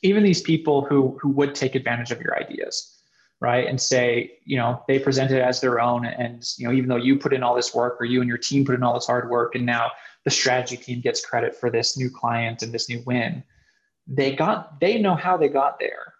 Even 0.01 0.23
these 0.23 0.41
people 0.41 0.83
who 0.83 1.17
who 1.21 1.29
would 1.29 1.55
take 1.55 1.75
advantage 1.75 2.11
of 2.11 2.19
your 2.21 2.37
ideas 2.37 2.92
right? 3.43 3.67
And 3.67 3.79
say 3.79 4.31
you 4.45 4.57
know 4.57 4.81
they 4.87 4.97
present 4.97 5.29
it 5.29 5.41
as 5.41 5.61
their 5.61 5.79
own 5.79 6.05
and 6.05 6.43
you 6.57 6.67
know 6.67 6.73
even 6.73 6.89
though 6.89 6.95
you 6.95 7.19
put 7.19 7.33
in 7.33 7.43
all 7.43 7.55
this 7.55 7.75
work 7.75 7.97
or 7.99 8.05
you 8.05 8.21
and 8.21 8.27
your 8.27 8.39
team 8.39 8.65
put 8.65 8.73
in 8.73 8.81
all 8.81 8.95
this 8.95 9.05
hard 9.05 9.29
work 9.29 9.53
and 9.53 9.65
now 9.65 9.91
the 10.23 10.31
strategy 10.31 10.77
team 10.77 11.01
gets 11.01 11.23
credit 11.23 11.55
for 11.55 11.69
this 11.69 11.95
new 11.95 12.09
client 12.09 12.63
and 12.63 12.73
this 12.73 12.89
new 12.89 13.03
win 13.05 13.43
they 14.07 14.35
got 14.35 14.79
they 14.79 14.99
know 14.99 15.15
how 15.15 15.37
they 15.37 15.49
got 15.49 15.79
there. 15.79 16.13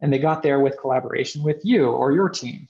And 0.00 0.12
they 0.12 0.18
got 0.18 0.42
there 0.42 0.58
with 0.58 0.80
collaboration 0.80 1.44
with 1.44 1.64
you 1.64 1.86
or 1.86 2.10
your 2.10 2.28
team. 2.28 2.68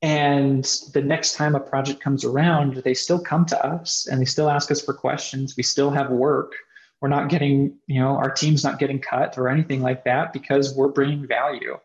And 0.00 0.64
the 0.94 1.02
next 1.02 1.34
time 1.34 1.56
a 1.56 1.60
project 1.60 2.00
comes 2.00 2.24
around 2.24 2.76
they 2.76 2.94
still 2.94 3.18
come 3.18 3.44
to 3.46 3.66
us 3.66 4.06
and 4.06 4.20
they 4.20 4.26
still 4.26 4.48
ask 4.48 4.70
us 4.70 4.80
for 4.80 4.94
questions. 4.94 5.56
We 5.56 5.64
still 5.64 5.90
have 5.90 6.10
work. 6.10 6.52
We're 7.00 7.08
not 7.08 7.28
getting 7.28 7.76
you 7.86 8.00
know 8.00 8.16
our 8.16 8.30
team's 8.30 8.64
not 8.64 8.78
getting 8.78 9.00
cut 9.00 9.36
or 9.38 9.48
anything 9.48 9.82
like 9.82 10.04
that 10.04 10.32
because 10.32 10.74
we're 10.74 10.88
bringing 10.88 11.26
value 11.26 11.78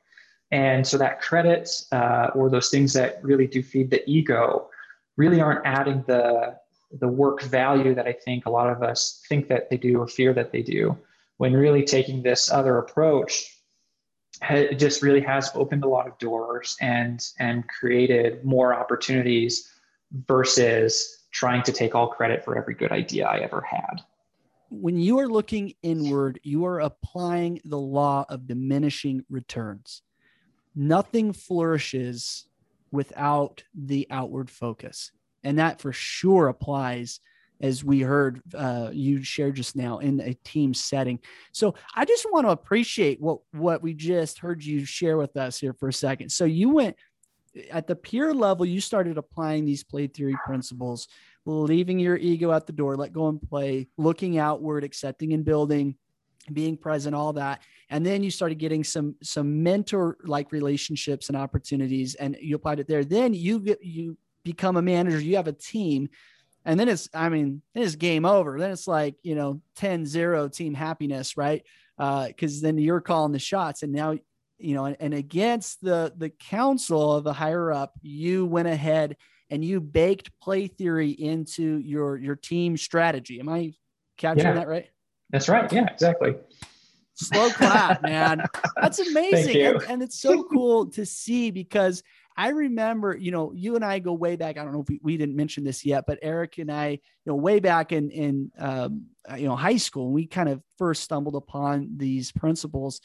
and 0.54 0.86
so 0.86 1.00
that 1.00 1.20
credit 1.20 1.68
uh, 1.92 2.30
or 2.36 2.48
those 2.48 2.70
things 2.70 2.94
that 2.94 3.22
really 3.24 3.48
do 3.48 3.64
feed 3.64 3.90
the 3.90 4.08
ego 4.08 4.70
really 5.18 5.42
aren't 5.42 5.66
adding 5.66 6.04
the 6.06 6.56
the 7.00 7.08
work 7.08 7.42
value 7.42 7.96
that 7.96 8.06
I 8.06 8.14
think 8.14 8.46
a 8.46 8.52
lot 8.52 8.70
of 8.70 8.84
us 8.84 9.24
think 9.28 9.48
that 9.48 9.72
they 9.72 9.78
do 9.78 10.00
or 10.00 10.08
fear 10.08 10.32
that 10.34 10.52
they 10.52 10.62
do. 10.62 10.96
When 11.38 11.54
really 11.54 11.84
taking 11.84 12.22
this 12.22 12.52
other 12.52 12.78
approach, 12.78 13.62
it 14.48 14.76
just 14.76 15.02
really 15.02 15.22
has 15.22 15.50
opened 15.56 15.86
a 15.86 15.90
lot 15.90 16.08
of 16.08 16.20
doors 16.20 16.78
and 16.80 17.20
and 17.40 17.68
created 17.68 18.46
more 18.46 18.76
opportunities 18.76 19.68
versus 20.28 21.26
trying 21.32 21.64
to 21.64 21.72
take 21.72 21.96
all 21.96 22.10
credit 22.10 22.46
for 22.46 22.56
every 22.56 22.76
good 22.76 22.92
idea 22.92 23.26
I 23.26 23.40
ever 23.40 23.62
had. 23.62 24.02
When 24.70 25.00
you 25.00 25.18
are 25.18 25.28
looking 25.28 25.74
inward, 25.82 26.40
you 26.44 26.66
are 26.66 26.80
applying 26.80 27.60
the 27.66 27.80
law 27.80 28.26
of 28.30 28.46
diminishing 28.46 29.26
returns 29.32 30.04
nothing 30.76 31.34
flourishes 31.34 32.48
without 32.92 33.64
the 33.74 34.08
outward 34.10 34.50
focus. 34.50 35.12
And 35.44 35.60
that 35.60 35.82
for 35.82 35.92
sure 35.92 36.48
applies, 36.48 37.20
as 37.62 37.84
we 37.84 38.02
heard 38.02 38.42
uh, 38.54 38.90
you 38.92 39.24
share 39.24 39.52
just 39.52 39.76
now, 39.76 40.00
in 40.00 40.20
a 40.20 40.34
team 40.44 40.74
setting. 40.74 41.20
So 41.52 41.76
I 41.96 42.06
just 42.06 42.26
want 42.32 42.46
to 42.46 42.52
appreciate 42.52 43.22
what, 43.22 43.40
what 43.52 43.82
we 43.82 43.94
just 43.94 44.40
heard 44.40 44.64
you 44.64 44.86
share 44.86 45.18
with 45.18 45.38
us 45.38 45.60
here 45.60 45.74
for 45.74 45.90
a 45.90 45.94
second. 45.94 46.30
So 46.30 46.46
you 46.46 46.70
went 46.70 46.96
at 47.72 47.88
the 47.88 47.96
peer 47.96 48.34
level, 48.34 48.66
you 48.66 48.82
started 48.82 49.18
applying 49.18 49.66
these 49.66 49.84
play 49.84 50.08
theory 50.08 50.36
principles, 50.46 51.08
leaving 51.46 52.00
your 52.00 52.18
ego 52.18 52.52
at 52.52 52.66
the 52.66 52.74
door, 52.74 52.96
let 52.96 53.14
go 53.14 53.28
and 53.28 53.42
play, 53.42 53.88
looking 53.98 54.38
outward, 54.38 54.84
accepting 54.84 55.34
and 55.34 55.46
building, 55.46 55.96
being 56.52 56.78
present, 56.78 57.16
all 57.16 57.34
that. 57.34 57.62
And 57.90 58.06
then 58.06 58.24
you 58.24 58.32
started 58.32 58.56
getting 58.56 58.84
some 58.84 59.16
some 59.22 59.64
mentor 59.64 60.18
like 60.24 60.52
relationships 60.52 61.30
and 61.30 61.38
opportunities, 61.38 62.16
and 62.16 62.36
you 62.42 62.56
applied 62.56 62.80
it 62.80 62.88
there. 62.88 63.06
Then 63.06 63.34
you 63.34 63.60
get 63.60 63.84
you 63.84 64.18
become 64.44 64.78
a 64.78 64.82
manager, 64.82 65.20
you 65.20 65.36
have 65.38 65.48
a 65.48 65.54
team. 65.54 66.10
And 66.66 66.80
then 66.80 66.88
it's, 66.88 67.10
I 67.14 67.28
mean, 67.28 67.62
then 67.74 67.84
it's 67.84 67.96
game 67.96 68.26
over. 68.26 68.58
Then 68.58 68.72
it's 68.72 68.88
like, 68.88 69.16
you 69.22 69.36
know, 69.36 69.62
10 69.76 70.06
0 70.06 70.48
team 70.48 70.74
happiness, 70.74 71.36
right? 71.36 71.62
Because 71.98 72.60
uh, 72.60 72.68
then 72.68 72.78
you're 72.78 73.02
calling 73.02 73.34
the 73.34 73.40
shots. 73.40 73.84
And 73.84 73.92
now 73.92 74.16
you 74.64 74.76
know, 74.76 74.86
and, 74.86 74.96
and 75.00 75.14
against 75.14 75.82
the 75.82 76.14
the 76.16 76.30
counsel 76.30 77.14
of 77.14 77.26
the 77.26 77.34
higher 77.34 77.72
up, 77.72 77.94
you 78.02 78.46
went 78.46 78.70
ahead 78.70 79.18
and 79.50 79.64
you 79.64 79.82
baked 79.82 80.32
play 80.40 80.68
theory 80.68 81.10
into 81.10 81.80
your 81.80 82.18
your 82.18 82.36
team 82.36 82.78
strategy. 82.78 83.40
Am 83.40 83.50
I 83.50 83.74
capturing 84.18 84.48
yeah. 84.48 84.54
that 84.54 84.68
right? 84.68 84.90
That's 85.34 85.50
right. 85.50 85.70
Yeah, 85.74 85.88
exactly. 85.92 86.36
Slow 87.16 87.50
clap, 87.50 88.04
man. 88.04 88.44
That's 88.80 89.00
amazing. 89.08 89.62
And, 89.62 89.84
and, 89.90 90.04
it's 90.04 90.22
so 90.22 90.44
cool 90.44 90.92
to 90.92 91.08
see 91.08 91.50
because 91.50 92.04
I 92.38 92.50
remember, 92.50 93.18
you 93.18 93.32
know, 93.32 93.52
you 93.52 93.76
and 93.76 93.84
I 93.84 93.98
go 93.98 94.14
way 94.14 94.36
back. 94.36 94.58
I 94.58 94.64
don't 94.64 94.74
know 94.74 94.82
if 94.82 94.90
we, 94.90 95.00
we 95.02 95.18
didn't 95.18 95.36
mention 95.36 95.64
this 95.64 95.86
yet, 95.86 96.06
but 96.06 96.20
Erik 96.22 96.60
and 96.60 96.72
I, 96.72 96.90
you 96.90 97.00
know, 97.26 97.36
way 97.36 97.60
back 97.60 97.92
in 97.92 98.12
in 98.12 98.52
um, 98.60 99.08
you 99.36 99.48
know 99.48 99.56
high 99.56 99.78
school, 99.78 100.12
we 100.12 100.28
kind 100.28 100.50
of 100.50 100.62
first 100.78 101.02
stumbled 101.02 101.36
upon 101.36 101.90
these 101.98 102.32
principles 102.32 103.02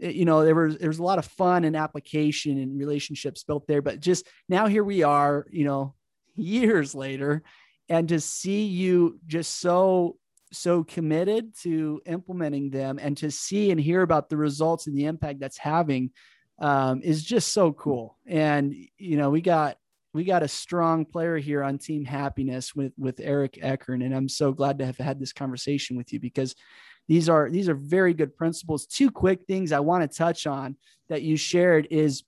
you 0.00 0.24
know 0.24 0.44
there 0.44 0.54
was 0.54 0.78
there 0.78 0.88
was 0.88 1.00
a 1.00 1.02
lot 1.02 1.18
of 1.18 1.24
fun 1.24 1.64
and 1.64 1.76
application 1.76 2.56
and 2.58 2.78
relationships 2.78 3.42
built 3.42 3.66
there 3.66 3.82
but 3.82 3.98
just 3.98 4.28
now 4.48 4.68
here 4.68 4.84
we 4.84 5.02
are 5.02 5.44
you 5.50 5.64
know 5.64 5.92
years 6.36 6.94
later 6.94 7.42
and 7.88 8.08
to 8.08 8.20
see 8.20 8.66
you 8.66 9.18
just 9.26 9.58
so 9.58 10.16
so 10.52 10.84
committed 10.84 11.54
to 11.62 12.00
implementing 12.06 12.70
them 12.70 12.98
and 13.00 13.16
to 13.18 13.30
see 13.30 13.70
and 13.70 13.80
hear 13.80 14.02
about 14.02 14.28
the 14.28 14.36
results 14.36 14.86
and 14.86 14.96
the 14.96 15.04
impact 15.04 15.40
that's 15.40 15.58
having 15.58 16.10
um, 16.60 17.00
is 17.02 17.22
just 17.22 17.52
so 17.52 17.72
cool 17.72 18.16
and 18.26 18.74
you 18.96 19.16
know 19.16 19.30
we 19.30 19.40
got 19.40 19.76
we 20.14 20.24
got 20.24 20.42
a 20.42 20.48
strong 20.48 21.04
player 21.04 21.36
here 21.36 21.62
on 21.62 21.78
team 21.78 22.04
happiness 22.04 22.74
with 22.74 22.92
with 22.98 23.20
erik 23.20 23.58
eckern 23.62 24.04
and 24.04 24.14
i'm 24.14 24.28
so 24.28 24.52
glad 24.52 24.78
to 24.78 24.86
have 24.86 24.96
had 24.96 25.20
this 25.20 25.32
conversation 25.32 25.96
with 25.96 26.12
you 26.12 26.18
because 26.18 26.56
these 27.08 27.28
are 27.28 27.50
these 27.50 27.68
are 27.68 27.74
very 27.74 28.12
good 28.12 28.36
principles. 28.36 28.86
Two 28.86 29.10
quick 29.10 29.44
things 29.46 29.72
I 29.72 29.80
want 29.80 30.08
to 30.08 30.16
touch 30.16 30.46
on 30.46 30.76
that 31.08 31.22
you 31.22 31.36
shared 31.36 31.88
is 31.90 32.22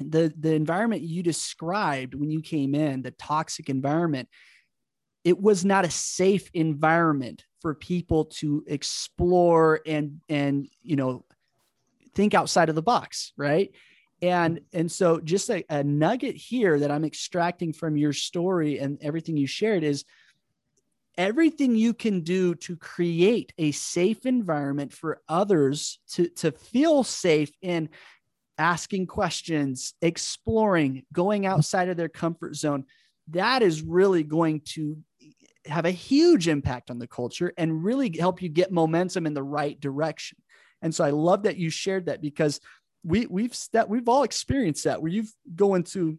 the 0.00 0.32
the 0.38 0.52
environment 0.52 1.02
you 1.02 1.22
described 1.22 2.14
when 2.14 2.30
you 2.30 2.42
came 2.42 2.74
in, 2.74 3.02
the 3.02 3.12
toxic 3.12 3.70
environment. 3.70 4.28
It 5.22 5.40
was 5.40 5.64
not 5.64 5.84
a 5.84 5.90
safe 5.90 6.50
environment 6.54 7.44
for 7.60 7.74
people 7.74 8.26
to 8.26 8.64
explore 8.66 9.80
and 9.86 10.20
and 10.28 10.68
you 10.82 10.96
know 10.96 11.24
think 12.14 12.34
outside 12.34 12.68
of 12.68 12.74
the 12.74 12.82
box, 12.82 13.32
right? 13.36 13.70
and 14.22 14.60
and 14.72 14.90
so 14.90 15.20
just 15.20 15.50
a, 15.50 15.62
a, 15.68 15.84
nugget 15.84 16.34
here 16.34 16.78
that 16.78 16.90
i'm 16.90 17.04
extracting 17.04 17.70
from 17.70 17.98
your 17.98 18.14
story 18.14 18.78
and 18.78 18.96
everything 19.02 19.36
you 19.36 19.46
shared 19.46 19.84
is 19.84 20.06
everything 21.18 21.74
you 21.74 21.94
can 21.94 22.20
do 22.20 22.54
to 22.54 22.76
create 22.76 23.52
a 23.58 23.72
safe 23.72 24.26
environment 24.26 24.92
for 24.92 25.20
others 25.28 25.98
to, 26.12 26.28
to 26.28 26.52
feel 26.52 27.02
safe 27.02 27.50
in 27.62 27.88
asking 28.58 29.06
questions, 29.06 29.94
exploring, 30.02 31.04
going 31.12 31.46
outside 31.46 31.88
of 31.88 31.96
their 31.96 32.08
comfort 32.08 32.54
zone, 32.54 32.84
that 33.28 33.62
is 33.62 33.82
really 33.82 34.22
going 34.22 34.60
to 34.60 34.98
have 35.68 35.84
a 35.84 35.90
huge 35.90 36.48
impact 36.48 36.90
on 36.90 36.98
the 36.98 37.06
culture 37.06 37.52
and 37.56 37.84
really 37.84 38.14
help 38.18 38.42
you 38.42 38.48
get 38.48 38.72
momentum 38.72 39.26
in 39.26 39.34
the 39.34 39.42
right 39.42 39.78
direction. 39.80 40.38
And 40.82 40.94
so 40.94 41.04
I 41.04 41.10
love 41.10 41.44
that 41.44 41.56
you 41.56 41.70
shared 41.70 42.06
that 42.06 42.20
because 42.20 42.60
we 43.04 43.26
we've 43.26 43.56
that 43.72 43.88
we've 43.88 44.08
all 44.08 44.24
experienced 44.24 44.84
that 44.84 45.00
where 45.00 45.10
you've 45.10 45.32
go 45.54 45.74
into 45.74 46.18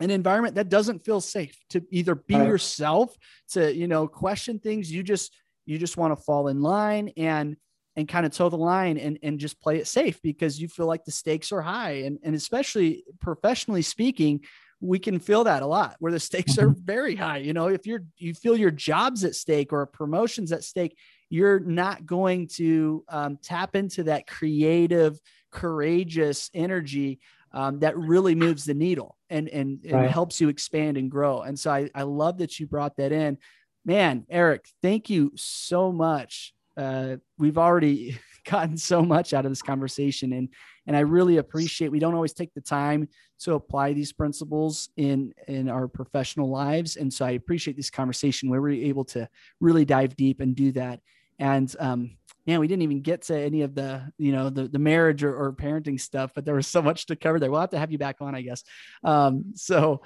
an 0.00 0.10
environment 0.10 0.56
that 0.56 0.68
doesn't 0.68 1.04
feel 1.04 1.20
safe 1.20 1.58
to 1.70 1.82
either 1.90 2.14
be 2.14 2.34
right. 2.34 2.46
yourself 2.46 3.16
to 3.52 3.74
you 3.74 3.86
know 3.86 4.06
question 4.08 4.58
things 4.58 4.90
you 4.90 5.02
just 5.02 5.34
you 5.66 5.78
just 5.78 5.96
want 5.96 6.16
to 6.16 6.24
fall 6.24 6.48
in 6.48 6.62
line 6.62 7.10
and 7.16 7.56
and 7.96 8.08
kind 8.08 8.26
of 8.26 8.32
toe 8.32 8.50
the 8.50 8.56
line 8.56 8.98
and, 8.98 9.18
and 9.22 9.38
just 9.38 9.60
play 9.60 9.78
it 9.78 9.86
safe 9.86 10.20
because 10.22 10.60
you 10.60 10.68
feel 10.68 10.86
like 10.86 11.04
the 11.04 11.10
stakes 11.10 11.50
are 11.50 11.62
high 11.62 12.02
and, 12.04 12.18
and 12.22 12.34
especially 12.34 13.04
professionally 13.20 13.80
speaking 13.80 14.40
we 14.80 14.98
can 14.98 15.18
feel 15.18 15.44
that 15.44 15.62
a 15.62 15.66
lot 15.66 15.96
where 16.00 16.12
the 16.12 16.20
stakes 16.20 16.58
are 16.58 16.68
mm-hmm. 16.68 16.84
very 16.84 17.16
high 17.16 17.38
you 17.38 17.52
know 17.52 17.68
if 17.68 17.86
you're 17.86 18.04
you 18.18 18.34
feel 18.34 18.56
your 18.56 18.70
job's 18.70 19.24
at 19.24 19.34
stake 19.34 19.72
or 19.72 19.86
promotions 19.86 20.52
at 20.52 20.64
stake 20.64 20.96
you're 21.28 21.60
not 21.60 22.06
going 22.06 22.46
to 22.46 23.04
um, 23.08 23.38
tap 23.42 23.74
into 23.74 24.04
that 24.04 24.26
creative 24.26 25.18
courageous 25.50 26.50
energy 26.54 27.18
um, 27.52 27.78
that 27.78 27.96
really 27.96 28.34
moves 28.34 28.64
the 28.64 28.74
needle 28.74 29.16
and 29.30 29.48
and, 29.48 29.80
and 29.84 29.92
right. 29.92 30.10
helps 30.10 30.40
you 30.40 30.48
expand 30.48 30.96
and 30.96 31.10
grow. 31.10 31.40
And 31.40 31.58
so 31.58 31.70
I, 31.70 31.90
I 31.94 32.02
love 32.02 32.38
that 32.38 32.60
you 32.60 32.66
brought 32.66 32.96
that 32.96 33.12
in. 33.12 33.38
Man, 33.84 34.26
Erik, 34.28 34.68
thank 34.82 35.08
you 35.08 35.32
so 35.36 35.90
much. 35.92 36.52
Uh, 36.76 37.16
we've 37.38 37.56
already 37.56 38.18
gotten 38.44 38.76
so 38.76 39.02
much 39.02 39.32
out 39.32 39.46
of 39.46 39.50
this 39.50 39.62
conversation 39.62 40.32
and 40.34 40.48
and 40.86 40.96
I 40.96 41.00
really 41.00 41.38
appreciate 41.38 41.90
we 41.90 41.98
don't 41.98 42.14
always 42.14 42.32
take 42.32 42.54
the 42.54 42.60
time 42.60 43.08
to 43.38 43.54
apply 43.54 43.92
these 43.92 44.12
principles 44.12 44.88
in 44.96 45.32
in 45.48 45.68
our 45.68 45.88
professional 45.88 46.50
lives 46.50 46.96
and 46.96 47.12
so 47.12 47.24
I 47.24 47.32
appreciate 47.32 47.76
this 47.76 47.90
conversation 47.90 48.48
where 48.48 48.62
we're 48.62 48.84
able 48.84 49.04
to 49.06 49.28
really 49.60 49.84
dive 49.84 50.16
deep 50.16 50.40
and 50.40 50.54
do 50.54 50.72
that 50.72 51.00
and 51.38 51.74
um, 51.78 52.16
man, 52.46 52.60
we 52.60 52.68
didn't 52.68 52.82
even 52.82 53.00
get 53.00 53.22
to 53.22 53.38
any 53.38 53.62
of 53.62 53.74
the, 53.74 54.10
you 54.18 54.32
know, 54.32 54.50
the, 54.50 54.68
the 54.68 54.78
marriage 54.78 55.24
or, 55.24 55.34
or 55.34 55.52
parenting 55.52 56.00
stuff, 56.00 56.30
but 56.34 56.44
there 56.44 56.54
was 56.54 56.66
so 56.66 56.80
much 56.80 57.06
to 57.06 57.16
cover 57.16 57.40
there. 57.40 57.50
We'll 57.50 57.60
have 57.60 57.70
to 57.70 57.78
have 57.78 57.90
you 57.90 57.98
back 57.98 58.16
on, 58.20 58.34
I 58.34 58.42
guess. 58.42 58.62
Um, 59.02 59.52
so 59.54 60.02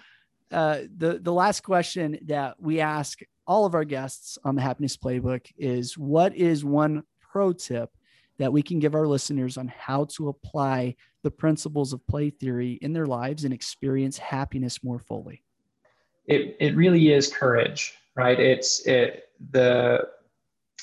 uh, 0.51 0.81
the, 0.97 1.19
the 1.21 1.33
last 1.33 1.61
question 1.61 2.19
that 2.27 2.57
we 2.59 2.81
ask 2.81 3.19
all 3.47 3.67
of 3.67 3.75
our 3.75 3.85
guests 3.85 4.39
on 4.43 4.55
the 4.55 4.63
happiness 4.63 4.97
playbook 4.97 5.47
is 5.59 5.99
what 5.99 6.35
is 6.35 6.65
one 6.65 7.03
pro 7.21 7.53
tip 7.53 7.91
that 8.41 8.53
we 8.55 8.63
can 8.63 8.79
give 8.79 8.95
our 8.95 9.07
listeners 9.07 9.59
on 9.59 9.69
how 9.69 10.07
to 10.07 10.29
apply 10.29 10.97
the 11.23 11.31
principles 11.31 11.93
of 11.93 12.05
play 12.07 12.31
theory 12.31 12.79
in 12.81 12.95
their 12.95 13.07
lives 13.07 13.45
and 13.45 13.53
experience 13.53 14.17
happiness 14.17 14.83
more 14.83 14.99
fully? 14.99 15.45
It, 16.27 16.57
it 16.59 16.75
really 16.75 17.13
is 17.13 17.29
courage, 17.29 17.93
right? 18.17 18.41
It's 18.41 18.87
it, 18.87 19.29
the 19.51 20.09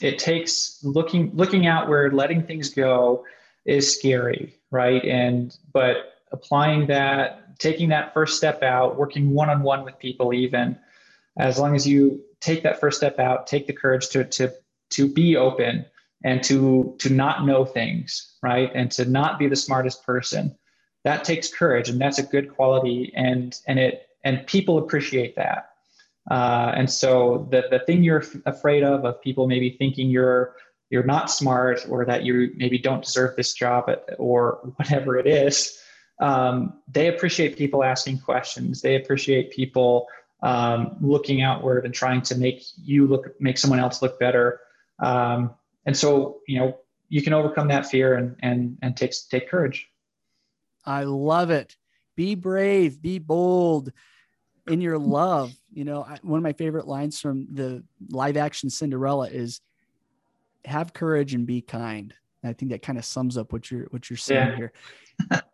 it 0.02 0.20
takes 0.20 0.80
looking 0.84 1.32
looking 1.34 1.66
outward, 1.66 2.14
letting 2.14 2.44
things 2.44 2.70
go 2.70 3.26
is 3.66 3.92
scary, 3.92 4.54
right? 4.70 5.04
And 5.04 5.58
but 5.74 6.22
applying 6.32 6.86
that, 6.88 7.58
taking 7.58 7.90
that 7.90 8.14
first 8.14 8.38
step 8.38 8.62
out, 8.62 8.98
working 8.98 9.32
one 9.32 9.50
on 9.50 9.64
one 9.64 9.84
with 9.84 9.98
people, 9.98 10.32
even 10.32 10.78
as 11.40 11.58
long 11.58 11.76
as 11.76 11.88
you 11.88 12.22
take 12.40 12.62
that 12.62 12.80
first 12.80 12.98
step 12.98 13.18
out, 13.18 13.48
take 13.48 13.66
the 13.66 13.74
courage 13.74 14.10
to 14.10 14.26
to 14.26 14.54
to 14.92 15.12
be 15.12 15.36
open 15.36 15.88
and 16.24 16.44
to 16.44 16.96
to 17.00 17.12
not 17.12 17.46
know 17.46 17.66
things, 17.66 18.36
right? 18.42 18.72
And 18.74 18.92
to 18.92 19.06
not 19.06 19.40
be 19.40 19.48
the 19.48 19.56
smartest 19.56 20.06
person. 20.06 20.56
That 21.04 21.24
takes 21.24 21.54
courage, 21.54 21.90
and 21.90 22.02
that's 22.02 22.20
a 22.20 22.24
good 22.24 22.54
quality, 22.54 23.14
and 23.16 23.58
and 23.68 23.80
it 23.80 24.08
and 24.24 24.46
people 24.48 24.78
appreciate 24.78 25.36
that 25.36 25.70
uh, 26.30 26.74
and 26.76 26.90
so 26.90 27.48
the, 27.52 27.64
the 27.70 27.80
thing 27.80 28.04
you're 28.04 28.22
f- 28.22 28.36
afraid 28.46 28.84
of, 28.84 29.06
of 29.06 29.22
people 29.22 29.48
maybe 29.48 29.70
thinking 29.70 30.10
you're 30.10 30.56
you're 30.90 31.04
not 31.04 31.30
smart 31.30 31.86
or 31.90 32.06
that 32.06 32.24
you 32.24 32.52
maybe 32.56 32.78
don't 32.78 33.04
deserve 33.04 33.36
this 33.36 33.54
job 33.54 33.90
or 34.18 34.74
whatever 34.78 35.18
it 35.18 35.28
is, 35.28 35.78
um, 36.22 36.80
they 36.88 37.08
appreciate 37.08 37.58
people 37.58 37.84
asking 37.84 38.20
questions. 38.20 38.82
They 38.82 38.96
appreciate 38.96 39.52
people 39.52 40.08
um, 40.44 40.96
looking 41.02 41.42
outward 41.42 41.84
and 41.84 41.94
trying 41.94 42.22
to 42.24 42.38
make 42.38 42.64
you 42.82 43.06
look, 43.06 43.36
make 43.42 43.58
someone 43.58 43.80
else 43.80 44.02
look 44.02 44.18
better. 44.18 44.62
Um, 45.00 45.56
and 45.88 45.98
so, 45.98 46.42
you 46.48 46.60
know, 46.60 46.78
you 47.10 47.22
can 47.22 47.34
overcome 47.34 47.70
that 47.70 47.88
fear 47.88 48.16
and 48.16 48.36
and 48.44 48.78
and 48.84 48.96
take 48.96 49.14
take 49.32 49.50
courage. 49.50 49.88
I 50.86 51.04
love 51.04 51.50
it. 51.50 51.76
Be 52.16 52.36
brave. 52.36 53.02
Be 53.02 53.18
bold 53.18 53.92
in 54.68 54.82
your 54.82 55.00
love. 55.00 55.54
You 55.74 55.86
know, 55.86 56.06
one 56.22 56.38
of 56.38 56.44
my 56.44 56.54
favorite 56.54 56.88
lines 56.88 57.20
from 57.20 57.48
the 57.54 57.84
live 58.10 58.38
action 58.38 58.70
Cinderella 58.70 59.30
is 59.30 59.62
have 60.66 60.94
courage 60.94 61.34
and 61.34 61.48
be 61.48 61.62
kind. 61.62 62.14
I 62.44 62.54
think 62.54 62.72
that 62.72 62.82
kind 62.82 62.98
of 62.98 63.06
sums 63.06 63.38
up 63.38 63.52
what 63.52 63.70
you're 63.72 63.88
what 63.90 64.10
you're 64.10 64.18
saying 64.18 64.50
yeah. 64.50 64.56
here. 64.56 64.74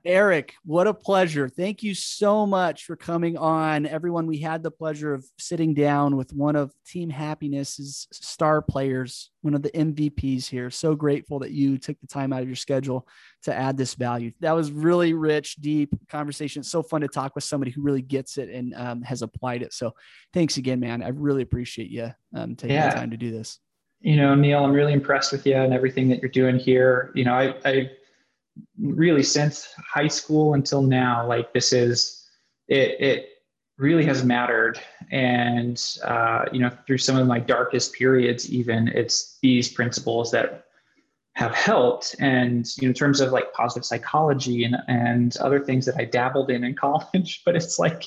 Erik, 0.05 0.55
what 0.65 0.88
a 0.88 0.93
pleasure. 0.93 1.47
Thank 1.47 1.84
you 1.84 1.93
so 1.93 2.45
much 2.45 2.84
for 2.84 2.97
coming 2.97 3.38
on. 3.38 3.86
Everyone, 3.86 4.27
we 4.27 4.39
had 4.39 4.61
the 4.61 4.69
pleasure 4.69 5.13
of 5.13 5.25
sitting 5.39 5.73
down 5.73 6.17
with 6.17 6.34
one 6.34 6.57
of 6.57 6.73
Team 6.86 7.09
Happiness's 7.09 8.07
star 8.11 8.61
players, 8.61 9.31
one 9.41 9.53
of 9.53 9.63
the 9.63 9.71
MVPs 9.71 10.47
here. 10.47 10.69
So 10.69 10.95
grateful 10.95 11.39
that 11.39 11.51
you 11.51 11.77
took 11.77 11.99
the 12.01 12.07
time 12.07 12.34
out 12.34 12.41
of 12.41 12.49
your 12.49 12.57
schedule 12.57 13.07
to 13.43 13.55
add 13.55 13.77
this 13.77 13.93
value. 13.93 14.31
That 14.41 14.55
was 14.55 14.71
really 14.71 15.13
rich, 15.13 15.55
deep 15.55 15.95
conversation. 16.09 16.59
It's 16.59 16.69
so 16.69 16.84
fun 16.84 17.01
to 17.01 17.07
talk 17.07 17.34
with 17.34 17.45
somebody 17.45 17.71
who 17.71 17.81
really 17.81 18.01
gets 18.01 18.38
it 18.38 18.49
and 18.49 18.73
um, 18.75 19.01
has 19.03 19.21
applied 19.21 19.61
it. 19.61 19.71
So 19.71 19.93
thanks 20.34 20.57
again, 20.57 20.81
man. 20.81 21.01
I 21.01 21.09
really 21.09 21.41
appreciate 21.41 21.89
you 21.89 22.11
um, 22.36 22.55
taking 22.55 22.75
yeah. 22.75 22.89
the 22.89 22.95
time 22.95 23.11
to 23.11 23.17
do 23.17 23.31
this. 23.31 23.59
You 24.04 24.18
know, 24.18 24.36
Neil, 24.36 24.66
I'm 24.66 24.74
really 24.74 24.91
impressed 24.91 25.32
with 25.32 25.47
you 25.47 25.56
and 25.56 25.74
everything 25.74 26.10
that 26.10 26.22
you're 26.22 26.30
doing 26.30 26.60
here. 26.60 27.10
You 27.16 27.24
know, 27.24 27.34
I, 27.34 27.56
I 27.64 27.91
really 28.78 29.24
since 29.24 29.74
high 29.78 30.10
school 30.10 30.56
until 30.56 30.82
now, 30.82 31.26
like 31.26 31.54
this 31.54 31.72
is 31.72 32.28
it. 32.68 32.99
It 32.99 33.30
really 33.78 34.04
has 34.04 34.26
mattered, 34.26 34.78
and 35.10 35.82
uh, 36.04 36.45
you 36.51 36.60
know, 36.60 36.70
through 36.86 36.97
some 36.97 37.16
of 37.16 37.26
my 37.28 37.39
darkest 37.39 37.93
periods, 37.93 38.51
even 38.51 38.89
it's 38.89 39.38
these 39.41 39.72
principles 39.72 40.32
that 40.32 40.66
have 41.36 41.56
helped. 41.56 42.18
And 42.20 42.68
you 42.76 42.84
know, 42.84 42.89
in 42.89 42.93
terms 42.93 43.22
of 43.22 43.32
like 43.32 43.54
positive 43.54 43.86
psychology 43.86 44.66
and 44.66 44.76
and 44.89 45.38
other 45.38 45.62
things 45.62 45.86
that 45.86 45.95
I 45.97 46.04
dabbled 46.04 46.51
in 46.51 46.66
in 46.66 46.76
college, 46.88 47.41
but 47.45 47.56
it's 47.56 47.80
like 47.80 48.04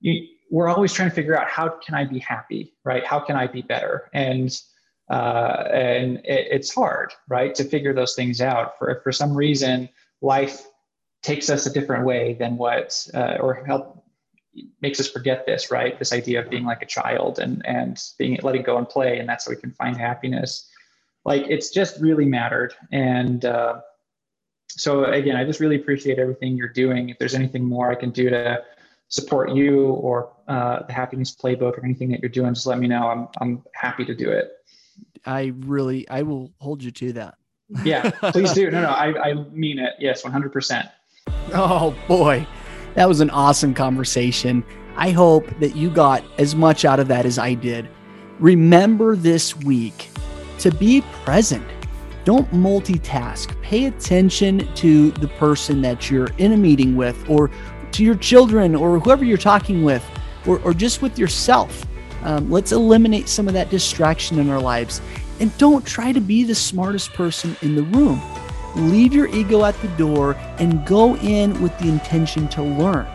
you, 0.00 0.28
we're 0.50 0.68
always 0.68 0.92
trying 0.92 1.08
to 1.08 1.14
figure 1.14 1.34
out 1.34 1.48
how 1.48 1.70
can 1.70 1.94
I 1.94 2.04
be 2.04 2.18
happy, 2.18 2.74
right? 2.84 3.06
How 3.06 3.20
can 3.20 3.36
I 3.36 3.46
be 3.46 3.62
better? 3.62 4.10
And 4.12 4.54
uh, 5.10 5.64
and 5.72 6.16
it, 6.18 6.48
it's 6.50 6.74
hard, 6.74 7.12
right, 7.28 7.54
to 7.54 7.64
figure 7.64 7.92
those 7.92 8.14
things 8.14 8.40
out. 8.40 8.78
For 8.78 9.00
for 9.02 9.12
some 9.12 9.34
reason, 9.36 9.88
life 10.20 10.66
takes 11.22 11.50
us 11.50 11.66
a 11.66 11.72
different 11.72 12.04
way 12.04 12.34
than 12.34 12.56
what, 12.56 13.06
uh, 13.14 13.38
or 13.40 13.64
help 13.66 14.04
makes 14.80 15.00
us 15.00 15.10
forget 15.10 15.46
this, 15.46 15.70
right? 15.70 15.98
This 15.98 16.12
idea 16.12 16.40
of 16.40 16.50
being 16.50 16.64
like 16.64 16.82
a 16.82 16.86
child 16.86 17.38
and 17.38 17.64
and 17.66 18.00
being 18.18 18.38
letting 18.42 18.62
go 18.62 18.78
and 18.78 18.88
play, 18.88 19.18
and 19.18 19.28
that's 19.28 19.46
how 19.46 19.50
we 19.50 19.56
can 19.56 19.72
find 19.72 19.96
happiness. 19.96 20.70
Like 21.24 21.44
it's 21.48 21.70
just 21.70 22.00
really 22.00 22.26
mattered, 22.26 22.74
and 22.92 23.44
uh, 23.44 23.80
so 24.68 25.04
again, 25.04 25.36
I 25.36 25.44
just 25.44 25.60
really 25.60 25.76
appreciate 25.76 26.18
everything 26.18 26.56
you're 26.56 26.68
doing. 26.68 27.08
If 27.08 27.18
there's 27.18 27.34
anything 27.34 27.64
more 27.64 27.90
I 27.90 27.94
can 27.94 28.10
do 28.10 28.30
to 28.30 28.62
support 29.08 29.52
you 29.52 29.86
or 29.86 30.32
uh, 30.48 30.82
the 30.86 30.92
happiness 30.92 31.34
playbook 31.34 31.78
or 31.78 31.84
anything 31.84 32.10
that 32.10 32.20
you're 32.20 32.28
doing, 32.30 32.54
just 32.54 32.66
let 32.66 32.78
me 32.78 32.88
know. 32.88 33.08
I'm 33.08 33.28
I'm 33.40 33.62
happy 33.74 34.04
to 34.04 34.14
do 34.14 34.30
it. 34.30 34.52
I 35.26 35.52
really, 35.60 36.08
I 36.08 36.22
will 36.22 36.52
hold 36.60 36.82
you 36.82 36.90
to 36.90 37.12
that. 37.14 37.34
yeah, 37.84 38.10
please 38.32 38.52
do. 38.52 38.70
No, 38.70 38.82
no, 38.82 38.88
I, 38.88 39.30
I 39.30 39.34
mean 39.52 39.78
it. 39.78 39.94
Yes, 39.98 40.22
100%. 40.22 40.90
Oh 41.52 41.94
boy, 42.06 42.46
that 42.94 43.08
was 43.08 43.20
an 43.20 43.30
awesome 43.30 43.74
conversation. 43.74 44.64
I 44.96 45.10
hope 45.10 45.48
that 45.60 45.74
you 45.74 45.90
got 45.90 46.22
as 46.38 46.54
much 46.54 46.84
out 46.84 47.00
of 47.00 47.08
that 47.08 47.26
as 47.26 47.38
I 47.38 47.54
did. 47.54 47.88
Remember 48.38 49.16
this 49.16 49.56
week 49.56 50.10
to 50.58 50.70
be 50.70 51.02
present. 51.24 51.66
Don't 52.24 52.50
multitask. 52.52 53.60
Pay 53.62 53.86
attention 53.86 54.72
to 54.74 55.10
the 55.12 55.28
person 55.28 55.82
that 55.82 56.10
you're 56.10 56.30
in 56.38 56.52
a 56.52 56.56
meeting 56.56 56.96
with, 56.96 57.28
or 57.28 57.50
to 57.92 58.04
your 58.04 58.14
children, 58.14 58.74
or 58.74 58.98
whoever 58.98 59.24
you're 59.24 59.36
talking 59.36 59.84
with, 59.84 60.04
or, 60.46 60.58
or 60.60 60.72
just 60.72 61.02
with 61.02 61.18
yourself. 61.18 61.84
Um, 62.24 62.50
let's 62.50 62.72
eliminate 62.72 63.28
some 63.28 63.46
of 63.48 63.54
that 63.54 63.70
distraction 63.70 64.38
in 64.38 64.50
our 64.50 64.60
lives. 64.60 65.00
And 65.40 65.56
don't 65.58 65.84
try 65.84 66.12
to 66.12 66.20
be 66.20 66.44
the 66.44 66.54
smartest 66.54 67.12
person 67.12 67.56
in 67.62 67.74
the 67.74 67.82
room. 67.82 68.20
Leave 68.76 69.12
your 69.14 69.28
ego 69.28 69.64
at 69.64 69.80
the 69.82 69.88
door 69.88 70.34
and 70.58 70.84
go 70.86 71.16
in 71.16 71.60
with 71.62 71.76
the 71.78 71.88
intention 71.88 72.48
to 72.48 72.62
learn. 72.62 73.06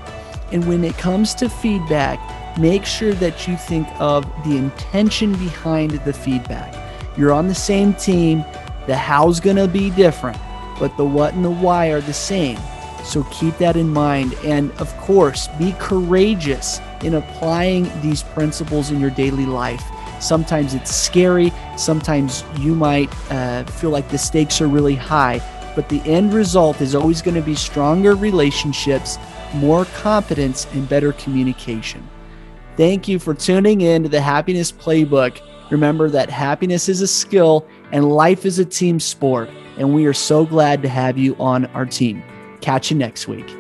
And 0.52 0.68
when 0.68 0.84
it 0.84 0.98
comes 0.98 1.34
to 1.36 1.50
feedback, 1.50 2.20
make 2.58 2.86
sure 2.86 3.14
that 3.16 3.48
you 3.48 3.58
think 3.58 3.88
of 4.00 4.26
the 4.46 4.58
intention 4.58 5.34
behind 5.34 5.92
the 5.92 6.14
feedback. 6.14 6.76
You're 7.18 7.34
on 7.34 7.48
the 7.48 7.56
same 7.56 7.94
team, 7.94 8.46
the 8.88 8.96
how's 8.96 9.40
to 9.40 9.68
be 9.68 9.90
different, 9.92 10.38
but 10.80 10.96
the 10.98 11.06
what 11.06 11.34
and 11.34 11.44
the 11.44 11.52
why 11.52 11.88
are 11.88 12.02
the 12.02 12.14
same. 12.14 12.58
So 13.04 13.24
keep 13.32 13.58
that 13.58 13.76
in 13.76 13.90
mind. 13.90 14.34
And 14.44 14.72
of 14.74 14.96
course, 14.98 15.48
be 15.60 15.74
courageous 15.80 16.80
in 17.04 17.16
applying 17.16 17.90
these 18.02 18.24
principles 18.24 18.92
in 18.92 19.00
your 19.00 19.10
daily 19.10 19.46
life. 19.46 19.84
Sometimes 20.20 20.74
it's 20.74 20.94
scary. 20.94 21.52
Sometimes 21.78 22.44
you 22.60 22.76
might 22.76 23.10
uh, 23.32 23.64
feel 23.66 23.90
like 23.90 24.10
the 24.10 24.18
stakes 24.18 24.62
are 24.62 24.68
really 24.68 24.96
high, 24.96 25.42
but 25.76 25.88
the 25.90 26.02
end 26.02 26.34
result 26.34 26.82
is 26.82 26.96
always 26.96 27.22
going 27.22 27.36
to 27.36 27.42
be 27.42 27.56
stronger 27.56 28.16
relationships, 28.16 29.18
more 29.54 29.86
competence, 29.86 30.68
and 30.74 30.88
better 30.90 31.14
communication. 31.14 32.08
Thank 32.76 33.08
you 33.08 33.20
for 33.20 33.34
tuning 33.34 33.82
in 33.82 34.04
to 34.04 34.10
the 34.10 34.22
Happiness 34.22 34.72
Playbook. 34.72 35.42
Remember 35.70 36.10
that 36.10 36.30
happiness 36.30 36.90
is 36.90 37.02
a 37.02 37.08
skill 37.08 37.68
and 37.92 38.10
life 38.10 38.46
is 38.46 38.60
a 38.60 38.66
team 38.66 39.00
sport, 39.00 39.50
and 39.78 39.94
we 39.94 40.06
are 40.06 40.14
so 40.14 40.46
glad 40.46 40.82
to 40.82 40.90
have 40.90 41.18
you 41.18 41.36
on 41.36 41.66
our 41.68 41.86
team. 41.86 42.24
Catch 42.62 42.92
you 42.92 42.98
next 42.98 43.28
week. 43.28 43.59